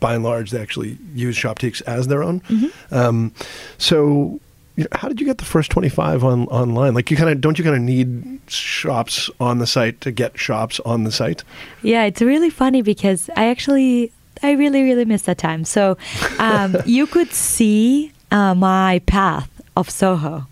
by 0.00 0.14
and 0.14 0.24
large, 0.24 0.50
they 0.50 0.60
actually 0.60 0.96
use 1.14 1.36
Shoptiques 1.36 1.82
as 1.82 2.06
their 2.06 2.22
own. 2.22 2.40
Mm-hmm. 2.40 2.94
Um, 2.94 3.32
so 3.76 4.40
how 4.92 5.08
did 5.08 5.20
you 5.20 5.26
get 5.26 5.38
the 5.38 5.44
first 5.44 5.70
25 5.70 6.24
on 6.24 6.46
online? 6.48 6.94
Like 6.94 7.10
you 7.10 7.16
kind 7.16 7.30
of 7.30 7.40
don't 7.40 7.58
you 7.58 7.64
kind 7.64 7.76
of 7.76 7.82
need 7.82 8.40
shops 8.46 9.30
on 9.40 9.58
the 9.58 9.66
site 9.66 10.00
to 10.02 10.10
get 10.10 10.38
shops 10.38 10.80
on 10.80 11.04
the 11.04 11.12
site? 11.12 11.44
Yeah 11.82 12.04
it's 12.04 12.22
really 12.22 12.50
funny 12.50 12.82
because 12.82 13.28
i 13.36 13.48
actually 13.48 14.12
i 14.42 14.52
really 14.52 14.82
really 14.82 15.04
miss 15.04 15.22
that 15.22 15.38
time. 15.38 15.64
So 15.64 15.96
um, 16.38 16.76
you 16.86 17.06
could 17.06 17.32
see 17.32 18.12
uh, 18.30 18.54
my 18.54 19.00
path 19.06 19.50
of 19.76 19.90
soho 19.90 20.46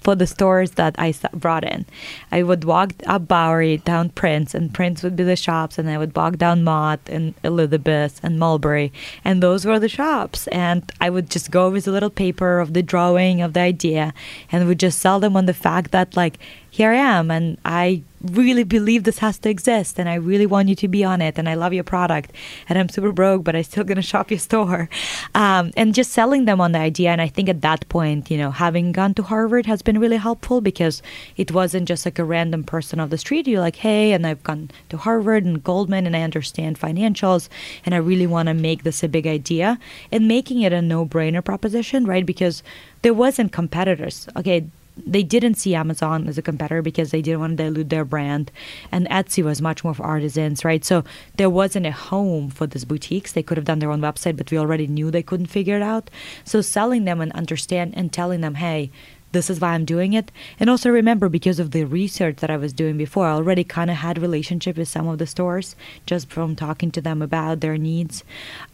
for 0.00 0.14
the 0.14 0.26
stores 0.26 0.72
that 0.72 0.94
I 0.98 1.14
brought 1.34 1.64
in. 1.64 1.86
I 2.32 2.42
would 2.42 2.64
walk 2.64 2.92
up 3.06 3.28
Bowery, 3.28 3.78
down 3.78 4.10
Prince, 4.10 4.54
and 4.54 4.72
Prince 4.72 5.02
would 5.02 5.16
be 5.16 5.24
the 5.24 5.36
shops, 5.36 5.78
and 5.78 5.90
I 5.90 5.98
would 5.98 6.16
walk 6.16 6.36
down 6.36 6.64
Mott 6.64 7.00
and 7.06 7.34
Elizabeth 7.44 8.20
and 8.22 8.38
Mulberry, 8.38 8.92
and 9.24 9.42
those 9.42 9.64
were 9.64 9.78
the 9.78 9.88
shops. 9.88 10.46
And 10.48 10.90
I 11.00 11.10
would 11.10 11.30
just 11.30 11.50
go 11.50 11.70
with 11.70 11.86
a 11.86 11.92
little 11.92 12.10
paper 12.10 12.60
of 12.60 12.72
the 12.72 12.82
drawing 12.82 13.42
of 13.42 13.52
the 13.52 13.60
idea, 13.60 14.14
and 14.50 14.66
would 14.66 14.80
just 14.80 14.98
sell 14.98 15.20
them 15.20 15.36
on 15.36 15.46
the 15.46 15.54
fact 15.54 15.90
that 15.90 16.16
like 16.16 16.38
here 16.70 16.92
I 16.92 16.96
am, 16.96 17.30
and 17.30 17.58
I 17.64 18.02
really 18.22 18.64
believe 18.64 19.04
this 19.04 19.18
has 19.18 19.38
to 19.38 19.48
exist 19.48 19.98
and 19.98 20.08
I 20.08 20.14
really 20.14 20.46
want 20.46 20.68
you 20.68 20.74
to 20.76 20.88
be 20.88 21.02
on 21.04 21.22
it 21.22 21.38
and 21.38 21.48
I 21.48 21.54
love 21.54 21.72
your 21.72 21.84
product 21.84 22.32
and 22.68 22.78
I'm 22.78 22.88
super 22.88 23.12
broke 23.12 23.44
but 23.44 23.56
I'm 23.56 23.62
still 23.62 23.84
gonna 23.84 24.02
shop 24.02 24.30
your 24.30 24.38
store. 24.38 24.88
Um, 25.34 25.72
and 25.76 25.94
just 25.94 26.12
selling 26.12 26.44
them 26.44 26.60
on 26.60 26.72
the 26.72 26.78
idea 26.78 27.10
and 27.10 27.22
I 27.22 27.28
think 27.28 27.48
at 27.48 27.62
that 27.62 27.88
point 27.88 28.30
you 28.30 28.36
know 28.36 28.50
having 28.50 28.92
gone 28.92 29.14
to 29.14 29.22
Harvard 29.22 29.66
has 29.66 29.80
been 29.80 29.98
really 29.98 30.18
helpful 30.18 30.60
because 30.60 31.02
it 31.36 31.52
wasn't 31.52 31.88
just 31.88 32.04
like 32.04 32.18
a 32.18 32.24
random 32.24 32.64
person 32.64 33.00
off 33.00 33.10
the 33.10 33.18
street 33.18 33.48
you're 33.48 33.60
like 33.60 33.76
hey 33.76 34.12
and 34.12 34.26
I've 34.26 34.42
gone 34.42 34.70
to 34.90 34.98
Harvard 34.98 35.44
and 35.44 35.64
Goldman 35.64 36.06
and 36.06 36.16
I 36.16 36.22
understand 36.22 36.78
financials 36.78 37.48
and 37.86 37.94
I 37.94 37.98
really 37.98 38.26
want 38.26 38.48
to 38.48 38.54
make 38.54 38.82
this 38.82 39.02
a 39.02 39.08
big 39.08 39.26
idea 39.26 39.78
and 40.12 40.28
making 40.28 40.60
it 40.60 40.72
a 40.72 40.82
no-brainer 40.82 41.44
proposition 41.44 42.04
right? 42.04 42.26
Because 42.26 42.62
there 43.02 43.14
wasn't 43.14 43.50
competitors. 43.50 44.28
Okay 44.36 44.66
they 45.06 45.22
didn't 45.22 45.54
see 45.54 45.74
Amazon 45.74 46.28
as 46.28 46.38
a 46.38 46.42
competitor 46.42 46.82
because 46.82 47.10
they 47.10 47.22
didn't 47.22 47.40
want 47.40 47.56
to 47.56 47.64
dilute 47.64 47.88
their 47.88 48.04
brand. 48.04 48.50
And 48.92 49.08
Etsy 49.08 49.42
was 49.42 49.60
much 49.60 49.84
more 49.84 49.94
for 49.94 50.04
artisans, 50.04 50.64
right? 50.64 50.84
So 50.84 51.04
there 51.36 51.50
wasn't 51.50 51.86
a 51.86 51.92
home 51.92 52.50
for 52.50 52.66
these 52.66 52.84
boutiques. 52.84 53.32
They 53.32 53.42
could 53.42 53.56
have 53.56 53.64
done 53.64 53.78
their 53.78 53.90
own 53.90 54.00
website, 54.00 54.36
but 54.36 54.50
we 54.50 54.58
already 54.58 54.86
knew 54.86 55.10
they 55.10 55.22
couldn't 55.22 55.46
figure 55.46 55.76
it 55.76 55.82
out. 55.82 56.10
So 56.44 56.60
selling 56.60 57.04
them 57.04 57.20
and 57.20 57.32
understand 57.32 57.94
and 57.96 58.12
telling 58.12 58.40
them, 58.40 58.54
hey, 58.56 58.90
this 59.32 59.50
is 59.50 59.60
why 59.60 59.70
I'm 59.70 59.84
doing 59.84 60.12
it. 60.12 60.30
And 60.58 60.68
also 60.68 60.90
remember, 60.90 61.28
because 61.28 61.58
of 61.58 61.70
the 61.70 61.84
research 61.84 62.36
that 62.36 62.50
I 62.50 62.56
was 62.56 62.72
doing 62.72 62.96
before, 62.96 63.26
I 63.26 63.32
already 63.32 63.64
kind 63.64 63.90
of 63.90 63.96
had 63.96 64.18
relationship 64.18 64.76
with 64.76 64.88
some 64.88 65.08
of 65.08 65.18
the 65.18 65.26
stores 65.26 65.76
just 66.06 66.28
from 66.30 66.56
talking 66.56 66.90
to 66.92 67.00
them 67.00 67.22
about 67.22 67.60
their 67.60 67.78
needs. 67.78 68.24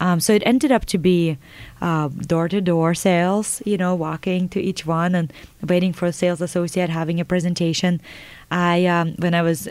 Um, 0.01 0.21
so 0.21 0.33
it 0.33 0.42
ended 0.47 0.73
up 0.73 0.85
to 0.87 0.99
be 0.99 1.38
door 1.81 2.49
to 2.49 2.61
door 2.61 2.95
sales, 2.95 3.62
you 3.64 3.77
know, 3.77 3.95
walking 3.95 4.49
to 4.51 4.61
each 4.61 4.87
one 4.87 5.14
and 5.14 5.33
waiting 5.66 5.92
for 5.92 6.07
a 6.07 6.12
sales 6.12 6.40
associate 6.40 6.90
having 6.90 7.21
a 7.21 7.25
presentation. 7.25 8.01
I, 8.51 8.87
um, 8.87 9.14
when 9.19 9.35
I 9.35 9.42
was 9.42 9.69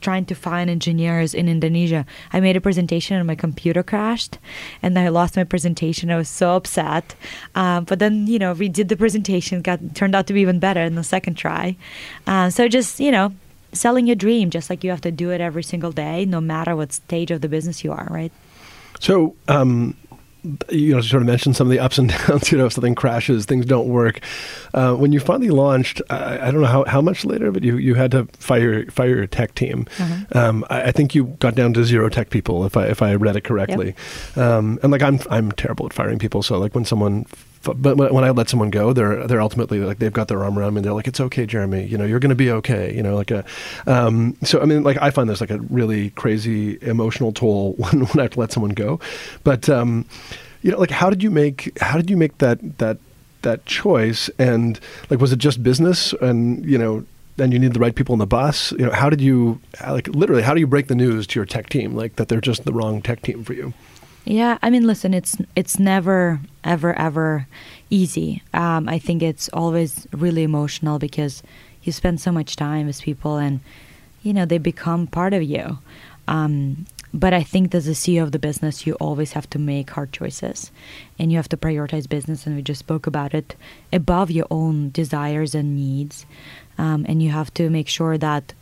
trying 0.00 0.24
to 0.26 0.34
find 0.34 0.70
engineers 0.70 1.34
in 1.34 1.48
Indonesia. 1.48 2.06
I 2.32 2.40
made 2.40 2.56
a 2.56 2.60
presentation 2.60 3.16
and 3.16 3.26
my 3.26 3.34
computer 3.34 3.82
crashed, 3.82 4.38
and 4.82 4.98
I 4.98 5.08
lost 5.08 5.36
my 5.36 5.44
presentation. 5.44 6.10
I 6.10 6.16
was 6.16 6.28
so 6.28 6.56
upset. 6.56 7.14
Um, 7.54 7.84
but 7.84 7.98
then, 7.98 8.26
you 8.26 8.38
know, 8.38 8.52
we 8.52 8.68
did 8.68 8.88
the 8.88 8.96
presentation. 8.96 9.62
Got 9.62 9.94
turned 9.94 10.14
out 10.14 10.26
to 10.28 10.32
be 10.32 10.40
even 10.40 10.58
better 10.58 10.80
in 10.80 10.94
the 10.94 11.04
second 11.04 11.34
try. 11.34 11.76
Uh, 12.26 12.50
so 12.50 12.68
just 12.68 13.00
you 13.00 13.10
know, 13.10 13.32
selling 13.72 14.06
your 14.06 14.16
dream, 14.16 14.50
just 14.50 14.70
like 14.70 14.84
you 14.84 14.90
have 14.90 15.00
to 15.02 15.12
do 15.12 15.30
it 15.30 15.40
every 15.40 15.62
single 15.62 15.92
day, 15.92 16.24
no 16.24 16.40
matter 16.40 16.76
what 16.76 16.92
stage 16.92 17.30
of 17.30 17.40
the 17.40 17.48
business 17.48 17.84
you 17.84 17.92
are. 17.92 18.08
Right. 18.10 18.32
So. 19.00 19.34
Um 19.48 19.96
you 20.70 20.94
know, 20.94 21.00
sort 21.00 21.22
of 21.22 21.26
mentioned 21.26 21.56
some 21.56 21.68
of 21.68 21.70
the 21.70 21.78
ups 21.78 21.98
and 21.98 22.08
downs. 22.26 22.50
You 22.50 22.58
know, 22.58 22.66
if 22.66 22.72
something 22.72 22.94
crashes, 22.94 23.44
things 23.44 23.64
don't 23.64 23.88
work. 23.88 24.20
Uh, 24.74 24.94
when 24.94 25.12
you 25.12 25.20
finally 25.20 25.50
launched, 25.50 26.02
I, 26.10 26.48
I, 26.48 26.50
don't 26.50 26.60
know 26.60 26.66
how, 26.66 26.84
how 26.84 27.00
much 27.00 27.24
later, 27.24 27.52
but 27.52 27.62
you, 27.62 27.76
you 27.76 27.94
had 27.94 28.10
to 28.12 28.26
fire 28.38 28.86
fire 28.90 29.16
your 29.16 29.26
tech 29.26 29.54
team. 29.54 29.86
Mm-hmm. 29.96 30.36
Um, 30.36 30.64
I, 30.68 30.84
I, 30.84 30.92
think 30.92 31.14
you 31.14 31.24
got 31.38 31.54
down 31.54 31.74
to 31.74 31.84
zero 31.84 32.08
tech 32.08 32.30
people, 32.30 32.64
if 32.64 32.76
I 32.76 32.86
if 32.86 33.02
I 33.02 33.14
read 33.14 33.36
it 33.36 33.44
correctly. 33.44 33.94
Yep. 34.36 34.38
Um, 34.38 34.78
and 34.82 34.90
like 34.90 35.02
I'm 35.02 35.20
I'm 35.30 35.52
terrible 35.52 35.86
at 35.86 35.92
firing 35.92 36.18
people, 36.18 36.42
so 36.42 36.58
like 36.58 36.74
when 36.74 36.84
someone 36.84 37.26
but 37.62 37.96
when 37.96 38.24
I 38.24 38.30
let 38.30 38.48
someone 38.48 38.70
go, 38.70 38.92
they're 38.92 39.26
they're 39.26 39.40
ultimately 39.40 39.78
like 39.80 39.98
they've 39.98 40.12
got 40.12 40.28
their 40.28 40.42
arm 40.42 40.58
around 40.58 40.74
me 40.74 40.78
and 40.78 40.84
they're 40.84 40.92
like, 40.92 41.08
it's 41.08 41.20
okay, 41.20 41.46
Jeremy. 41.46 41.84
You 41.86 41.96
know, 41.96 42.04
you're 42.04 42.18
going 42.18 42.30
to 42.30 42.34
be 42.34 42.50
okay. 42.50 42.94
You 42.94 43.02
know, 43.02 43.14
like 43.14 43.30
a. 43.30 43.44
Um, 43.86 44.36
so 44.42 44.60
I 44.60 44.64
mean, 44.64 44.82
like 44.82 44.98
I 45.00 45.10
find 45.10 45.28
this 45.28 45.40
like 45.40 45.50
a 45.50 45.58
really 45.58 46.10
crazy 46.10 46.78
emotional 46.82 47.32
toll 47.32 47.72
when, 47.78 48.00
when 48.00 48.18
I 48.18 48.22
have 48.22 48.32
to 48.32 48.40
let 48.40 48.52
someone 48.52 48.72
go, 48.72 49.00
but 49.44 49.68
um, 49.68 50.06
you 50.62 50.70
know, 50.70 50.78
like 50.78 50.90
how 50.90 51.10
did 51.10 51.22
you 51.22 51.30
make 51.30 51.78
how 51.80 51.96
did 51.96 52.10
you 52.10 52.16
make 52.16 52.38
that 52.38 52.78
that 52.78 52.98
that 53.42 53.66
choice 53.66 54.28
and 54.38 54.80
like 55.10 55.20
was 55.20 55.32
it 55.32 55.38
just 55.38 55.62
business 55.62 56.12
and 56.14 56.64
you 56.64 56.78
know 56.78 57.04
and 57.38 57.52
you 57.52 57.58
need 57.58 57.74
the 57.74 57.80
right 57.80 57.94
people 57.94 58.12
on 58.12 58.18
the 58.18 58.26
bus 58.26 58.72
you 58.72 58.86
know 58.86 58.92
how 58.92 59.10
did 59.10 59.20
you 59.20 59.60
like 59.88 60.06
literally 60.08 60.42
how 60.42 60.54
do 60.54 60.60
you 60.60 60.66
break 60.66 60.86
the 60.86 60.94
news 60.94 61.26
to 61.26 61.38
your 61.38 61.44
tech 61.44 61.68
team 61.68 61.94
like 61.94 62.16
that 62.16 62.28
they're 62.28 62.40
just 62.40 62.64
the 62.64 62.72
wrong 62.72 63.02
tech 63.02 63.20
team 63.22 63.42
for 63.42 63.52
you 63.52 63.74
yeah, 64.24 64.58
I 64.62 64.70
mean, 64.70 64.86
listen, 64.86 65.14
it's 65.14 65.36
it's 65.56 65.78
never 65.78 66.40
ever 66.62 66.96
ever 66.98 67.46
easy. 67.90 68.42
Um, 68.54 68.88
I 68.88 68.98
think 68.98 69.22
it's 69.22 69.48
always 69.52 70.06
really 70.12 70.44
emotional 70.44 70.98
because 70.98 71.42
you 71.82 71.92
spend 71.92 72.20
so 72.20 72.30
much 72.30 72.54
time 72.54 72.86
with 72.86 73.02
people, 73.02 73.36
and 73.36 73.60
you 74.22 74.32
know 74.32 74.44
they 74.44 74.58
become 74.58 75.06
part 75.06 75.34
of 75.34 75.42
you. 75.42 75.78
Um, 76.28 76.86
but 77.14 77.34
I 77.34 77.42
think 77.42 77.74
as 77.74 77.88
a 77.88 77.92
CEO 77.92 78.22
of 78.22 78.32
the 78.32 78.38
business, 78.38 78.86
you 78.86 78.94
always 78.94 79.32
have 79.32 79.50
to 79.50 79.58
make 79.58 79.90
hard 79.90 80.12
choices, 80.12 80.70
and 81.18 81.32
you 81.32 81.38
have 81.38 81.48
to 81.48 81.56
prioritize 81.56 82.08
business. 82.08 82.46
And 82.46 82.54
we 82.54 82.62
just 82.62 82.80
spoke 82.80 83.08
about 83.08 83.34
it 83.34 83.56
above 83.92 84.30
your 84.30 84.46
own 84.52 84.90
desires 84.90 85.54
and 85.54 85.74
needs, 85.74 86.26
um, 86.78 87.04
and 87.08 87.20
you 87.22 87.30
have 87.30 87.52
to 87.54 87.68
make 87.70 87.88
sure 87.88 88.16
that 88.18 88.54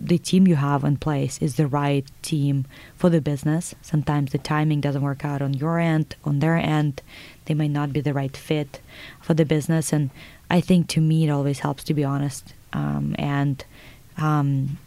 the 0.00 0.18
team 0.18 0.46
you 0.46 0.56
have 0.56 0.84
in 0.84 0.96
place 0.96 1.38
is 1.40 1.56
the 1.56 1.66
right 1.66 2.06
team 2.22 2.66
for 2.96 3.10
the 3.10 3.20
business. 3.20 3.74
Sometimes 3.82 4.32
the 4.32 4.38
timing 4.38 4.80
doesn't 4.80 5.02
work 5.02 5.24
out 5.24 5.42
on 5.42 5.54
your 5.54 5.78
end, 5.78 6.16
on 6.24 6.38
their 6.38 6.56
end. 6.56 7.02
They 7.46 7.54
might 7.54 7.70
not 7.70 7.92
be 7.92 8.00
the 8.00 8.14
right 8.14 8.36
fit 8.36 8.80
for 9.20 9.34
the 9.34 9.44
business. 9.44 9.92
And 9.92 10.10
I 10.50 10.60
think 10.60 10.88
to 10.88 11.00
me, 11.00 11.26
it 11.26 11.30
always 11.30 11.60
helps 11.60 11.84
to 11.84 11.94
be 11.94 12.04
honest 12.04 12.54
um, 12.72 13.14
and 13.18 13.64
um, 14.16 14.78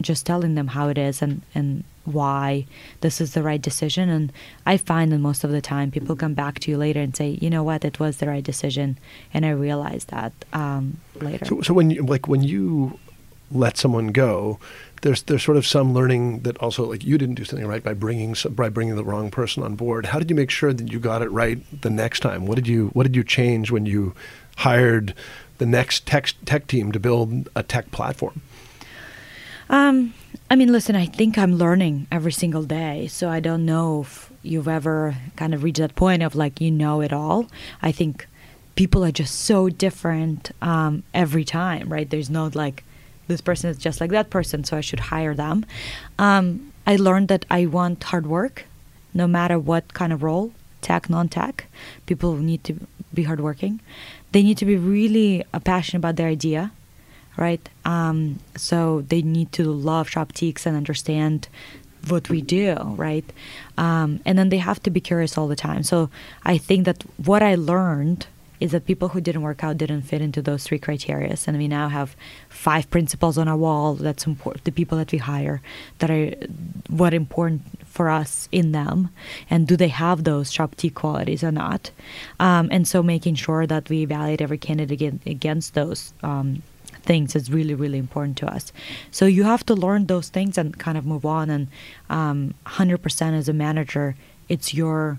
just 0.00 0.26
telling 0.26 0.54
them 0.54 0.68
how 0.68 0.88
it 0.88 0.98
is 0.98 1.22
and, 1.22 1.42
and 1.54 1.84
why 2.04 2.66
this 3.00 3.20
is 3.20 3.34
the 3.34 3.42
right 3.42 3.60
decision. 3.60 4.08
And 4.08 4.32
I 4.66 4.76
find 4.76 5.12
that 5.12 5.18
most 5.18 5.44
of 5.44 5.50
the 5.50 5.60
time 5.60 5.90
people 5.90 6.16
come 6.16 6.34
back 6.34 6.58
to 6.60 6.70
you 6.70 6.76
later 6.76 7.00
and 7.00 7.14
say, 7.14 7.38
you 7.40 7.50
know 7.50 7.62
what, 7.62 7.84
it 7.84 8.00
was 8.00 8.18
the 8.18 8.26
right 8.26 8.42
decision, 8.42 8.98
and 9.34 9.44
I 9.44 9.50
realized 9.50 10.08
that 10.08 10.32
um, 10.52 10.98
later. 11.16 11.44
So, 11.44 11.60
so 11.62 11.74
when 11.74 11.90
you 11.90 12.02
like 12.02 12.26
when 12.26 12.42
you 12.42 12.98
let 13.50 13.76
someone 13.76 14.08
go, 14.08 14.58
there's 15.02 15.22
there's 15.22 15.42
sort 15.42 15.56
of 15.56 15.66
some 15.66 15.94
learning 15.94 16.40
that 16.40 16.56
also 16.58 16.84
like 16.84 17.04
you 17.04 17.18
didn't 17.18 17.36
do 17.36 17.44
something 17.44 17.66
right 17.66 17.82
by 17.82 17.94
bringing 17.94 18.34
by 18.50 18.68
bringing 18.68 18.96
the 18.96 19.04
wrong 19.04 19.30
person 19.30 19.62
on 19.62 19.74
board. 19.74 20.06
How 20.06 20.18
did 20.18 20.30
you 20.30 20.36
make 20.36 20.50
sure 20.50 20.72
that 20.72 20.92
you 20.92 20.98
got 20.98 21.22
it 21.22 21.30
right 21.30 21.58
the 21.82 21.90
next 21.90 22.20
time? 22.20 22.46
What 22.46 22.56
did 22.56 22.68
you 22.68 22.88
what 22.88 23.04
did 23.04 23.16
you 23.16 23.24
change 23.24 23.70
when 23.70 23.86
you 23.86 24.14
hired 24.58 25.14
the 25.58 25.66
next 25.66 26.06
tech 26.06 26.32
tech 26.44 26.66
team 26.66 26.92
to 26.92 27.00
build 27.00 27.48
a 27.56 27.62
tech 27.62 27.90
platform? 27.90 28.42
Um, 29.68 30.14
I 30.50 30.56
mean, 30.56 30.72
listen, 30.72 30.96
I 30.96 31.06
think 31.06 31.38
I'm 31.38 31.54
learning 31.54 32.08
every 32.10 32.32
single 32.32 32.64
day, 32.64 33.06
so 33.06 33.28
I 33.28 33.38
don't 33.40 33.64
know 33.64 34.00
if 34.02 34.30
you've 34.42 34.68
ever 34.68 35.16
kind 35.36 35.54
of 35.54 35.62
reached 35.62 35.78
that 35.78 35.94
point 35.94 36.22
of 36.22 36.34
like 36.34 36.60
you 36.60 36.70
know 36.70 37.00
it 37.00 37.12
all. 37.12 37.46
I 37.80 37.92
think 37.92 38.26
people 38.74 39.04
are 39.04 39.12
just 39.12 39.34
so 39.40 39.68
different 39.68 40.50
um, 40.60 41.04
every 41.14 41.44
time, 41.44 41.92
right? 41.92 42.08
There's 42.08 42.30
no 42.30 42.50
like 42.52 42.84
this 43.30 43.40
person 43.40 43.70
is 43.70 43.78
just 43.78 44.00
like 44.00 44.10
that 44.10 44.28
person, 44.28 44.64
so 44.64 44.76
I 44.76 44.82
should 44.82 45.00
hire 45.00 45.34
them. 45.34 45.64
Um, 46.18 46.72
I 46.86 46.96
learned 46.96 47.28
that 47.28 47.46
I 47.50 47.66
want 47.66 48.02
hard 48.04 48.26
work, 48.26 48.64
no 49.14 49.26
matter 49.26 49.58
what 49.58 49.94
kind 49.94 50.12
of 50.12 50.22
role, 50.22 50.52
tech, 50.82 51.08
non-tech. 51.08 51.66
People 52.06 52.36
need 52.36 52.62
to 52.64 52.74
be 53.14 53.22
hardworking. 53.22 53.80
They 54.32 54.42
need 54.42 54.58
to 54.58 54.64
be 54.64 54.76
really 54.76 55.44
uh, 55.54 55.60
passionate 55.60 56.00
about 56.00 56.16
their 56.16 56.28
idea, 56.28 56.72
right? 57.36 57.66
Um, 57.84 58.40
so 58.56 59.04
they 59.08 59.22
need 59.22 59.52
to 59.52 59.64
love 59.70 60.08
Shoptiques 60.08 60.66
and 60.66 60.76
understand 60.76 61.48
what 62.08 62.30
we 62.30 62.40
do, 62.40 62.74
right? 62.96 63.28
Um, 63.76 64.20
and 64.24 64.38
then 64.38 64.48
they 64.48 64.58
have 64.58 64.82
to 64.84 64.90
be 64.90 65.00
curious 65.00 65.36
all 65.36 65.48
the 65.48 65.56
time. 65.56 65.82
So 65.82 66.10
I 66.44 66.58
think 66.58 66.84
that 66.86 67.04
what 67.16 67.42
I 67.42 67.54
learned 67.54 68.26
is 68.60 68.72
that 68.72 68.86
people 68.86 69.08
who 69.08 69.20
didn't 69.20 69.42
work 69.42 69.64
out 69.64 69.78
didn't 69.78 70.02
fit 70.02 70.20
into 70.20 70.42
those 70.42 70.64
three 70.64 70.78
criteria. 70.78 71.34
And 71.46 71.56
we 71.56 71.66
now 71.66 71.88
have 71.88 72.14
five 72.48 72.88
principles 72.90 73.38
on 73.38 73.48
our 73.48 73.56
wall 73.56 73.94
that's 73.94 74.26
important, 74.26 74.64
the 74.64 74.72
people 74.72 74.98
that 74.98 75.10
we 75.10 75.18
hire 75.18 75.62
that 75.98 76.10
are 76.10 76.32
what 76.88 77.14
important 77.14 77.62
for 77.86 78.08
us 78.08 78.48
in 78.52 78.72
them 78.72 79.08
and 79.48 79.66
do 79.66 79.76
they 79.76 79.88
have 79.88 80.24
those 80.24 80.52
Shoptique 80.52 80.94
qualities 80.94 81.42
or 81.42 81.50
not? 81.50 81.90
Um, 82.38 82.68
and 82.70 82.86
so 82.86 83.02
making 83.02 83.34
sure 83.36 83.66
that 83.66 83.88
we 83.88 84.02
evaluate 84.02 84.40
every 84.40 84.58
candidate 84.58 85.20
against 85.26 85.74
those 85.74 86.12
um, 86.22 86.62
things 87.02 87.34
is 87.34 87.50
really 87.50 87.74
really 87.74 87.98
important 87.98 88.36
to 88.38 88.46
us. 88.46 88.72
So 89.10 89.24
you 89.26 89.44
have 89.44 89.64
to 89.66 89.74
learn 89.74 90.06
those 90.06 90.28
things 90.28 90.58
and 90.58 90.78
kind 90.78 90.98
of 90.98 91.06
move 91.06 91.24
on. 91.24 91.48
And 91.50 91.68
um, 92.10 92.54
100% 92.66 93.32
as 93.32 93.48
a 93.48 93.52
manager 93.52 94.16
it's 94.50 94.74
your 94.74 95.18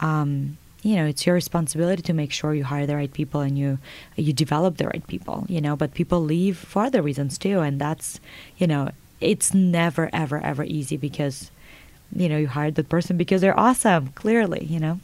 um, 0.00 0.56
you 0.82 0.96
know 0.96 1.06
it's 1.06 1.26
your 1.26 1.34
responsibility 1.34 2.02
to 2.02 2.12
make 2.12 2.32
sure 2.32 2.54
you 2.54 2.64
hire 2.64 2.86
the 2.86 2.96
right 2.96 3.12
people 3.12 3.40
and 3.40 3.58
you 3.58 3.78
you 4.16 4.32
develop 4.32 4.78
the 4.78 4.86
right 4.86 5.06
people 5.06 5.44
you 5.48 5.60
know 5.60 5.76
but 5.76 5.94
people 5.94 6.22
leave 6.22 6.56
for 6.56 6.84
other 6.84 7.02
reasons 7.02 7.36
too 7.38 7.60
and 7.60 7.80
that's 7.80 8.20
you 8.56 8.66
know 8.66 8.90
it's 9.20 9.52
never 9.52 10.08
ever 10.12 10.40
ever 10.42 10.64
easy 10.64 10.96
because 10.96 11.50
you 12.14 12.28
know 12.28 12.38
you 12.38 12.48
hired 12.48 12.74
the 12.74 12.84
person 12.84 13.16
because 13.16 13.40
they're 13.40 13.58
awesome 13.58 14.08
clearly 14.08 14.64
you 14.64 14.80
know 14.80 14.98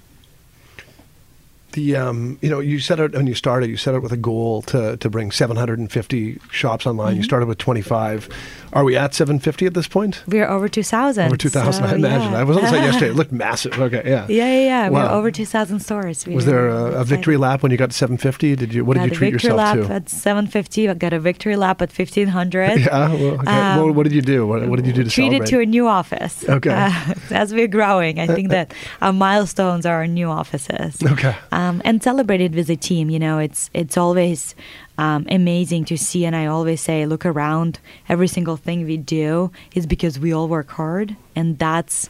the 1.77 1.95
um, 1.95 2.39
you 2.41 2.49
know 2.49 2.59
you 2.59 2.81
set 2.81 2.99
it 2.99 3.13
when 3.13 3.27
you 3.27 3.35
started 3.35 3.69
you 3.69 3.77
set 3.77 3.95
it 3.95 4.01
with 4.01 4.11
a 4.11 4.17
goal 4.17 4.63
to, 4.63 4.97
to 4.97 5.09
bring 5.09 5.31
750 5.31 6.41
shops 6.51 6.87
online. 6.87 7.11
Mm-hmm. 7.11 7.17
you 7.19 7.23
started 7.23 7.47
with 7.47 7.59
25 7.59 8.29
are 8.73 8.85
we 8.85 8.97
at 8.97 9.15
750 9.15 9.67
at 9.67 9.75
this 9.75 9.87
point? 9.87 10.23
We're 10.27 10.49
over 10.49 10.69
2000 10.69 11.27
over 11.27 11.37
2000 11.37 11.73
so, 11.73 11.89
i 11.89 11.95
imagine. 11.95 12.33
yeah. 12.33 12.39
i 12.39 12.45
was 12.45 12.57
on 12.57 12.65
the 12.65 12.69
site 12.69 12.83
yesterday. 12.83 13.11
It 13.11 13.15
looked 13.21 13.33
massive. 13.33 13.79
Okay 13.79 14.03
yeah. 14.05 14.27
Yeah 14.29 14.47
yeah, 14.47 14.65
yeah. 14.65 14.89
Wow. 14.89 15.13
we're 15.13 15.19
over 15.19 15.31
2000 15.31 15.81
stores. 15.81 16.27
We 16.27 16.35
was 16.35 16.47
there 16.47 16.69
a, 16.69 17.01
a, 17.01 17.05
victory 17.05 17.37
lap 17.37 17.63
when 17.63 17.71
you 17.71 17.79
got 17.79 17.91
to 17.91 17.97
750 17.97 18.57
did 18.57 18.75
you 18.75 18.85
what 18.85 18.97
did 18.97 19.05
you 19.05 19.11
treat 19.11 19.33
victory 19.33 19.51
yourself 19.51 19.77
lap 19.77 19.87
to? 19.87 19.95
at 19.95 20.09
750 20.09 20.89
i 20.89 20.95
got 20.95 21.13
a 21.13 21.21
victory 21.21 21.57
lap 21.57 21.83
at 21.83 21.91
1500 21.91 22.81
yeah 22.81 23.09
well, 23.09 23.41
okay. 23.41 23.51
um, 23.51 23.85
well, 23.85 23.93
what 23.93 24.03
did 24.05 24.13
you 24.13 24.23
do? 24.23 24.47
What, 24.47 24.67
what, 24.69 24.77
did 24.77 24.87
you 24.87 24.93
do 24.93 25.05
to 25.05 25.11
treated 25.11 25.47
to 25.47 25.61
a 25.61 25.67
new 25.67 25.87
office. 25.87 26.49
Okay. 26.49 26.71
Uh, 26.71 27.15
as 27.31 27.53
we're 27.53 27.69
growing 27.69 28.19
i 28.19 28.27
think 28.27 28.49
that 28.49 28.73
our 29.03 29.13
milestones 29.13 29.85
are 29.87 29.97
our 29.97 30.07
new 30.07 30.29
offices. 30.29 31.03
Okay. 31.03 31.35
Um, 31.53 31.66
and 31.85 32.03
celebrated 32.03 32.55
it 32.55 32.57
with 32.57 32.71
a 32.71 32.77
team. 32.77 33.11
You 33.11 33.19
know, 33.19 33.39
it's 33.39 33.71
it's 33.73 33.97
always 33.97 34.55
um, 34.99 35.27
amazing 35.31 35.85
to 35.87 35.97
see, 35.97 36.25
and 36.25 36.35
I 36.35 36.47
always 36.47 36.81
say, 36.81 37.07
look 37.07 37.27
around. 37.27 37.79
Every 38.09 38.29
single 38.29 38.57
thing 38.57 38.85
we 38.85 38.97
do 38.97 39.51
is 39.75 39.87
because 39.87 40.19
we 40.19 40.33
all 40.33 40.49
work 40.49 40.71
hard, 40.71 41.17
and 41.35 41.59
that's 41.59 42.09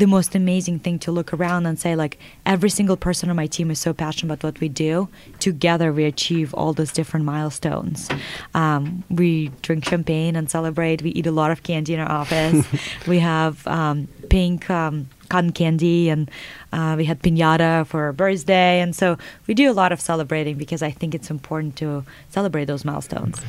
the 0.00 0.06
most 0.06 0.34
amazing 0.34 0.78
thing 0.78 0.98
to 0.98 1.12
look 1.12 1.32
around 1.34 1.66
and 1.66 1.78
say 1.78 1.94
like 1.94 2.18
every 2.46 2.70
single 2.70 2.96
person 2.96 3.28
on 3.28 3.36
my 3.36 3.46
team 3.46 3.70
is 3.70 3.78
so 3.78 3.92
passionate 3.92 4.32
about 4.32 4.42
what 4.42 4.58
we 4.58 4.68
do 4.68 5.08
together 5.40 5.92
we 5.92 6.04
achieve 6.04 6.54
all 6.54 6.72
those 6.72 6.90
different 6.90 7.26
milestones 7.26 8.08
um, 8.54 9.04
we 9.10 9.48
drink 9.60 9.84
champagne 9.84 10.36
and 10.36 10.50
celebrate 10.50 11.02
we 11.02 11.10
eat 11.10 11.26
a 11.26 11.30
lot 11.30 11.50
of 11.50 11.62
candy 11.62 11.92
in 11.92 12.00
our 12.00 12.10
office 12.10 12.66
we 13.06 13.18
have 13.18 13.66
um, 13.66 14.08
pink 14.30 14.70
um, 14.70 15.06
cotton 15.30 15.52
candy, 15.52 16.10
and 16.10 16.30
uh, 16.72 16.94
we 16.98 17.06
had 17.06 17.22
pinata 17.22 17.86
for 17.86 18.04
our 18.04 18.12
birthday. 18.12 18.80
And 18.80 18.94
so 18.94 19.16
we 19.46 19.54
do 19.54 19.70
a 19.70 19.72
lot 19.72 19.92
of 19.92 20.00
celebrating 20.00 20.58
because 20.58 20.82
I 20.82 20.90
think 20.90 21.14
it's 21.14 21.30
important 21.30 21.76
to 21.76 22.04
celebrate 22.28 22.66
those 22.66 22.84
milestones. 22.84 23.40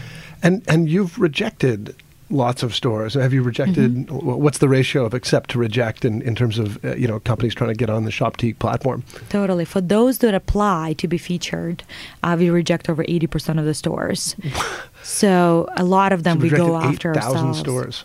And 0.41 0.63
and 0.67 0.89
you've 0.89 1.19
rejected 1.19 1.93
lots 2.32 2.63
of 2.63 2.73
stores. 2.73 3.13
Have 3.13 3.34
you 3.34 3.43
rejected? 3.43 4.07
Mm-hmm. 4.07 4.25
What's 4.25 4.59
the 4.59 4.69
ratio 4.69 5.05
of 5.05 5.13
accept 5.13 5.49
to 5.51 5.59
reject 5.59 6.05
in, 6.05 6.21
in 6.21 6.36
terms 6.36 6.57
of 6.57 6.84
uh, 6.84 6.95
you 6.95 7.07
know 7.07 7.19
companies 7.19 7.53
trying 7.53 7.69
to 7.69 7.75
get 7.75 7.89
on 7.89 8.05
the 8.05 8.11
Shoptique 8.11 8.59
platform? 8.59 9.03
Totally. 9.29 9.65
For 9.65 9.82
those 9.82 10.19
that 10.19 10.34
apply 10.34 10.93
to 10.93 11.07
be 11.07 11.17
featured, 11.17 11.84
uh, 12.23 12.36
we 12.38 12.49
reject 12.49 12.89
over 12.89 13.03
eighty 13.07 13.27
percent 13.27 13.59
of 13.59 13.65
the 13.65 13.73
stores. 13.73 14.36
so 15.03 15.67
a 15.75 15.84
lot 15.84 16.13
of 16.13 16.23
them 16.23 16.39
so 16.39 16.43
we 16.43 16.49
go 16.49 16.79
8, 16.79 16.84
after 16.84 17.13
000 17.13 17.25
ourselves. 17.25 17.59
stores. 17.59 18.03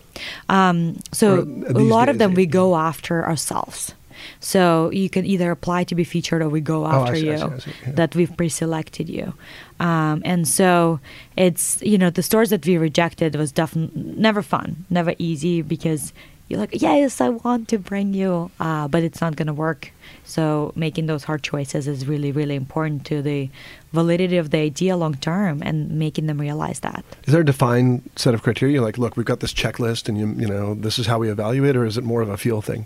Um, 0.49 0.99
so 1.11 1.41
a 1.41 1.79
lot 1.79 2.09
of 2.09 2.17
them 2.17 2.33
we 2.33 2.45
go 2.45 2.75
after 2.75 3.25
ourselves. 3.25 3.93
So 4.39 4.91
you 4.91 5.09
can 5.09 5.25
either 5.25 5.51
apply 5.51 5.83
to 5.85 5.95
be 5.95 6.03
featured 6.03 6.41
or 6.41 6.49
we 6.49 6.61
go 6.61 6.85
oh, 6.85 6.89
after 6.89 7.13
oh, 7.13 7.15
see, 7.15 7.25
you. 7.25 7.33
I 7.33 7.37
see, 7.37 7.43
I 7.43 7.57
see, 7.59 7.71
yeah. 7.85 7.91
That 7.93 8.15
we've 8.15 8.35
pre-selected 8.35 9.09
you, 9.09 9.33
um, 9.79 10.21
and 10.25 10.47
so 10.47 10.99
it's 11.35 11.81
you 11.81 11.97
know 11.97 12.09
the 12.09 12.23
stores 12.23 12.49
that 12.49 12.65
we 12.65 12.77
rejected 12.77 13.35
was 13.35 13.51
definitely 13.51 14.01
never 14.17 14.41
fun, 14.41 14.85
never 14.89 15.13
easy 15.19 15.61
because 15.61 16.13
you're 16.47 16.59
like 16.59 16.81
yes 16.81 17.19
I 17.21 17.29
want 17.29 17.67
to 17.69 17.77
bring 17.77 18.13
you, 18.13 18.51
uh, 18.59 18.87
but 18.87 19.03
it's 19.03 19.21
not 19.21 19.35
going 19.35 19.47
to 19.47 19.53
work. 19.53 19.91
So 20.23 20.73
making 20.75 21.05
those 21.05 21.23
hard 21.23 21.43
choices 21.43 21.87
is 21.87 22.07
really 22.07 22.31
really 22.31 22.55
important 22.55 23.05
to 23.07 23.21
the 23.21 23.49
validity 23.93 24.37
of 24.37 24.49
the 24.49 24.57
idea 24.57 24.97
long 24.97 25.15
term 25.15 25.61
and 25.63 25.91
making 25.91 26.27
them 26.27 26.39
realize 26.39 26.81
that. 26.81 27.03
Is 27.25 27.33
there 27.33 27.41
a 27.41 27.45
defined 27.45 28.09
set 28.15 28.33
of 28.33 28.43
criteria? 28.43 28.81
Like, 28.81 28.97
look, 28.97 29.15
we've 29.17 29.25
got 29.25 29.39
this 29.39 29.53
checklist, 29.53 30.09
and 30.09 30.17
you, 30.17 30.27
you 30.37 30.47
know, 30.47 30.75
this 30.75 30.99
is 30.99 31.07
how 31.07 31.19
we 31.19 31.29
evaluate, 31.29 31.75
or 31.75 31.85
is 31.85 31.97
it 31.97 32.03
more 32.03 32.21
of 32.21 32.29
a 32.29 32.37
feel 32.37 32.61
thing? 32.61 32.85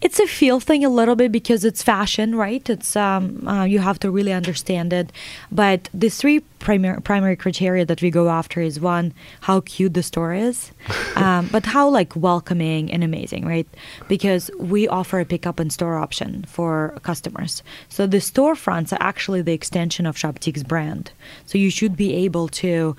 It's 0.00 0.20
a 0.20 0.26
feel 0.26 0.60
thing 0.60 0.84
a 0.84 0.88
little 0.88 1.16
bit 1.16 1.32
because 1.32 1.64
it's 1.64 1.82
fashion, 1.82 2.34
right? 2.36 2.68
It's 2.70 2.94
um, 2.94 3.46
uh, 3.48 3.64
you 3.64 3.80
have 3.80 3.98
to 4.00 4.10
really 4.10 4.32
understand 4.32 4.92
it. 4.92 5.10
But 5.50 5.88
the 5.92 6.08
three 6.08 6.40
primary 6.60 7.00
primary 7.00 7.36
criteria 7.36 7.84
that 7.84 8.00
we 8.00 8.10
go 8.10 8.28
after 8.28 8.60
is 8.60 8.78
one, 8.78 9.12
how 9.42 9.60
cute 9.60 9.94
the 9.94 10.02
store 10.02 10.34
is, 10.34 10.70
um, 11.16 11.48
but 11.50 11.66
how 11.66 11.88
like 11.88 12.14
welcoming 12.14 12.92
and 12.92 13.02
amazing, 13.02 13.44
right? 13.44 13.66
Because 14.06 14.50
we 14.58 14.86
offer 14.86 15.18
a 15.20 15.24
pickup 15.24 15.58
and 15.58 15.72
store 15.72 15.96
option 15.96 16.44
for 16.44 16.96
customers. 17.02 17.62
So 17.88 18.06
the 18.06 18.18
storefronts 18.18 18.92
are 18.92 19.02
actually 19.02 19.42
the 19.42 19.52
extension 19.52 20.06
of 20.06 20.16
Shoptiques' 20.16 20.66
brand. 20.66 21.10
So 21.46 21.58
you 21.58 21.70
should 21.70 21.96
be 21.96 22.14
able 22.14 22.48
to 22.48 22.96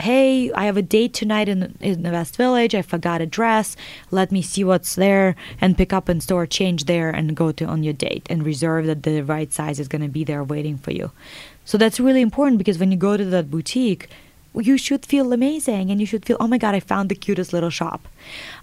hey, 0.00 0.52
I 0.52 0.64
have 0.64 0.76
a 0.76 0.82
date 0.82 1.14
tonight 1.14 1.48
in, 1.48 1.76
in 1.80 2.02
the 2.02 2.10
West 2.10 2.36
Village. 2.36 2.74
I 2.74 2.82
forgot 2.82 3.20
a 3.20 3.26
dress. 3.26 3.76
Let 4.10 4.32
me 4.32 4.42
see 4.42 4.64
what's 4.64 4.94
there 4.94 5.36
and 5.60 5.76
pick 5.76 5.92
up 5.92 6.08
in 6.08 6.20
store, 6.20 6.46
change 6.46 6.84
there, 6.84 7.10
and 7.10 7.36
go 7.36 7.52
to 7.52 7.64
on 7.64 7.82
your 7.82 7.92
date 7.92 8.26
and 8.30 8.44
reserve 8.44 8.86
that 8.86 9.02
the 9.02 9.22
right 9.22 9.52
size 9.52 9.78
is 9.78 9.88
going 9.88 10.02
to 10.02 10.08
be 10.08 10.24
there 10.24 10.44
waiting 10.44 10.76
for 10.76 10.92
you. 10.92 11.10
So 11.64 11.78
that's 11.78 12.00
really 12.00 12.20
important 12.20 12.58
because 12.58 12.78
when 12.78 12.90
you 12.90 12.98
go 12.98 13.16
to 13.16 13.24
that 13.24 13.50
boutique, 13.50 14.08
you 14.54 14.76
should 14.76 15.06
feel 15.06 15.32
amazing 15.32 15.90
and 15.90 16.00
you 16.00 16.06
should 16.06 16.26
feel, 16.26 16.36
oh 16.38 16.46
my 16.46 16.58
God, 16.58 16.74
I 16.74 16.80
found 16.80 17.08
the 17.08 17.14
cutest 17.14 17.52
little 17.52 17.70
shop. 17.70 18.06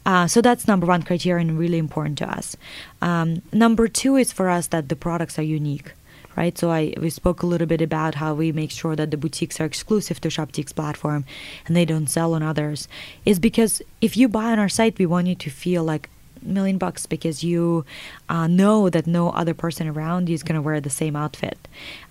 Uh, 0.05 0.27
so 0.27 0.41
that's 0.41 0.67
number 0.67 0.85
one 0.85 1.03
criterion, 1.03 1.57
really 1.57 1.77
important 1.77 2.17
to 2.19 2.29
us. 2.29 2.55
Um, 3.01 3.41
number 3.51 3.87
two 3.87 4.15
is 4.15 4.31
for 4.31 4.49
us 4.49 4.67
that 4.67 4.89
the 4.89 4.95
products 4.95 5.39
are 5.39 5.43
unique 5.43 5.93
right? 6.39 6.57
So 6.57 6.71
I 6.71 6.93
we 6.97 7.09
spoke 7.09 7.43
a 7.43 7.45
little 7.45 7.67
bit 7.67 7.81
about 7.81 8.15
how 8.15 8.33
we 8.33 8.51
make 8.53 8.71
sure 8.71 8.95
that 8.95 9.11
the 9.11 9.17
boutiques 9.17 9.59
are 9.59 9.65
exclusive 9.65 10.21
to 10.21 10.29
Shoptiques' 10.29 10.73
platform 10.73 11.25
and 11.65 11.75
they 11.75 11.85
don't 11.85 12.07
sell 12.07 12.33
on 12.33 12.41
others. 12.41 12.87
Is 13.25 13.39
because 13.39 13.81
if 13.99 14.15
you 14.15 14.29
buy 14.29 14.47
on 14.53 14.59
our 14.59 14.69
site, 14.69 14.97
we 14.97 15.05
want 15.05 15.27
you 15.27 15.35
to 15.35 15.49
feel 15.49 15.83
like 15.83 16.09
million 16.41 16.77
bucks 16.77 17.05
because 17.05 17.43
you 17.43 17.85
uh, 18.29 18.47
know 18.47 18.89
that 18.89 19.05
no 19.05 19.29
other 19.31 19.53
person 19.53 19.89
around 19.89 20.29
you 20.29 20.35
is 20.35 20.41
going 20.41 20.55
to 20.55 20.61
wear 20.61 20.79
the 20.79 20.89
same 20.89 21.15
outfit, 21.15 21.57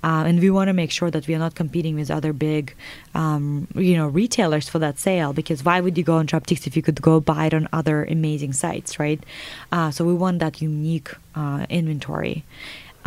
uh, 0.05 0.25
and 0.27 0.41
we 0.41 0.51
want 0.51 0.69
to 0.69 0.75
make 0.75 0.91
sure 0.91 1.11
that 1.11 1.27
we 1.27 1.35
are 1.35 1.39
not 1.39 1.55
competing 1.55 1.95
with 1.95 2.11
other 2.11 2.35
big, 2.35 2.75
um, 3.15 3.67
you 3.75 3.97
know, 3.97 4.09
retailers 4.09 4.69
for 4.69 4.79
that 4.79 4.99
sale. 4.99 5.33
Because 5.33 5.65
why 5.65 5.81
would 5.81 5.97
you 5.97 6.05
go 6.05 6.17
on 6.17 6.27
Shoptiques 6.27 6.67
if 6.67 6.77
you 6.77 6.83
could 6.83 7.01
go 7.01 7.21
buy 7.21 7.47
it 7.47 7.55
on 7.55 7.67
other 7.73 8.05
amazing 8.05 8.53
sites, 8.53 8.99
right? 8.99 9.21
Uh, 9.73 9.91
so 9.91 10.05
we 10.05 10.13
want 10.13 10.39
that 10.41 10.61
unique 10.61 11.11
uh, 11.35 11.65
inventory. 11.71 12.45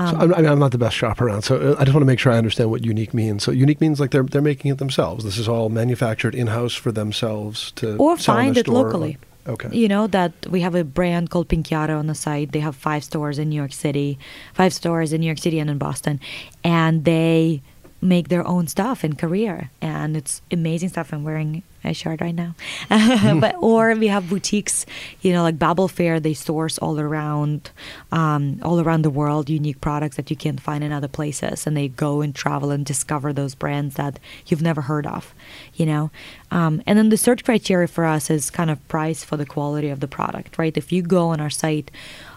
Um, 0.01 0.15
so 0.15 0.35
I'm, 0.35 0.45
I'm, 0.45 0.59
not 0.59 0.71
the 0.71 0.77
best 0.77 0.95
shop 0.95 1.21
around, 1.21 1.43
so 1.43 1.57
uh, 1.57 1.75
I 1.77 1.83
just 1.83 1.93
want 1.93 2.01
to 2.01 2.05
make 2.05 2.19
sure 2.19 2.31
I 2.31 2.37
understand 2.37 2.71
what 2.71 2.83
unique 2.83 3.13
means. 3.13 3.43
So 3.43 3.51
unique 3.51 3.79
means 3.79 3.99
like 3.99 4.11
they're 4.11 4.23
they're 4.23 4.41
making 4.41 4.71
it 4.71 4.77
themselves. 4.79 5.23
This 5.23 5.37
is 5.37 5.47
all 5.47 5.69
manufactured 5.69 6.33
in 6.33 6.47
house 6.47 6.73
for 6.73 6.91
themselves 6.91 7.71
to 7.73 7.97
or 7.97 8.17
find 8.17 8.57
it 8.57 8.67
locally. 8.67 9.17
Okay. 9.47 9.69
You 9.71 9.87
know 9.87 10.07
that 10.07 10.33
we 10.47 10.61
have 10.61 10.75
a 10.75 10.83
brand 10.83 11.29
called 11.29 11.47
Pinchiaro 11.49 11.97
on 11.97 12.07
the 12.07 12.15
site. 12.15 12.51
They 12.51 12.59
have 12.59 12.75
five 12.75 13.03
stores 13.03 13.39
in 13.39 13.49
New 13.49 13.55
York 13.55 13.73
City, 13.73 14.19
five 14.53 14.73
stores 14.73 15.13
in 15.13 15.21
New 15.21 15.27
York 15.27 15.39
City 15.39 15.59
and 15.59 15.69
in 15.69 15.77
Boston, 15.77 16.19
and 16.63 17.05
they 17.05 17.61
make 18.01 18.29
their 18.29 18.45
own 18.47 18.67
stuff 18.67 19.03
in 19.03 19.15
Korea, 19.15 19.69
and 19.81 20.17
it's 20.17 20.41
amazing 20.51 20.89
stuff. 20.89 21.13
I'm 21.13 21.23
wearing 21.23 21.63
a 21.83 21.93
shirt 21.93 22.21
right 22.21 22.35
now, 22.35 22.55
but 22.89 23.55
or 23.59 23.93
we 23.95 24.07
have 24.07 24.29
boutiques, 24.29 24.85
you 25.21 25.31
know, 25.31 25.43
like 25.43 25.59
Babel 25.59 25.87
Fair. 25.87 26.19
They 26.19 26.33
source 26.33 26.77
all 26.79 26.99
around, 26.99 27.71
um, 28.11 28.59
all 28.63 28.79
around 28.79 29.03
the 29.03 29.09
world, 29.09 29.49
unique 29.49 29.81
products 29.81 30.15
that 30.15 30.29
you 30.29 30.35
can't 30.35 30.59
find 30.59 30.83
in 30.83 30.91
other 30.91 31.07
places, 31.07 31.67
and 31.67 31.77
they 31.77 31.87
go 31.87 32.21
and 32.21 32.33
travel 32.33 32.71
and 32.71 32.85
discover 32.85 33.31
those 33.33 33.55
brands 33.55 33.95
that 33.95 34.19
you've 34.47 34.61
never 34.61 34.81
heard 34.81 35.05
of, 35.05 35.33
you 35.75 35.85
know. 35.85 36.11
Um, 36.49 36.81
and 36.87 36.97
then 36.97 37.09
the 37.09 37.17
search 37.17 37.43
criteria 37.43 37.87
for 37.87 38.05
us 38.05 38.29
is 38.29 38.49
kind 38.49 38.69
of 38.69 38.85
price 38.87 39.23
for 39.23 39.37
the 39.37 39.45
quality 39.45 39.89
of 39.89 39.99
the 39.99 40.07
product, 40.07 40.57
right? 40.57 40.75
If 40.75 40.91
you 40.91 41.01
go 41.01 41.29
on 41.29 41.39
our 41.39 41.49
site 41.49 41.91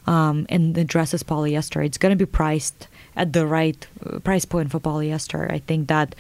um, 0.06 0.46
and 0.48 0.74
the 0.74 0.84
dress 0.84 1.14
is 1.14 1.22
polyester, 1.22 1.84
it's 1.84 1.98
going 1.98 2.16
to 2.16 2.26
be 2.26 2.30
priced 2.30 2.88
at 3.16 3.32
the 3.32 3.46
right 3.46 3.86
uh, 4.04 4.18
price 4.20 4.44
point 4.44 4.70
for 4.70 4.80
polyester. 4.80 5.50
I 5.50 5.58
think 5.58 5.88
that 5.88 6.14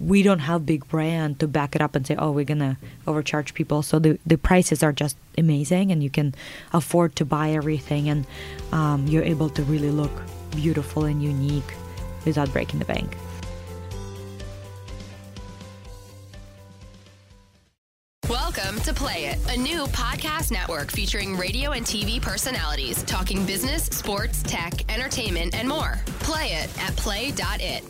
we 0.00 0.22
don't 0.22 0.40
have 0.40 0.66
big 0.66 0.86
brand 0.88 1.38
to 1.40 1.46
back 1.46 1.76
it 1.76 1.82
up 1.82 1.94
and 1.94 2.06
say, 2.06 2.16
oh, 2.16 2.30
we're 2.30 2.44
gonna 2.44 2.76
overcharge 3.06 3.54
people. 3.54 3.82
So 3.82 3.98
the 3.98 4.18
the 4.26 4.38
prices 4.38 4.82
are 4.82 4.92
just 4.92 5.16
amazing, 5.38 5.92
and 5.92 6.02
you 6.02 6.10
can 6.10 6.34
afford 6.72 7.16
to 7.16 7.24
buy 7.24 7.50
everything, 7.50 8.08
and 8.08 8.26
um, 8.72 9.06
you're 9.06 9.24
able 9.24 9.48
to 9.50 9.62
really 9.64 9.90
look 9.90 10.12
beautiful 10.50 11.04
and 11.04 11.22
unique 11.22 11.74
without 12.24 12.52
breaking 12.52 12.78
the 12.78 12.84
bank. 12.84 13.16
Play 19.00 19.24
It, 19.28 19.38
a 19.48 19.56
new 19.56 19.86
podcast 19.86 20.52
network 20.52 20.90
featuring 20.90 21.34
radio 21.34 21.70
and 21.70 21.86
TV 21.86 22.20
personalities 22.20 23.02
talking 23.04 23.46
business, 23.46 23.84
sports, 23.84 24.42
tech, 24.42 24.74
entertainment, 24.92 25.54
and 25.54 25.66
more. 25.66 25.98
Play 26.18 26.48
it 26.48 26.82
at 26.82 26.94
play.it. 26.96 27.82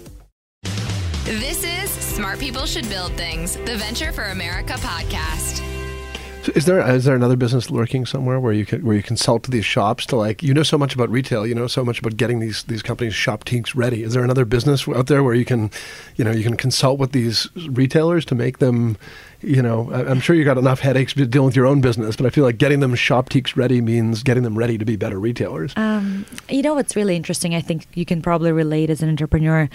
This 1.25 1.65
is 1.65 1.91
Smart 1.91 2.39
People 2.39 2.65
Should 2.65 2.89
Build 2.89 3.11
Things, 3.15 3.57
the 3.57 3.77
Venture 3.77 4.13
for 4.13 4.23
America 4.27 4.75
podcast. 4.75 5.67
So 6.43 6.53
is 6.55 6.65
there 6.65 6.81
is 6.95 7.05
there 7.05 7.15
another 7.15 7.37
business 7.37 7.71
lurking 7.71 8.07
somewhere 8.07 8.41
where 8.41 8.55
you 8.55 8.65
can 8.65 8.83
where 8.83 8.97
you 8.97 9.03
consult 9.03 9.47
these 9.49 9.67
shops 9.67 10.07
to 10.07 10.17
like 10.17 10.43
you 10.43 10.55
know 10.55 10.63
so 10.63 10.79
much 10.79 10.95
about 10.95 11.11
retail, 11.11 11.47
you 11.47 11.55
know 11.55 11.67
so 11.67 11.85
much 11.85 11.99
about 11.99 12.17
getting 12.17 12.41
these 12.41 12.63
these 12.63 12.83
companies 12.83 13.13
Shoptiques 13.13 13.75
ready. 13.75 14.03
Is 14.03 14.15
there 14.15 14.25
another 14.25 14.47
business 14.47 14.89
out 14.89 15.09
there 15.09 15.23
where 15.23 15.35
you 15.35 15.45
can, 15.45 15.71
you 16.17 16.25
know, 16.25 16.31
you 16.31 16.43
can 16.43 16.57
consult 16.57 16.99
with 16.99 17.13
these 17.13 17.49
retailers 17.69 18.25
to 18.27 18.35
make 18.35 18.59
them, 18.59 18.97
you 19.43 19.63
know, 19.63 19.91
I'm 19.93 20.21
sure 20.21 20.37
you 20.37 20.45
got 20.45 20.59
enough 20.59 20.81
headaches 20.81 21.15
dealing 21.15 21.47
with 21.47 21.57
your 21.57 21.67
own 21.67 21.81
business, 21.81 22.17
but 22.17 22.27
I 22.27 22.31
feel 22.31 22.45
like 22.45 22.59
getting 22.59 22.81
them 22.81 22.95
Shoptiques 22.95 23.57
ready 23.57 23.81
means 23.81 24.23
getting 24.23 24.43
them 24.43 24.57
ready 24.57 24.79
to 24.79 24.85
be 24.85 24.97
better 24.97 25.19
retailers. 25.19 25.73
Um, 25.77 26.27
you 26.49 26.63
know 26.63 26.75
what's 26.75 26.97
really 26.97 27.17
interesting? 27.17 27.55
I 27.55 27.61
think 27.61 27.87
you 27.95 28.05
can 28.05 28.23
probably 28.23 28.53
relate 28.53 28.91
as 28.91 29.03
an 29.03 29.09
entrepreneur 29.09 29.69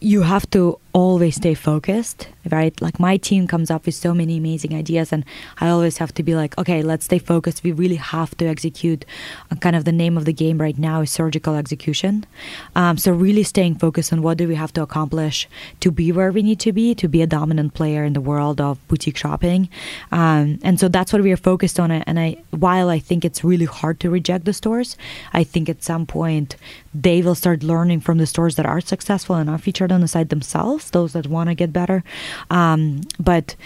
you 0.00 0.22
have 0.22 0.48
to 0.50 0.78
always 0.98 1.36
stay 1.36 1.54
focused, 1.54 2.26
right? 2.50 2.74
Like 2.82 2.98
my 2.98 3.18
team 3.18 3.46
comes 3.46 3.70
up 3.70 3.86
with 3.86 3.94
so 3.94 4.12
many 4.12 4.36
amazing 4.36 4.74
ideas, 4.74 5.12
and 5.12 5.24
I 5.60 5.68
always 5.68 5.98
have 5.98 6.12
to 6.14 6.24
be 6.24 6.34
like, 6.34 6.58
okay, 6.58 6.82
let's 6.82 7.04
stay 7.04 7.20
focused. 7.20 7.62
We 7.62 7.70
really 7.70 8.00
have 8.14 8.36
to 8.38 8.46
execute. 8.46 9.04
Uh, 9.50 9.54
kind 9.56 9.76
of 9.76 9.84
the 9.84 9.92
name 9.92 10.18
of 10.18 10.24
the 10.24 10.32
game 10.32 10.58
right 10.58 10.76
now 10.76 11.02
is 11.02 11.12
surgical 11.12 11.54
execution. 11.54 12.26
Um, 12.74 12.98
so 12.98 13.12
really 13.12 13.44
staying 13.44 13.76
focused 13.76 14.12
on 14.12 14.22
what 14.22 14.38
do 14.38 14.48
we 14.48 14.56
have 14.56 14.72
to 14.72 14.82
accomplish 14.82 15.48
to 15.78 15.92
be 15.92 16.10
where 16.10 16.32
we 16.32 16.42
need 16.42 16.58
to 16.60 16.72
be, 16.72 16.96
to 16.96 17.06
be 17.06 17.22
a 17.22 17.28
dominant 17.28 17.74
player 17.74 18.02
in 18.02 18.14
the 18.14 18.20
world 18.20 18.60
of 18.60 18.74
boutique 18.88 19.16
shopping. 19.16 19.68
Um, 20.10 20.58
and 20.64 20.80
so 20.80 20.88
that's 20.88 21.12
what 21.12 21.22
we 21.22 21.30
are 21.30 21.36
focused 21.36 21.78
on. 21.78 21.92
And 21.92 22.18
I, 22.18 22.42
while 22.50 22.88
I 22.88 22.98
think 22.98 23.24
it's 23.24 23.44
really 23.44 23.66
hard 23.66 24.00
to 24.00 24.10
reject 24.10 24.46
the 24.46 24.52
stores, 24.52 24.96
I 25.32 25.44
think 25.44 25.68
at 25.68 25.84
some 25.84 26.06
point 26.06 26.56
they 26.92 27.22
will 27.22 27.36
start 27.36 27.62
learning 27.62 28.00
from 28.00 28.18
the 28.18 28.26
stores 28.26 28.56
that 28.56 28.66
are 28.66 28.80
successful 28.80 29.36
and 29.36 29.48
are 29.48 29.58
featured 29.58 29.92
on 29.92 30.00
the 30.00 30.08
site 30.08 30.30
themselves, 30.30 30.87
those 30.90 31.12
that 31.12 31.26
want 31.26 31.48
to 31.48 31.54
get 31.54 31.72
better. 31.72 32.02
Um, 32.50 33.02
but 33.18 33.56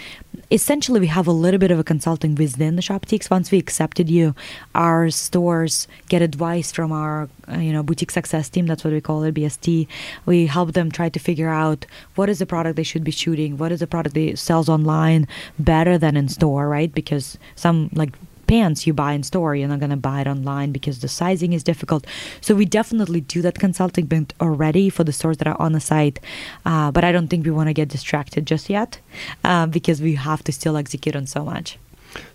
essentially, 0.51 0.99
we 0.99 1.07
have 1.07 1.27
a 1.27 1.31
little 1.31 1.59
bit 1.59 1.71
of 1.71 1.79
a 1.79 1.83
consulting 1.83 2.35
within 2.35 2.75
the 2.75 2.81
Shoptiques. 2.81 3.29
Once 3.29 3.51
we 3.51 3.57
accepted 3.57 4.09
you, 4.09 4.35
our 4.75 5.09
stores 5.09 5.87
get 6.09 6.21
advice 6.21 6.71
from 6.71 6.91
our 6.91 7.29
uh, 7.51 7.57
you 7.57 7.71
know 7.73 7.83
boutique 7.83 8.11
success 8.11 8.49
team. 8.49 8.65
That's 8.67 8.83
what 8.83 8.93
we 8.93 9.01
call 9.01 9.23
it, 9.23 9.35
BST. 9.35 9.87
We 10.25 10.47
help 10.47 10.73
them 10.73 10.91
try 10.91 11.09
to 11.09 11.19
figure 11.19 11.49
out 11.49 11.85
what 12.15 12.29
is 12.29 12.39
the 12.39 12.45
product 12.45 12.75
they 12.75 12.83
should 12.83 13.03
be 13.03 13.11
shooting, 13.11 13.57
what 13.57 13.71
is 13.71 13.79
the 13.79 13.87
product 13.87 14.15
they 14.15 14.35
sells 14.35 14.69
online 14.69 15.27
better 15.59 15.97
than 15.97 16.17
in 16.17 16.29
store, 16.29 16.67
right? 16.69 16.93
Because 16.93 17.37
some 17.55 17.89
like 17.93 18.13
pants 18.53 18.85
you 18.87 18.93
buy 18.93 19.11
in 19.17 19.23
store 19.31 19.55
you're 19.55 19.73
not 19.75 19.83
going 19.85 19.97
to 19.97 20.05
buy 20.11 20.19
it 20.23 20.27
online 20.35 20.71
because 20.71 20.99
the 20.99 21.11
sizing 21.19 21.53
is 21.53 21.63
difficult. 21.63 22.05
So 22.41 22.55
we 22.55 22.65
definitely 22.79 23.21
do 23.21 23.41
that 23.41 23.59
consulting 23.65 24.05
bit 24.05 24.33
already 24.39 24.89
for 24.89 25.03
the 25.03 25.13
stores 25.19 25.37
that 25.37 25.47
are 25.47 25.59
on 25.59 25.71
the 25.73 25.79
site 25.79 26.19
uh, 26.65 26.91
but 26.91 27.03
i 27.03 27.11
don't 27.11 27.29
think 27.29 27.45
we 27.45 27.51
want 27.51 27.69
to 27.69 27.73
get 27.73 27.87
distracted 27.87 28.45
just 28.45 28.69
yet 28.69 28.99
uh, 29.43 29.65
because 29.65 30.01
we 30.01 30.15
have 30.15 30.43
to 30.43 30.51
still 30.51 30.77
execute 30.77 31.15
on 31.15 31.25
so 31.25 31.43
much 31.43 31.77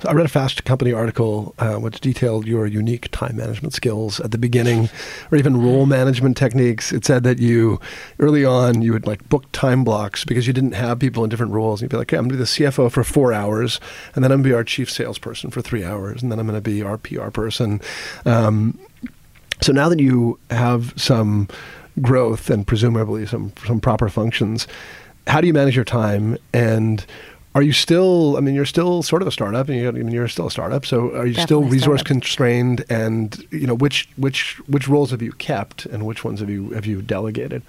so 0.01 0.09
I 0.09 0.13
read 0.13 0.27
a 0.27 0.29
Fast 0.29 0.65
Company 0.65 0.93
article 0.93 1.55
uh, 1.59 1.77
which 1.77 2.01
detailed 2.01 2.47
your 2.47 2.67
unique 2.67 3.11
time 3.11 3.37
management 3.37 3.75
skills 3.75 4.21
at 4.21 4.31
the 4.31 4.39
beginning, 4.39 4.89
or 5.31 5.39
even 5.39 5.61
role 5.61 5.87
management 5.87 6.37
techniques. 6.37 6.93
It 6.93 7.05
said 7.05 7.23
that 7.25 7.39
you, 7.39 7.81
early 8.19 8.45
on, 8.45 8.83
you 8.83 8.93
would 8.93 9.07
like 9.07 9.29
book 9.29 9.51
time 9.53 9.85
blocks 9.85 10.25
because 10.25 10.47
you 10.47 10.53
didn't 10.53 10.73
have 10.73 10.99
people 10.99 11.25
in 11.25 11.31
different 11.31 11.53
roles. 11.53 11.83
You'd 11.83 11.91
be 11.91 11.97
like, 11.97 12.09
okay, 12.09 12.17
I'm 12.17 12.29
going 12.29 12.39
to 12.39 12.45
be 12.45 12.65
the 12.65 12.71
CFO 12.71 12.91
for 12.91 13.05
four 13.05 13.33
hours, 13.33 13.81
and 14.15 14.25
then 14.25 14.33
I'm 14.33 14.39
going 14.39 14.45
to 14.45 14.49
be 14.51 14.55
our 14.55 14.65
chief 14.65 14.91
salesperson 14.91 15.51
for 15.51 15.61
three 15.63 15.85
hours, 15.85 16.23
and 16.23 16.31
then 16.31 16.39
I'm 16.39 16.47
going 16.47 16.63
to 16.63 16.71
be 16.71 16.83
our 16.83 16.99
PR 16.99 17.31
person. 17.31 17.81
Um, 18.25 18.79
so 19.61 19.73
now 19.73 19.89
that 19.89 20.01
you 20.01 20.39
have 20.51 20.95
some 20.97 21.49
growth 22.01 22.49
and 22.49 22.67
presumably 22.67 23.27
some 23.27 23.53
some 23.67 23.81
proper 23.81 24.09
functions, 24.09 24.69
how 25.27 25.41
do 25.41 25.47
you 25.47 25.53
manage 25.53 25.77
your 25.77 25.85
time 25.85 26.39
and 26.53 27.05
are 27.59 27.63
you 27.63 27.73
still? 27.73 28.37
I 28.37 28.41
mean, 28.41 28.55
you're 28.55 28.65
still 28.65 29.03
sort 29.03 29.21
of 29.21 29.27
a 29.27 29.33
startup, 29.33 29.69
and 29.69 29.77
you, 29.77 29.89
I 29.89 29.91
mean, 29.91 30.13
you're 30.13 30.29
still 30.29 30.47
a 30.47 30.51
startup. 30.51 30.87
So, 30.87 31.11
are 31.17 31.27
you 31.27 31.35
Definitely 31.35 31.43
still 31.43 31.63
resource 31.65 32.01
startup. 32.01 32.07
constrained? 32.07 32.85
And 32.89 33.45
you 33.51 33.67
know, 33.67 33.75
which 33.75 34.09
which 34.17 34.61
which 34.69 34.87
roles 34.87 35.11
have 35.11 35.23
you 35.23 35.33
kept, 35.33 35.85
and 35.85 36.07
which 36.07 36.23
ones 36.23 36.39
have 36.39 36.49
you 36.49 36.71
have 36.71 36.87
you 36.87 37.03
delegated? 37.03 37.63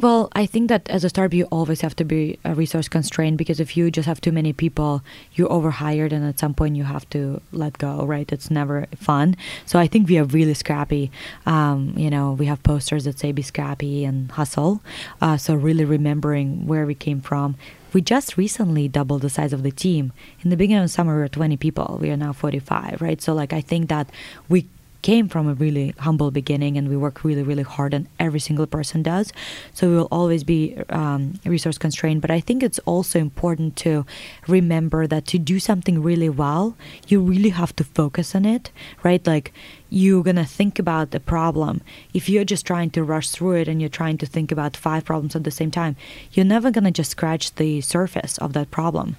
Well, 0.00 0.28
I 0.34 0.44
think 0.46 0.68
that 0.68 0.88
as 0.88 1.02
a 1.04 1.08
startup, 1.08 1.34
you 1.34 1.44
always 1.50 1.82
have 1.82 1.94
to 1.96 2.04
be 2.04 2.38
a 2.44 2.54
resource 2.54 2.88
constrained 2.88 3.36
because 3.36 3.60
if 3.60 3.76
you 3.76 3.90
just 3.90 4.06
have 4.06 4.20
too 4.20 4.32
many 4.32 4.52
people, 4.54 5.02
you're 5.34 5.50
overhired, 5.52 6.12
and 6.12 6.24
at 6.24 6.38
some 6.38 6.52
point 6.54 6.76
you 6.76 6.84
have 6.84 7.08
to 7.10 7.40
let 7.52 7.78
go. 7.78 8.04
Right? 8.04 8.30
It's 8.30 8.50
never 8.50 8.86
fun. 8.96 9.34
So 9.64 9.78
I 9.78 9.86
think 9.86 10.10
we 10.10 10.18
are 10.18 10.24
really 10.24 10.54
scrappy. 10.54 11.10
Um, 11.46 11.94
you 11.96 12.10
know, 12.10 12.32
we 12.32 12.44
have 12.46 12.62
posters 12.62 13.04
that 13.04 13.18
say 13.18 13.32
"Be 13.32 13.40
scrappy" 13.42 14.04
and 14.04 14.30
"Hustle." 14.30 14.82
Uh, 15.22 15.38
so 15.38 15.54
really 15.54 15.86
remembering 15.86 16.66
where 16.66 16.84
we 16.84 16.94
came 16.94 17.22
from. 17.22 17.56
We 17.92 18.02
just 18.02 18.36
recently 18.36 18.88
doubled 18.88 19.22
the 19.22 19.30
size 19.30 19.52
of 19.52 19.62
the 19.62 19.70
team. 19.70 20.12
In 20.42 20.50
the 20.50 20.56
beginning 20.56 20.84
of 20.84 20.90
summer, 20.90 21.14
we 21.14 21.22
were 21.22 21.28
20 21.28 21.56
people. 21.56 21.98
We 22.00 22.10
are 22.10 22.16
now 22.16 22.32
45. 22.32 23.00
Right? 23.00 23.20
So 23.20 23.34
like 23.34 23.52
I 23.52 23.60
think 23.60 23.88
that 23.88 24.10
we 24.48 24.66
came 25.02 25.28
from 25.28 25.48
a 25.48 25.54
really 25.54 25.94
humble 25.98 26.30
beginning 26.30 26.76
and 26.76 26.88
we 26.88 26.96
work 26.96 27.24
really 27.24 27.42
really 27.42 27.62
hard 27.62 27.94
and 27.94 28.06
every 28.18 28.40
single 28.40 28.66
person 28.66 29.02
does 29.02 29.32
so 29.72 29.88
we 29.88 29.96
will 29.96 30.08
always 30.10 30.44
be 30.44 30.76
um, 30.90 31.38
resource 31.44 31.78
constrained 31.78 32.20
but 32.20 32.30
i 32.30 32.40
think 32.40 32.62
it's 32.62 32.78
also 32.80 33.18
important 33.18 33.76
to 33.76 34.04
remember 34.46 35.06
that 35.06 35.26
to 35.26 35.38
do 35.38 35.58
something 35.58 36.02
really 36.02 36.28
well 36.28 36.76
you 37.08 37.20
really 37.20 37.50
have 37.50 37.74
to 37.74 37.84
focus 37.84 38.34
on 38.34 38.44
it 38.44 38.70
right 39.02 39.26
like 39.26 39.52
you're 39.90 40.22
going 40.22 40.36
to 40.36 40.44
think 40.44 40.78
about 40.78 41.10
the 41.10 41.20
problem. 41.20 41.82
If 42.14 42.28
you're 42.28 42.44
just 42.44 42.64
trying 42.64 42.90
to 42.90 43.04
rush 43.04 43.28
through 43.28 43.56
it 43.56 43.68
and 43.68 43.80
you're 43.80 43.90
trying 43.90 44.18
to 44.18 44.26
think 44.26 44.50
about 44.50 44.76
five 44.76 45.04
problems 45.04 45.36
at 45.36 45.44
the 45.44 45.50
same 45.50 45.70
time 45.70 45.96
you're 46.32 46.46
never 46.46 46.70
going 46.70 46.84
to 46.84 46.90
just 46.90 47.10
scratch 47.10 47.54
the 47.56 47.80
surface 47.80 48.38
of 48.38 48.52
that 48.52 48.70
problem. 48.70 49.16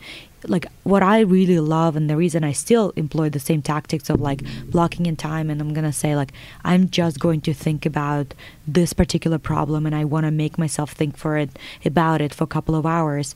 Like 0.47 0.65
what 0.83 1.03
I 1.03 1.19
really 1.19 1.59
love 1.59 1.95
and 1.95 2.09
the 2.09 2.17
reason 2.17 2.43
I 2.43 2.51
still 2.51 2.91
employ 2.95 3.29
the 3.29 3.39
same 3.39 3.61
tactics 3.61 4.09
of 4.09 4.19
like 4.19 4.41
blocking 4.65 5.05
in 5.05 5.15
time 5.15 5.51
and 5.51 5.61
I'm 5.61 5.71
gonna 5.71 5.93
say 5.93 6.15
like 6.15 6.33
I'm 6.63 6.89
just 6.89 7.19
going 7.19 7.41
to 7.41 7.53
think 7.53 7.85
about 7.85 8.33
this 8.67 8.91
particular 8.91 9.37
problem 9.37 9.85
and 9.85 9.93
I 9.93 10.03
want 10.03 10.25
to 10.25 10.31
make 10.31 10.57
myself 10.57 10.93
think 10.93 11.15
for 11.15 11.37
it 11.37 11.51
about 11.85 12.21
it 12.21 12.33
for 12.33 12.45
a 12.45 12.47
couple 12.47 12.73
of 12.73 12.87
hours 12.87 13.35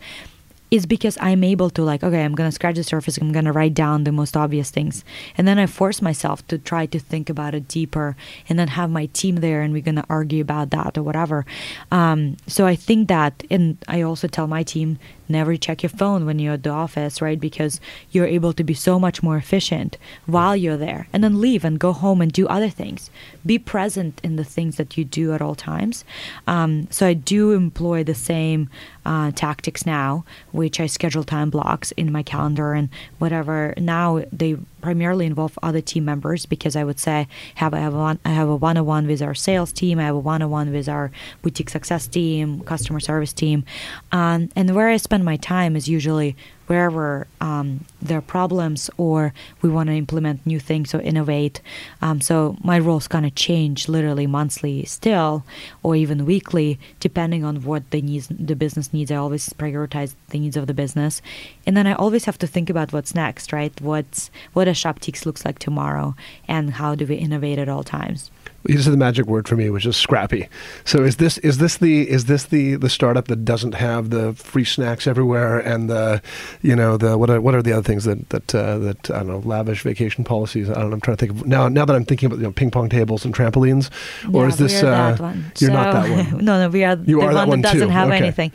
is 0.72 0.86
because 0.86 1.18
I'm 1.22 1.43
able 1.43 1.70
to 1.72 1.84
like, 1.84 2.03
okay, 2.03 2.24
I'm 2.24 2.36
gonna 2.36 2.51
scratch 2.51 2.76
the 2.76 2.84
surface. 2.84 3.18
I'm 3.18 3.32
gonna 3.32 3.51
write 3.51 3.74
down 3.74 4.03
the 4.03 4.11
most 4.11 4.36
obvious 4.36 4.70
things, 4.70 5.03
and 5.38 5.47
then 5.47 5.59
I 5.59 5.66
force 5.66 6.01
myself 6.01 6.45
to 6.47 6.57
try 6.57 6.86
to 6.88 6.99
think 6.99 7.30
about 7.30 7.55
it 7.55 7.68
deeper, 7.68 8.16
and 8.49 8.57
then 8.57 8.70
have 8.70 8.89
my 8.89 9.07
team 9.07 9.38
there, 9.38 9.61
and 9.61 9.74
we're 9.74 9.82
gonna 9.82 10.05
argue 10.09 10.41
about 10.41 10.72
that 10.72 10.97
or 10.97 11.03
whatever. 11.03 11.45
Um, 11.91 12.38
so 12.47 12.66
I 12.66 12.76
think 12.76 13.07
that, 13.07 13.43
and 13.49 13.78
I 13.88 14.01
also 14.01 14.28
tell 14.28 14.47
my 14.47 14.63
team 14.63 14.99
never 15.28 15.55
check 15.57 15.84
your 15.84 15.89
phone 15.89 16.26
when 16.26 16.39
you're 16.39 16.53
at 16.53 16.63
the 16.63 16.69
office, 16.69 17.21
right? 17.21 17.39
Because 17.39 17.80
you're 18.11 18.26
able 18.26 18.53
to 18.53 18.63
be 18.63 18.73
so 18.73 18.99
much 18.99 19.23
more 19.23 19.38
efficient 19.38 19.97
while 20.26 20.55
you're 20.55 20.78
there 20.78 21.07
and 21.13 21.23
then 21.23 21.41
leave 21.41 21.63
and 21.65 21.80
go 21.80 21.93
home 21.93 22.21
and 22.21 22.32
do 22.32 22.47
other 22.47 22.69
things. 22.69 23.09
Be 23.45 23.57
present 23.57 24.19
in 24.23 24.36
the 24.36 24.43
things 24.43 24.78
that 24.78 24.97
you 24.97 25.05
do 25.05 25.34
at 25.34 25.41
all 25.41 25.55
times. 25.55 26.05
Um, 26.47 26.88
so 26.91 27.07
I 27.07 27.13
do 27.13 27.51
employ 27.51 28.03
the 28.03 28.15
same 28.15 28.69
uh, 29.05 29.32
tactics 29.32 29.86
now, 29.86 30.26
which 30.51 30.80
I 30.80 30.88
schedule 30.88 31.23
time 31.23 31.49
blocks 31.49 31.91
in 31.91 32.11
my 32.11 32.23
calendar 32.23 32.73
and 32.73 32.89
whatever. 33.19 33.73
Now 33.78 34.23
they 34.32 34.57
primarily 34.86 35.25
involve 35.25 35.57
other 35.63 35.81
team 35.81 36.05
members 36.05 36.45
because 36.45 36.75
I 36.75 36.83
would 36.83 36.99
say 36.99 37.27
have 37.55 37.73
I 37.73 37.79
have 37.79 37.95
a 37.95 37.97
one, 37.97 38.19
I 38.23 38.29
have 38.29 38.47
a 38.47 38.55
one-on-one 38.55 39.07
with 39.07 39.19
our 39.23 39.33
sales 39.33 39.71
team, 39.71 39.97
I 39.97 40.03
have 40.03 40.13
a 40.13 40.19
one-on-one 40.19 40.71
with 40.71 40.88
our 40.88 41.09
boutique 41.41 41.71
success 41.71 42.05
team, 42.05 42.59
customer 42.59 42.99
service 42.99 43.33
team, 43.33 43.65
um, 44.11 44.49
and 44.55 44.75
where 44.75 44.89
I 44.89 44.97
spend 44.97 45.25
my 45.25 45.38
time 45.38 45.75
is 45.75 45.89
usually 45.89 46.36
wherever 46.68 47.28
um, 47.41 47.86
there 48.01 48.18
are 48.18 48.22
problems 48.22 48.89
or 48.97 49.34
we 49.61 49.70
want 49.70 49.88
to 49.88 49.95
implement 49.95 50.45
new 50.45 50.59
things 50.59 50.93
or 50.93 51.01
innovate. 51.01 51.61
Um, 52.01 52.22
so 52.22 52.57
my 52.63 52.80
roles 52.80 53.07
kind 53.07 53.26
of 53.26 53.36
change 53.36 53.88
literally 53.88 54.28
monthly 54.28 54.86
still, 54.86 55.43
or 55.84 55.95
even 55.95 56.26
weekly, 56.26 56.80
depending 56.99 57.43
on 57.43 57.63
what 57.63 57.89
the 57.91 58.01
needs 58.01 58.28
the 58.30 58.55
business 58.55 58.93
needs. 58.93 59.11
I 59.11 59.16
always 59.16 59.49
prioritize 59.49 60.16
the 60.30 60.39
needs 60.39 60.57
of 60.57 60.68
the 60.68 60.74
business, 60.74 61.22
and 61.66 61.76
then 61.76 61.88
I 61.88 61.93
always 61.93 62.26
have 62.26 62.38
to 62.39 62.47
think 62.47 62.70
about 62.70 62.93
what's 62.93 63.16
next, 63.16 63.53
right? 63.53 63.80
What's 63.82 64.30
what 64.53 64.68
a 64.68 64.72
Shoptiques 64.72 65.26
looks 65.26 65.45
like 65.45 65.59
tomorrow, 65.59 66.16
and 66.47 66.72
how 66.72 66.95
do 66.95 67.05
we 67.05 67.16
innovate 67.16 67.59
at 67.59 67.70
all 67.70 67.84
times 67.84 68.32
you 68.68 68.80
said 68.80 68.93
the 68.93 68.97
magic 68.97 69.26
word 69.26 69.47
for 69.47 69.55
me, 69.55 69.70
which 69.70 69.86
is 69.86 69.95
scrappy. 69.95 70.49
So 70.84 71.03
is 71.03 71.18
this 71.18 71.38
is 71.39 71.57
this 71.57 71.78
the 71.78 72.09
is 72.09 72.26
this 72.26 72.43
the 72.45 72.76
the 72.76 72.89
startup 72.89 73.28
that 73.28 73.45
doesn't 73.45 73.74
have 73.74 74.09
the 74.09 74.34
free 74.34 74.66
snacks 74.66 75.07
everywhere 75.07 75.59
and 75.59 75.89
the 75.89 76.22
you 76.61 76.76
know 76.76 76.97
the 76.97 77.18
what 77.18 77.30
are 77.30 77.39
what 77.41 77.55
are 77.55 77.61
the 77.61 77.74
other 77.74 77.84
things 77.84 78.05
that 78.05 78.30
that 78.30 78.55
uh, 78.55 78.78
that 78.80 79.11
I 79.11 79.20
don't 79.20 79.28
know 79.28 79.39
lavish 79.39 79.84
vacation 79.84 80.24
policies? 80.24 80.70
I 80.70 80.74
don't 80.76 80.89
know. 80.89 80.95
I'm 80.95 81.01
trying 81.01 81.18
to 81.18 81.26
think 81.26 81.41
of 81.41 81.47
now 81.47 81.68
now 81.68 81.86
that 81.86 81.95
I'm 81.95 82.05
thinking 82.05 82.28
about 82.28 82.39
you 82.39 82.43
know 82.43 82.51
ping 82.51 82.72
pong 82.72 82.89
tables 82.89 83.26
and 83.26 83.34
trampolines, 83.34 83.89
or 84.34 84.43
yeah, 84.43 84.47
is 84.47 84.57
this 84.57 84.84
uh, 84.84 85.16
you're 85.59 85.70
so, 85.70 85.74
not 85.74 85.93
that 85.93 86.09
one? 86.09 86.38
no, 86.45 86.59
no, 86.59 86.70
we 86.70 86.84
are 86.84 86.97
you 87.05 87.20
the 87.20 87.26
are 87.26 87.26
one 87.26 87.34
that, 87.34 87.47
one 87.47 87.61
doesn't 87.61 87.80
too. 87.80 87.88
have 87.88 88.07
okay. 88.07 88.18
anything. 88.18 88.51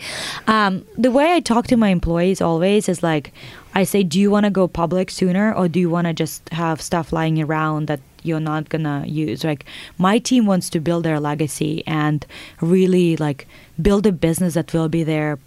Um, 0.46 0.84
the 0.96 1.10
way 1.10 1.34
I 1.34 1.40
talk 1.40 1.66
to 1.68 1.76
my 1.76 1.88
employees 1.88 2.40
always 2.40 2.88
is 2.88 3.02
like 3.02 3.32
I 3.74 3.84
say, 3.84 4.02
do 4.02 4.18
you 4.18 4.30
want 4.30 4.44
to 4.44 4.50
go 4.50 4.66
public 4.66 5.10
sooner, 5.10 5.54
or 5.54 5.68
do 5.68 5.78
you 5.78 5.88
want 5.88 6.06
to 6.06 6.12
just 6.12 6.48
have 6.50 6.80
stuff 6.80 7.12
lying 7.12 7.40
around 7.40 7.86
that 7.86 8.00
you're 8.22 8.40
not 8.40 8.68
gonna 8.68 9.04
use. 9.06 9.44
Like 9.44 9.64
my 9.98 10.18
team 10.18 10.46
wants 10.46 10.70
to 10.70 10.80
build 10.80 11.04
their 11.04 11.20
legacy 11.20 11.82
and 11.86 12.26
really 12.60 13.16
like 13.16 13.46
build 13.80 14.06
a 14.06 14.12
business 14.12 14.54
that 14.54 14.72
will 14.72 14.88
be 14.88 15.02
there 15.02 15.38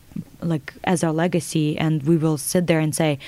like 0.42 0.74
as 0.84 1.04
our 1.04 1.14
legacy. 1.14 1.78
And 1.78 2.04
we 2.04 2.18
will 2.18 2.38
sit 2.38 2.68
there 2.68 2.80
and 2.80 2.96
say 2.96 3.20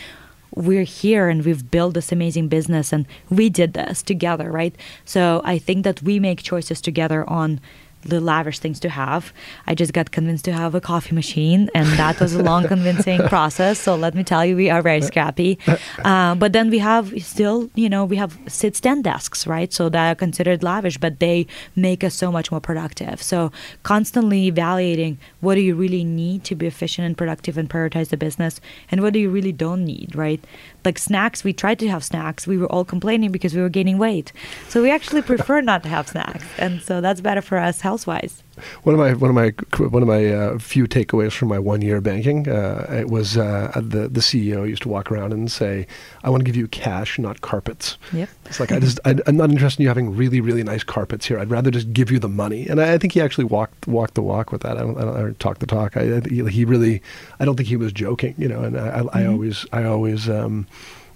we're 0.56 0.84
here 0.84 1.28
and 1.28 1.44
we've 1.44 1.70
built 1.70 1.96
this 1.96 2.12
amazing 2.12 2.48
business 2.48 2.94
and 2.94 3.06
we 3.30 3.50
did 3.50 3.74
this 3.74 4.02
together 4.02 4.50
right? 4.52 4.74
So 5.04 5.42
i 5.44 5.58
think 5.58 5.84
that 5.84 6.02
we 6.02 6.20
make 6.20 6.42
choices 6.42 6.80
together 6.80 7.30
on 7.30 7.60
the 8.06 8.22
lavish 8.22 8.60
things 8.60 8.80
to 8.82 8.90
have. 8.90 9.34
I 9.68 9.76
just 9.76 9.94
got 9.94 10.12
convinced 10.12 10.46
to 10.46 10.54
have 10.54 10.76
a 10.76 10.82
coffee 10.82 11.16
machine, 11.16 11.70
and 11.74 11.88
that 12.00 12.20
was 12.20 12.36
a 12.36 12.44
long, 12.44 12.68
convincing 12.76 13.20
process. 13.28 13.80
So 13.80 13.96
let 13.96 14.16
me 14.16 14.24
tell 14.24 14.46
you, 14.46 14.56
we 14.56 14.70
are 14.70 14.82
very 14.82 15.02
scrappy. 15.02 15.60
Uh, 16.04 16.36
but 16.36 16.54
then 16.54 16.70
we 16.70 16.80
have 16.80 17.14
still, 17.24 17.70
you 17.74 17.90
know, 17.90 18.06
we 18.06 18.16
have 18.16 18.38
sit 18.48 18.76
stand 18.76 19.04
desks, 19.04 19.48
right? 19.48 19.74
So 19.74 19.90
that 19.90 20.12
are 20.12 20.16
considered 20.16 20.62
lavish, 20.62 20.98
but 20.98 21.20
they 21.20 21.48
make 21.76 22.04
us 22.04 22.14
so 22.14 22.32
much 22.32 22.52
more 22.52 22.60
productive. 22.60 23.22
So 23.24 23.52
constantly 23.84 24.46
evaluating 24.48 25.18
what 25.42 25.56
do 25.56 25.62
you 25.62 25.74
really 25.74 26.04
need 26.04 26.44
to 26.46 26.56
be 26.56 26.68
efficient 26.68 27.06
and 27.06 27.18
productive 27.18 27.58
and 27.58 27.70
prioritize 27.70 28.10
the 28.10 28.18
business, 28.18 28.62
and 28.92 29.02
what 29.02 29.14
do 29.14 29.20
you 29.20 29.30
really 29.30 29.52
don't 29.52 29.84
need, 29.84 30.16
right? 30.16 30.44
Like 30.86 31.00
snacks, 31.00 31.44
we 31.44 31.52
tried 31.52 31.80
to 31.80 31.90
have 31.90 32.04
snacks. 32.04 32.46
We 32.46 32.58
were 32.58 32.72
all 32.72 32.86
complaining 32.86 33.32
because 33.32 33.56
we 33.56 33.62
were 33.62 33.70
gaining 33.70 33.98
weight. 33.98 34.32
So 34.70 34.84
we 34.84 34.92
actually 34.92 35.24
prefer 35.24 35.60
not 35.62 35.82
to 35.84 35.90
have 35.90 36.08
snacks, 36.08 36.46
and 36.60 36.82
so 36.82 37.02
that's 37.02 37.22
better 37.22 37.42
for 37.42 37.58
us 37.58 37.82
health-wise. 37.82 38.44
One 38.84 38.96
of 38.96 39.00
my 39.00 39.14
one 39.14 39.30
of 39.30 39.36
my 39.36 39.88
one 39.88 40.02
of 40.02 40.08
my 40.08 40.26
uh, 40.32 40.60
few 40.60 40.88
takeaways 40.88 41.34
from 41.34 41.50
my 41.50 41.60
one 41.60 41.82
year 41.82 42.02
banking 42.02 42.48
uh, 42.48 42.88
it 42.90 43.10
was 43.10 43.38
uh, 43.38 43.72
the 43.76 44.08
the 44.08 44.20
CEO 44.20 44.68
used 44.68 44.84
to 44.84 44.90
walk 44.90 45.12
around 45.12 45.34
and 45.34 45.52
say, 45.52 45.88
"I 46.24 46.30
want 46.30 46.42
to 46.42 46.46
give 46.46 46.56
you 46.56 46.68
cash, 46.68 47.20
not 47.20 47.42
carpets." 47.42 47.98
Yep. 48.14 48.30
It's 48.46 48.60
like 48.60 48.72
I 48.72 48.80
just 48.80 49.00
I, 49.06 49.16
am 49.28 49.38
not 49.38 49.50
interested 49.50 49.82
in 49.82 49.84
you 49.84 49.90
having 49.90 50.16
really 50.16 50.42
really 50.42 50.64
nice 50.64 50.84
carpets 50.84 51.26
here. 51.26 51.40
I'd 51.40 51.50
rather 51.50 51.72
just 51.72 51.94
give 51.94 52.12
you 52.12 52.20
the 52.20 52.30
money. 52.30 52.68
And 52.68 52.82
I, 52.82 52.94
I 52.94 52.98
think 52.98 53.14
he 53.14 53.22
actually 53.22 53.46
walked 53.46 53.88
walked 53.88 54.16
the 54.16 54.22
walk 54.22 54.52
with 54.52 54.62
that. 54.62 54.78
I 54.78 54.82
don't, 54.82 54.98
I 54.98 55.02
don't 55.02 55.18
or 55.18 55.32
talk 55.34 55.60
the 55.60 55.66
talk. 55.66 55.98
I, 55.98 56.22
he, 56.22 56.46
he, 56.46 56.66
really 56.66 57.02
I 57.40 57.46
don't 57.46 57.56
think 57.56 57.70
he 57.70 57.78
was 57.78 57.92
joking. 57.92 58.36
You 58.38 58.48
know, 58.48 58.62
and 58.62 58.78
I, 58.78 59.02
mm-hmm. 59.02 59.18
I 59.18 59.26
always 59.26 59.66
I 59.72 59.84
always. 59.84 60.30
Um, 60.30 60.68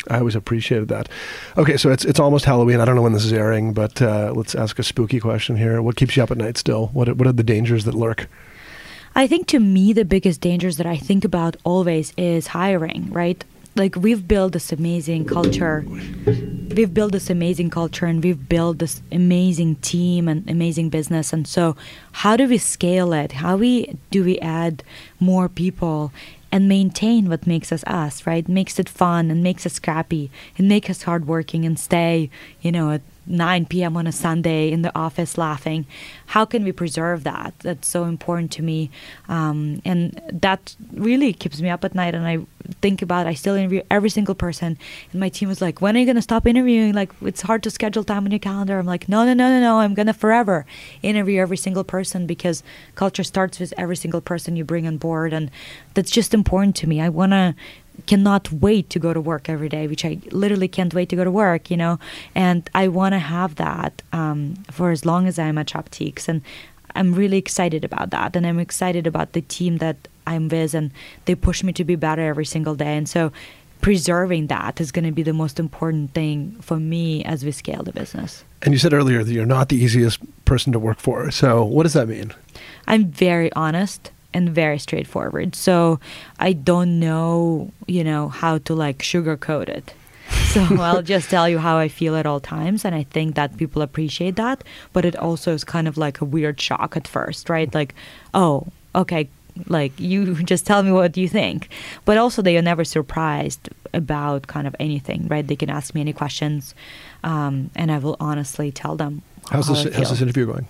I 0.07 0.19
always 0.19 0.35
appreciated 0.35 0.87
that. 0.87 1.09
Okay, 1.57 1.77
so 1.77 1.91
it's 1.91 2.05
it's 2.05 2.19
almost 2.19 2.45
Halloween. 2.45 2.79
I 2.79 2.85
don't 2.85 2.95
know 2.95 3.01
when 3.01 3.13
this 3.13 3.25
is 3.25 3.33
airing, 3.33 3.73
but 3.73 4.01
uh, 4.01 4.31
let's 4.35 4.55
ask 4.55 4.79
a 4.79 4.83
spooky 4.83 5.19
question 5.19 5.57
here. 5.57 5.81
What 5.81 5.95
keeps 5.95 6.15
you 6.15 6.23
up 6.23 6.31
at 6.31 6.37
night 6.37 6.57
still? 6.57 6.87
What 6.87 7.17
what 7.17 7.27
are 7.27 7.33
the 7.33 7.43
dangers 7.43 7.85
that 7.85 7.95
lurk? 7.95 8.27
I 9.15 9.27
think 9.27 9.47
to 9.47 9.59
me 9.59 9.91
the 9.91 10.05
biggest 10.05 10.39
dangers 10.39 10.77
that 10.77 10.85
I 10.85 10.95
think 10.95 11.25
about 11.25 11.57
always 11.63 12.13
is 12.15 12.47
hiring, 12.47 13.11
right? 13.11 13.43
Like 13.75 13.95
we've 13.95 14.27
built 14.27 14.53
this 14.53 14.71
amazing 14.71 15.25
culture. 15.25 15.85
We've 15.85 16.93
built 16.93 17.11
this 17.11 17.29
amazing 17.29 17.69
culture 17.69 18.05
and 18.05 18.23
we've 18.23 18.49
built 18.49 18.79
this 18.79 19.01
amazing 19.11 19.75
team 19.77 20.27
and 20.27 20.49
amazing 20.49 20.89
business. 20.89 21.33
And 21.33 21.47
so 21.47 21.75
how 22.11 22.35
do 22.35 22.47
we 22.47 22.57
scale 22.57 23.13
it? 23.13 23.31
How 23.31 23.57
we 23.57 23.97
do 24.11 24.23
we 24.23 24.39
add 24.39 24.83
more 25.19 25.49
people 25.49 26.11
and 26.51 26.67
maintain 26.67 27.29
what 27.29 27.47
makes 27.47 27.71
us 27.71 27.83
us, 27.85 28.25
right? 28.25 28.47
Makes 28.47 28.79
it 28.79 28.89
fun 28.89 29.29
and 29.31 29.43
makes 29.43 29.65
us 29.65 29.73
scrappy 29.73 30.31
and 30.57 30.67
make 30.67 30.89
us 30.89 31.03
hardworking 31.03 31.65
and 31.65 31.79
stay, 31.79 32.29
you 32.61 32.71
know, 32.71 32.99
9 33.30 33.67
p.m. 33.67 33.95
on 33.95 34.07
a 34.07 34.11
Sunday 34.11 34.71
in 34.71 34.82
the 34.82 34.95
office 34.97 35.38
laughing. 35.38 35.86
How 36.27 36.45
can 36.45 36.63
we 36.63 36.71
preserve 36.71 37.23
that? 37.23 37.53
That's 37.59 37.88
so 37.88 38.05
important 38.05 38.51
to 38.53 38.63
me. 38.63 38.89
Um, 39.27 39.82
and 39.86 40.19
that 40.34 40.75
really 40.91 41.32
keeps 41.32 41.61
me 41.61 41.69
up 41.69 41.86
at 41.86 41.93
night. 41.93 42.15
And 42.15 42.27
I 42.27 42.39
think 42.82 43.01
about, 43.01 43.27
I 43.27 43.36
still 43.36 43.55
interview 43.55 43.84
every 43.91 44.09
single 44.09 44.36
person. 44.36 44.77
And 45.11 45.19
my 45.19 45.30
team 45.30 45.47
was 45.47 45.61
like, 45.61 45.80
when 45.80 45.95
are 45.95 45.99
you 45.99 46.05
going 46.05 46.15
to 46.15 46.21
stop 46.21 46.47
interviewing? 46.47 46.93
Like, 46.93 47.11
it's 47.21 47.41
hard 47.41 47.61
to 47.63 47.69
schedule 47.69 48.03
time 48.03 48.25
on 48.25 48.32
your 48.32 48.39
calendar. 48.39 48.80
I'm 48.80 48.88
like, 48.88 49.07
no, 49.07 49.23
no, 49.23 49.34
no, 49.34 49.47
no, 49.49 49.59
no. 49.59 49.80
I'm 49.80 49.93
going 49.93 50.07
to 50.07 50.13
forever 50.13 50.65
interview 51.03 51.39
every 51.39 51.57
single 51.57 51.84
person 51.84 52.25
because 52.25 52.63
culture 52.95 53.23
starts 53.23 53.59
with 53.59 53.73
every 53.77 53.95
single 53.95 54.21
person 54.21 54.55
you 54.55 54.65
bring 54.65 54.88
on 54.88 54.97
board. 54.97 55.34
And 55.34 55.51
that's 55.93 56.11
just 56.11 56.34
important 56.34 56.75
to 56.77 56.88
me. 56.88 56.99
I 56.99 57.09
want 57.09 57.32
to 57.34 57.55
cannot 58.05 58.51
wait 58.51 58.89
to 58.91 58.99
go 58.99 59.13
to 59.13 59.21
work 59.21 59.49
every 59.49 59.69
day, 59.69 59.87
which 59.87 60.05
I 60.05 60.19
literally 60.31 60.67
can't 60.67 60.93
wait 60.93 61.09
to 61.09 61.15
go 61.15 61.23
to 61.23 61.31
work, 61.31 61.71
you 61.71 61.77
know. 61.77 61.99
And 62.35 62.69
I 62.73 62.87
want 62.87 63.13
to 63.13 63.19
have 63.19 63.55
that 63.55 64.01
um, 64.13 64.55
for 64.71 64.91
as 64.91 65.05
long 65.05 65.27
as 65.27 65.39
I'm 65.39 65.57
at 65.57 65.67
Shoptiques, 65.67 66.27
and 66.27 66.41
I'm 66.95 67.13
really 67.13 67.37
excited 67.37 67.83
about 67.83 68.09
that. 68.11 68.35
And 68.35 68.45
I'm 68.45 68.59
excited 68.59 69.07
about 69.07 69.33
the 69.33 69.41
team 69.41 69.77
that 69.77 70.07
I'm 70.27 70.49
with, 70.49 70.73
and 70.73 70.91
they 71.25 71.35
push 71.35 71.63
me 71.63 71.73
to 71.73 71.83
be 71.83 71.95
better 71.95 72.21
every 72.21 72.45
single 72.45 72.75
day. 72.75 72.97
And 72.97 73.07
so, 73.07 73.31
preserving 73.81 74.47
that 74.47 74.81
is 74.81 74.91
going 74.91 75.05
to 75.05 75.11
be 75.11 75.23
the 75.23 75.33
most 75.33 75.59
important 75.59 76.13
thing 76.13 76.57
for 76.61 76.77
me 76.77 77.23
as 77.23 77.45
we 77.45 77.51
scale 77.51 77.81
the 77.81 77.93
business. 77.93 78.43
And 78.61 78.73
you 78.73 78.77
said 78.77 78.93
earlier 78.93 79.23
that 79.23 79.31
you're 79.31 79.45
not 79.45 79.69
the 79.69 79.77
easiest 79.77 80.19
person 80.43 80.73
to 80.73 80.79
work 80.79 80.99
for. 80.99 81.31
So, 81.31 81.63
what 81.63 81.83
does 81.83 81.93
that 81.93 82.07
mean? 82.07 82.33
I'm 82.87 83.05
very 83.05 83.51
honest 83.53 84.11
and 84.34 84.49
very 84.49 84.77
straightforward. 84.80 85.55
So 85.55 85.99
I 86.39 86.53
don't 86.53 86.99
know, 86.99 87.71
you 87.88 88.03
know, 88.03 88.30
how 88.30 88.59
to 88.59 88.75
like 88.75 88.99
sugarcoat 88.99 89.69
it. 89.69 89.93
So 90.49 90.61
I'll 90.80 91.03
just 91.03 91.30
tell 91.30 91.47
you 91.47 91.59
how 91.59 91.77
I 91.77 91.89
feel 91.89 92.15
at 92.15 92.25
all 92.25 92.39
times. 92.39 92.84
And 92.84 92.95
I 92.95 93.03
think 93.03 93.36
that 93.36 93.57
people 93.57 93.84
appreciate 93.84 94.36
that. 94.38 94.63
But 94.93 95.05
it 95.05 95.15
also 95.15 95.53
is 95.53 95.63
kind 95.63 95.88
of 95.88 95.95
like 95.95 96.21
a 96.21 96.25
weird 96.25 96.59
shock 96.59 96.97
at 96.97 97.07
first, 97.07 97.49
right? 97.49 97.71
Like, 97.73 97.93
oh, 98.34 98.65
okay, 98.95 99.30
like 99.67 99.99
you 99.99 100.36
just 100.43 100.65
tell 100.65 100.82
me 100.82 100.91
what 100.91 101.17
you 101.17 101.27
think. 101.27 101.69
But 102.05 102.17
also, 102.17 102.41
they 102.41 102.57
are 102.57 102.63
never 102.63 102.84
surprised 102.84 103.69
about 103.93 104.47
kind 104.47 104.65
of 104.65 104.75
anything, 104.80 105.27
right? 105.27 105.45
They 105.45 105.55
can 105.55 105.69
ask 105.69 105.93
me 105.93 106.01
any 106.01 106.13
questions. 106.13 106.73
Um, 107.23 107.69
and 107.75 107.91
I 107.91 107.99
will 107.99 108.17
honestly 108.19 108.71
tell 108.71 108.95
them. 108.95 109.21
How's 109.49 109.67
this, 109.67 109.95
how's 109.95 110.09
this 110.09 110.21
interview 110.21 110.45
going? 110.45 110.67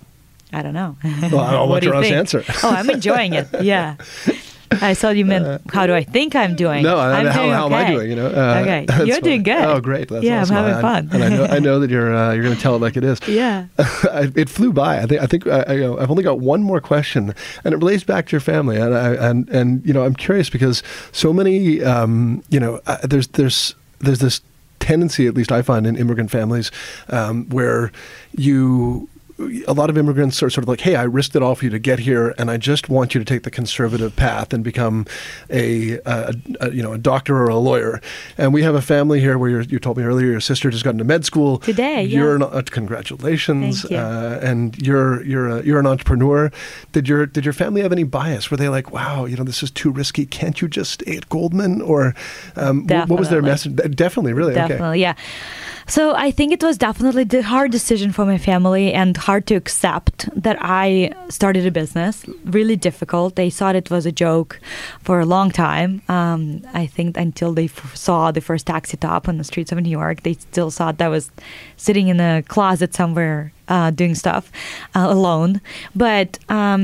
I 0.51 0.61
don't 0.61 0.73
know. 0.73 0.97
Well, 1.31 1.39
I 1.39 1.61
want 1.69 1.83
your 1.83 1.95
honest 1.95 2.11
answer. 2.11 2.43
oh, 2.63 2.69
I'm 2.69 2.89
enjoying 2.89 3.33
it. 3.33 3.47
Yeah. 3.61 3.95
I 4.71 4.93
thought 4.93 5.17
you 5.17 5.25
meant 5.25 5.61
how 5.73 5.87
do 5.87 5.93
I 5.95 6.03
think 6.03 6.35
I'm 6.35 6.55
doing? 6.55 6.83
No, 6.83 6.97
I, 6.97 7.19
I'm 7.19 7.25
how, 7.25 7.41
doing 7.41 7.51
how 7.51 7.65
am 7.65 7.73
I 7.73 7.83
okay. 7.83 7.93
doing? 7.93 8.09
You 8.11 8.15
know, 8.15 8.27
uh, 8.27 8.61
okay, 8.61 8.85
you're 9.05 9.19
doing 9.19 9.41
good. 9.41 9.63
Oh, 9.63 9.81
great! 9.81 10.09
That's 10.09 10.23
yeah, 10.23 10.41
awesome. 10.41 10.57
I'm 10.57 10.63
having 10.63 10.77
I- 10.77 10.81
fun. 10.81 11.09
and 11.11 11.23
I 11.23 11.29
know, 11.29 11.45
I 11.45 11.59
know 11.59 11.79
that 11.79 11.89
you're 11.89 12.15
uh, 12.15 12.33
you're 12.33 12.43
going 12.43 12.55
to 12.55 12.61
tell 12.61 12.75
it 12.75 12.81
like 12.81 12.95
it 12.95 13.03
is. 13.03 13.19
yeah. 13.27 13.65
It 13.79 14.47
flew 14.47 14.71
by. 14.71 14.99
I 14.99 15.07
think 15.07 15.21
I 15.21 15.25
think 15.25 15.47
I, 15.47 15.61
I, 15.61 15.73
you 15.73 15.81
know, 15.81 15.97
I've 15.97 16.11
only 16.11 16.23
got 16.23 16.39
one 16.39 16.61
more 16.61 16.79
question, 16.79 17.33
and 17.63 17.73
it 17.73 17.77
relates 17.77 18.03
back 18.03 18.27
to 18.27 18.31
your 18.31 18.41
family. 18.41 18.77
And 18.77 18.93
I, 18.95 19.15
and 19.15 19.49
and 19.49 19.85
you 19.85 19.93
know 19.93 20.03
I'm 20.05 20.15
curious 20.15 20.51
because 20.51 20.83
so 21.11 21.33
many 21.33 21.83
um, 21.83 22.43
you 22.49 22.59
know 22.59 22.79
uh, 22.85 22.97
there's 23.03 23.27
there's 23.29 23.73
there's 23.99 24.19
this 24.19 24.41
tendency, 24.79 25.27
at 25.27 25.33
least 25.33 25.51
I 25.51 25.61
find 25.61 25.85
in 25.87 25.95
immigrant 25.95 26.31
families, 26.31 26.71
um, 27.09 27.49
where 27.49 27.91
you 28.37 29.09
a 29.67 29.73
lot 29.73 29.89
of 29.89 29.97
immigrants 29.97 30.41
are 30.43 30.49
sort 30.49 30.63
of 30.63 30.69
like, 30.69 30.81
"Hey, 30.81 30.95
I 30.95 31.03
risked 31.03 31.35
it 31.35 31.41
all 31.41 31.55
for 31.55 31.65
you 31.65 31.71
to 31.71 31.79
get 31.79 31.99
here, 31.99 32.33
and 32.37 32.51
I 32.51 32.57
just 32.57 32.89
want 32.89 33.13
you 33.13 33.19
to 33.19 33.25
take 33.25 33.43
the 33.43 33.51
conservative 33.51 34.15
path 34.15 34.53
and 34.53 34.63
become 34.63 35.05
a, 35.49 35.99
a, 36.05 36.33
a 36.59 36.71
you 36.71 36.83
know 36.83 36.93
a 36.93 36.97
doctor 36.97 37.37
or 37.37 37.47
a 37.47 37.57
lawyer." 37.57 38.01
And 38.37 38.53
we 38.53 38.63
have 38.63 38.75
a 38.75 38.81
family 38.81 39.19
here 39.19 39.37
where 39.37 39.49
you're, 39.49 39.61
you 39.61 39.79
told 39.79 39.97
me 39.97 40.03
earlier 40.03 40.27
your 40.27 40.39
sister 40.41 40.69
just 40.69 40.83
got 40.83 40.91
into 40.91 41.03
med 41.03 41.25
school 41.25 41.59
Today, 41.59 42.03
yeah. 42.03 42.19
You're 42.19 42.35
an, 42.35 42.43
uh, 42.43 42.61
congratulations, 42.65 43.81
Thank 43.81 43.91
you. 43.91 43.97
Uh, 43.97 44.39
and 44.41 44.77
you're 44.77 45.23
you're 45.23 45.47
a, 45.47 45.63
you're 45.63 45.79
an 45.79 45.87
entrepreneur. 45.87 46.51
Did 46.91 47.07
your 47.07 47.25
did 47.25 47.45
your 47.45 47.53
family 47.53 47.81
have 47.81 47.91
any 47.91 48.03
bias? 48.03 48.51
Were 48.51 48.57
they 48.57 48.69
like, 48.69 48.91
"Wow, 48.91 49.25
you 49.25 49.37
know, 49.37 49.43
this 49.43 49.63
is 49.63 49.71
too 49.71 49.91
risky. 49.91 50.25
Can't 50.25 50.61
you 50.61 50.67
just 50.67 50.91
stay 50.91 51.17
at 51.17 51.29
Goldman?" 51.29 51.81
Or 51.81 52.13
um, 52.55 52.87
what 52.87 53.19
was 53.19 53.29
their 53.29 53.41
message? 53.41 53.75
Definitely, 53.95 54.33
really, 54.33 54.53
okay. 54.53 54.67
Definitely, 54.67 55.01
yeah. 55.01 55.15
So 55.87 56.13
I 56.13 56.29
think 56.29 56.53
it 56.53 56.61
was 56.61 56.77
definitely 56.77 57.23
the 57.23 57.41
hard 57.41 57.71
decision 57.71 58.11
for 58.11 58.23
my 58.23 58.37
family 58.37 58.93
and 58.93 59.17
hard 59.29 59.45
to 59.45 59.53
accept 59.53 60.27
that 60.45 60.57
I 60.59 61.13
started 61.29 61.63
a 61.67 61.73
business. 61.81 62.25
Really 62.45 62.75
difficult. 62.75 63.35
They 63.35 63.51
thought 63.51 63.75
it 63.75 63.91
was 63.91 64.07
a 64.07 64.11
joke 64.11 64.59
for 65.03 65.19
a 65.19 65.25
long 65.35 65.51
time. 65.51 66.01
Um, 66.09 66.63
I 66.73 66.87
think 66.87 67.15
until 67.15 67.53
they 67.53 67.65
f- 67.65 67.95
saw 67.95 68.31
the 68.31 68.41
first 68.41 68.65
taxi 68.65 68.97
top 68.97 69.29
on 69.29 69.37
the 69.37 69.43
streets 69.43 69.71
of 69.71 69.77
New 69.79 69.95
York, 70.01 70.23
they 70.23 70.33
still 70.33 70.71
thought 70.71 70.97
that 70.97 71.09
was 71.09 71.29
sitting 71.77 72.07
in 72.07 72.19
a 72.19 72.41
closet 72.41 72.95
somewhere 72.95 73.51
uh, 73.67 73.91
doing 73.91 74.15
stuff 74.15 74.51
uh, 74.95 75.07
alone. 75.17 75.61
But 75.95 76.39
um, 76.49 76.81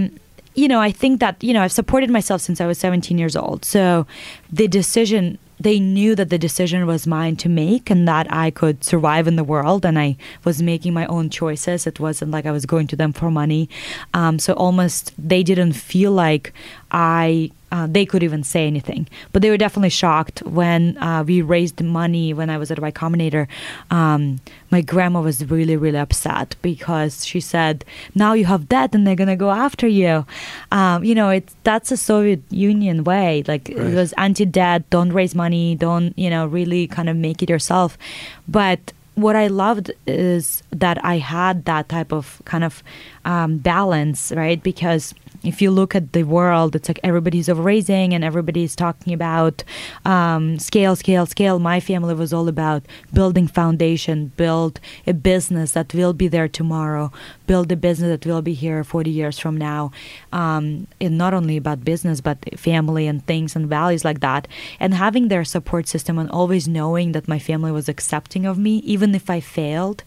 you 0.53 0.67
know, 0.67 0.79
I 0.79 0.91
think 0.91 1.19
that, 1.21 1.43
you 1.43 1.53
know, 1.55 1.63
I've 1.63 1.77
supported 1.81 2.09
myself 2.11 2.41
since 2.41 2.61
I 2.61 2.67
was 2.67 2.77
17 2.77 3.17
years 3.17 3.35
old. 3.35 3.65
So 3.65 4.05
the 4.51 4.67
decision, 4.67 5.39
they 5.59 5.79
knew 5.79 6.15
that 6.15 6.29
the 6.29 6.37
decision 6.37 6.85
was 6.85 7.07
mine 7.07 7.35
to 7.37 7.49
make 7.49 7.89
and 7.89 8.07
that 8.07 8.27
I 8.31 8.51
could 8.51 8.83
survive 8.83 9.27
in 9.27 9.35
the 9.35 9.43
world 9.43 9.85
and 9.85 9.97
I 9.97 10.17
was 10.43 10.61
making 10.61 10.93
my 10.93 11.05
own 11.07 11.29
choices. 11.29 11.87
It 11.87 11.99
wasn't 11.99 12.31
like 12.31 12.45
I 12.45 12.51
was 12.51 12.65
going 12.65 12.87
to 12.87 12.95
them 12.95 13.13
for 13.13 13.31
money. 13.31 13.69
Um, 14.13 14.39
so 14.39 14.53
almost 14.53 15.13
they 15.17 15.43
didn't 15.43 15.73
feel 15.73 16.11
like 16.11 16.53
I. 16.91 17.51
Uh, 17.75 17.87
they 17.95 18.05
could 18.11 18.23
even 18.27 18.41
say 18.53 18.63
anything, 18.73 19.03
but 19.33 19.39
they 19.41 19.49
were 19.53 19.61
definitely 19.65 19.95
shocked 20.03 20.37
when 20.59 20.81
uh, 21.07 21.21
we 21.29 21.37
raised 21.55 21.79
money 22.01 22.27
when 22.39 22.49
I 22.55 22.57
was 22.61 22.71
at 22.73 22.79
Y 22.79 22.91
Combinator. 23.01 23.45
Um, 23.99 24.21
my 24.75 24.81
grandma 24.91 25.19
was 25.29 25.37
really, 25.55 25.75
really 25.85 26.01
upset 26.07 26.49
because 26.69 27.13
she 27.29 27.41
said, 27.53 27.75
"Now 28.23 28.31
you 28.39 28.45
have 28.53 28.61
debt, 28.75 28.95
and 28.95 29.01
they're 29.05 29.21
gonna 29.23 29.41
go 29.47 29.51
after 29.65 29.87
you." 30.01 30.13
Um, 30.79 30.97
you 31.09 31.15
know, 31.19 31.29
it's 31.37 31.53
that's 31.69 31.91
a 31.97 31.99
Soviet 32.11 32.41
Union 32.69 32.97
way. 33.11 33.43
Like 33.51 33.65
Right. 33.75 33.87
it 33.87 33.95
was 34.01 34.13
anti-debt. 34.27 34.81
Don't 34.95 35.11
raise 35.19 35.35
money. 35.45 35.67
Don't 35.87 36.09
you 36.23 36.29
know? 36.33 36.43
Really 36.59 36.83
kind 36.97 37.09
of 37.11 37.15
make 37.27 37.39
it 37.43 37.49
yourself. 37.55 37.97
But 38.59 38.79
what 39.25 39.35
I 39.35 39.47
loved 39.47 39.87
is 40.07 40.63
that 40.83 40.97
I 41.13 41.15
had 41.35 41.55
that 41.71 41.85
type 41.95 42.11
of 42.19 42.41
kind 42.51 42.63
of 42.69 42.83
um, 43.25 43.57
balance, 43.57 44.31
right? 44.31 44.61
Because 44.61 45.13
if 45.43 45.61
you 45.61 45.71
look 45.71 45.95
at 45.95 46.13
the 46.13 46.23
world, 46.23 46.75
it's 46.75 46.89
like 46.89 46.99
everybody's 47.03 47.47
overraising 47.47 48.13
and 48.13 48.23
everybody's 48.23 48.75
talking 48.75 49.13
about 49.13 49.63
um, 50.05 50.57
scale, 50.59 50.95
scale, 50.95 51.25
scale. 51.25 51.59
My 51.59 51.79
family 51.79 52.13
was 52.13 52.33
all 52.33 52.47
about 52.47 52.83
building 53.13 53.47
foundation, 53.47 54.31
build 54.37 54.79
a 55.05 55.13
business 55.13 55.71
that 55.73 55.93
will 55.93 56.13
be 56.13 56.27
there 56.27 56.47
tomorrow, 56.47 57.11
build 57.47 57.71
a 57.71 57.75
business 57.75 58.09
that 58.09 58.25
will 58.25 58.41
be 58.41 58.53
here 58.53 58.83
40 58.83 59.09
years 59.09 59.37
from 59.37 59.57
now. 59.57 59.91
Um, 60.31 60.87
and 60.99 61.17
not 61.17 61.33
only 61.33 61.57
about 61.57 61.85
business, 61.85 62.21
but 62.21 62.37
family 62.59 63.07
and 63.07 63.25
things 63.25 63.55
and 63.55 63.67
values 63.67 64.05
like 64.05 64.21
that. 64.21 64.47
And 64.79 64.93
having 64.93 65.27
their 65.27 65.43
support 65.43 65.87
system 65.87 66.17
and 66.17 66.29
always 66.29 66.67
knowing 66.67 67.11
that 67.11 67.27
my 67.27 67.39
family 67.39 67.71
was 67.71 67.89
accepting 67.89 68.45
of 68.45 68.57
me, 68.57 68.77
even 68.77 69.13
if 69.13 69.29
I 69.29 69.39
failed 69.39 70.03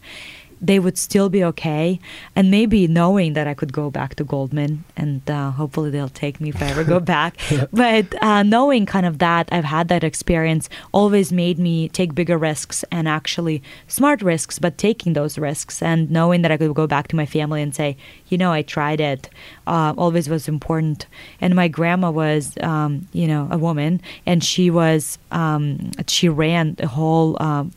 they 0.60 0.78
would 0.78 0.98
still 0.98 1.28
be 1.28 1.44
okay. 1.44 2.00
And 2.36 2.50
maybe 2.50 2.86
knowing 2.86 3.32
that 3.34 3.46
i 3.46 3.54
could 3.54 3.72
go 3.72 3.90
back 3.90 4.14
to 4.16 4.24
goldman 4.24 4.84
and 4.96 5.28
uh, 5.30 5.50
hopefully 5.52 5.90
they'll 5.90 6.08
take 6.08 6.40
me 6.40 6.50
if 6.50 6.62
i 6.62 6.66
ever 6.66 6.84
go 6.84 7.00
back. 7.16 7.36
But 7.72 8.20
uh, 8.22 8.42
knowing 8.42 8.86
kind 8.86 9.06
of 9.06 9.18
that 9.18 9.48
i've 9.52 9.64
had 9.64 9.88
that 9.88 10.04
experience 10.04 10.68
always 10.92 11.32
made 11.32 11.58
me 11.58 11.88
take 11.88 12.14
bigger 12.14 12.38
risks 12.38 12.84
and 12.90 13.08
actually 13.08 13.62
smart 13.86 14.22
risks 14.22 14.58
but 14.58 14.78
taking 14.78 15.12
those 15.12 15.38
risks 15.38 15.82
and 15.82 16.10
knowing 16.10 16.42
that 16.42 16.50
i 16.50 16.56
could 16.56 16.74
go 16.74 16.86
back 16.86 17.08
to 17.08 17.16
my 17.16 17.26
family 17.26 17.62
and 17.62 17.74
say 17.74 17.96
you 18.28 18.38
know 18.38 18.52
i 18.52 18.62
tried 18.62 19.00
it. 19.00 19.28
Uh, 19.66 19.92
always 19.98 20.28
was 20.28 20.48
important. 20.48 21.06
And 21.40 21.54
my 21.54 21.68
grandma 21.68 22.10
was 22.10 22.56
um, 22.62 23.08
you 23.12 23.26
know 23.26 23.48
a 23.50 23.58
woman 23.58 24.00
and 24.26 24.42
she 24.42 24.70
was 24.70 25.18
um, 25.30 25.90
she 26.06 26.28
ran 26.28 26.76
a 26.78 26.86
whole 26.86 27.36
um, 27.42 27.72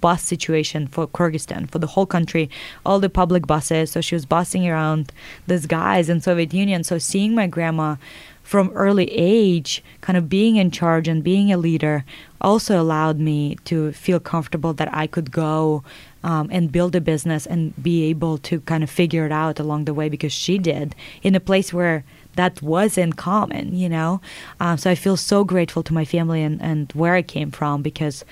bus 0.00 0.22
situation 0.22 0.86
for 0.86 1.06
Kyrgyzstan, 1.06 1.70
for 1.70 1.78
the 1.78 1.86
whole 1.86 2.06
country, 2.06 2.50
all 2.84 3.00
the 3.00 3.10
public 3.10 3.46
buses. 3.46 3.90
So 3.90 4.00
she 4.00 4.14
was 4.14 4.26
busing 4.26 4.70
around 4.70 5.12
these 5.46 5.66
guys 5.66 6.08
in 6.08 6.20
Soviet 6.20 6.52
Union. 6.52 6.84
So 6.84 6.98
seeing 6.98 7.34
my 7.34 7.46
grandma 7.46 7.96
from 8.42 8.70
early 8.74 9.10
age, 9.10 9.82
kind 10.00 10.16
of 10.16 10.28
being 10.28 10.56
in 10.56 10.70
charge 10.70 11.08
and 11.08 11.22
being 11.22 11.52
a 11.52 11.56
leader, 11.56 12.04
also 12.40 12.80
allowed 12.80 13.18
me 13.18 13.56
to 13.64 13.92
feel 13.92 14.18
comfortable 14.20 14.72
that 14.74 14.92
I 14.92 15.06
could 15.06 15.30
go 15.30 15.84
um, 16.24 16.48
and 16.52 16.70
build 16.70 16.94
a 16.94 17.00
business 17.00 17.46
and 17.46 17.72
be 17.82 18.04
able 18.04 18.38
to 18.38 18.60
kind 18.60 18.82
of 18.82 18.90
figure 18.90 19.24
it 19.26 19.32
out 19.32 19.58
along 19.58 19.84
the 19.84 19.94
way 19.94 20.08
because 20.08 20.32
she 20.32 20.58
did 20.58 20.94
in 21.22 21.34
a 21.34 21.40
place 21.40 21.72
where 21.72 22.04
that 22.36 22.62
wasn't 22.62 23.16
common, 23.16 23.74
you 23.74 23.88
know. 23.88 24.20
Um, 24.60 24.78
so 24.78 24.90
I 24.90 24.94
feel 24.94 25.16
so 25.16 25.44
grateful 25.44 25.82
to 25.84 25.94
my 25.94 26.04
family 26.04 26.42
and, 26.42 26.60
and 26.62 26.90
where 26.92 27.14
I 27.14 27.22
came 27.22 27.50
from 27.50 27.82
because 27.82 28.24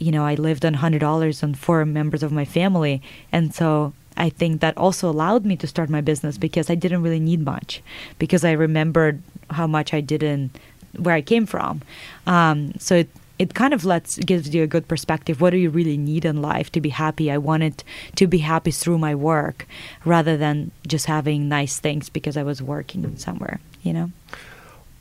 you 0.00 0.10
know, 0.10 0.24
I 0.24 0.34
lived 0.34 0.64
on 0.64 0.74
hundred 0.74 1.00
dollars 1.00 1.42
on 1.44 1.54
four 1.54 1.84
members 1.84 2.22
of 2.22 2.32
my 2.32 2.44
family, 2.44 3.00
and 3.30 3.54
so 3.54 3.92
I 4.16 4.30
think 4.30 4.60
that 4.60 4.76
also 4.76 5.08
allowed 5.08 5.44
me 5.44 5.56
to 5.56 5.66
start 5.66 5.88
my 5.88 6.00
business 6.00 6.38
because 6.38 6.68
I 6.68 6.74
didn't 6.74 7.02
really 7.02 7.20
need 7.20 7.44
much, 7.44 7.82
because 8.18 8.44
I 8.44 8.52
remembered 8.52 9.22
how 9.50 9.66
much 9.66 9.94
I 9.94 10.00
didn't 10.00 10.58
where 10.98 11.14
I 11.14 11.22
came 11.22 11.46
from. 11.46 11.82
Um, 12.26 12.72
so 12.78 12.96
it 12.96 13.08
it 13.38 13.54
kind 13.54 13.72
of 13.72 13.84
lets 13.84 14.18
gives 14.18 14.54
you 14.54 14.62
a 14.62 14.66
good 14.66 14.88
perspective. 14.88 15.40
What 15.40 15.50
do 15.50 15.56
you 15.56 15.70
really 15.70 15.96
need 15.96 16.24
in 16.24 16.42
life 16.42 16.72
to 16.72 16.80
be 16.80 16.90
happy? 16.90 17.30
I 17.30 17.38
wanted 17.38 17.84
to 18.16 18.26
be 18.26 18.38
happy 18.38 18.70
through 18.70 18.98
my 18.98 19.14
work, 19.14 19.66
rather 20.04 20.36
than 20.36 20.70
just 20.86 21.06
having 21.06 21.48
nice 21.48 21.78
things 21.78 22.10
because 22.10 22.36
I 22.36 22.42
was 22.42 22.62
working 22.62 23.16
somewhere. 23.16 23.60
You 23.82 23.92
know. 23.92 24.10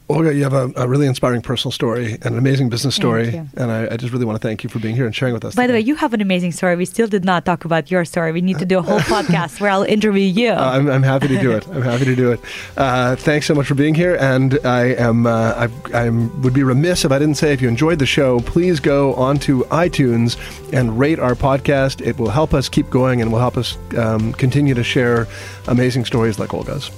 Olga, 0.10 0.34
you 0.34 0.42
have 0.42 0.54
a, 0.54 0.72
a 0.76 0.88
really 0.88 1.06
inspiring 1.06 1.42
personal 1.42 1.72
story 1.72 2.14
and 2.14 2.26
an 2.26 2.38
amazing 2.40 2.68
business 2.68 2.96
story, 2.96 3.36
and 3.56 3.72
I, 3.72 3.90
I 3.92 3.98
just 3.98 4.12
really 4.12 4.26
want 4.26 4.42
to 4.42 4.48
thank 4.48 4.64
you 4.64 4.70
for 4.70 4.80
being 4.80 4.96
here 4.96 5.06
and 5.06 5.16
sharing 5.16 5.36
with 5.36 5.46
us. 5.46 5.54
By 5.54 5.68
the 5.68 5.74
way, 5.74 5.82
you 5.82 5.94
have 5.96 6.14
an 6.16 6.22
amazing 6.22 6.52
story. 6.52 6.76
We 6.76 6.86
still 6.86 7.08
did 7.08 7.24
not 7.24 7.46
talk 7.46 7.64
about 7.64 7.92
your 7.92 8.06
story. 8.06 8.32
We 8.32 8.42
need 8.42 8.58
to 8.58 8.66
do 8.66 8.80
a 8.80 8.82
whole 8.82 9.00
podcast 9.16 9.62
where 9.62 9.70
I'll 9.70 9.84
interview 9.84 10.24
you. 10.24 10.50
Uh, 10.50 10.72
I'm, 10.74 10.90
I'm 10.90 11.04
happy 11.04 11.28
to 11.28 11.40
do 11.40 11.52
it. 11.52 11.68
I'm 11.68 11.84
happy 11.84 12.06
to 12.06 12.16
do 12.16 12.32
it. 12.32 12.40
Uh, 12.76 13.18
thanks 13.18 13.46
so 13.46 13.54
much 13.54 13.68
for 13.68 13.76
being 13.76 13.94
here, 13.94 14.18
and 14.20 14.58
I 14.66 14.96
am 14.96 15.28
uh, 15.28 15.68
I 15.68 15.70
I'm, 15.94 16.42
would 16.42 16.56
be 16.56 16.64
remiss 16.64 17.06
if 17.06 17.12
I 17.12 17.20
didn't 17.20 17.36
say 17.36 17.54
if 17.54 17.62
you 17.62 17.68
enjoyed 17.68 18.00
the 18.00 18.08
show, 18.08 18.40
please 18.40 18.80
go 18.80 19.14
onto 19.14 19.64
iTunes 19.66 20.38
and 20.74 20.98
rate 20.98 21.20
our 21.20 21.36
podcast. 21.36 22.02
It 22.02 22.18
will 22.18 22.30
help 22.30 22.56
us 22.56 22.68
keep 22.68 22.90
going 22.90 23.22
and 23.22 23.32
will 23.32 23.40
help 23.40 23.58
us 23.58 23.78
um, 23.96 24.34
continue 24.34 24.74
to 24.74 24.84
share 24.84 25.28
amazing 25.68 26.06
stories 26.06 26.40
like 26.40 26.52
Olga's. 26.52 26.90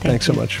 Thanks 0.00 0.26
so 0.26 0.34
much. 0.34 0.60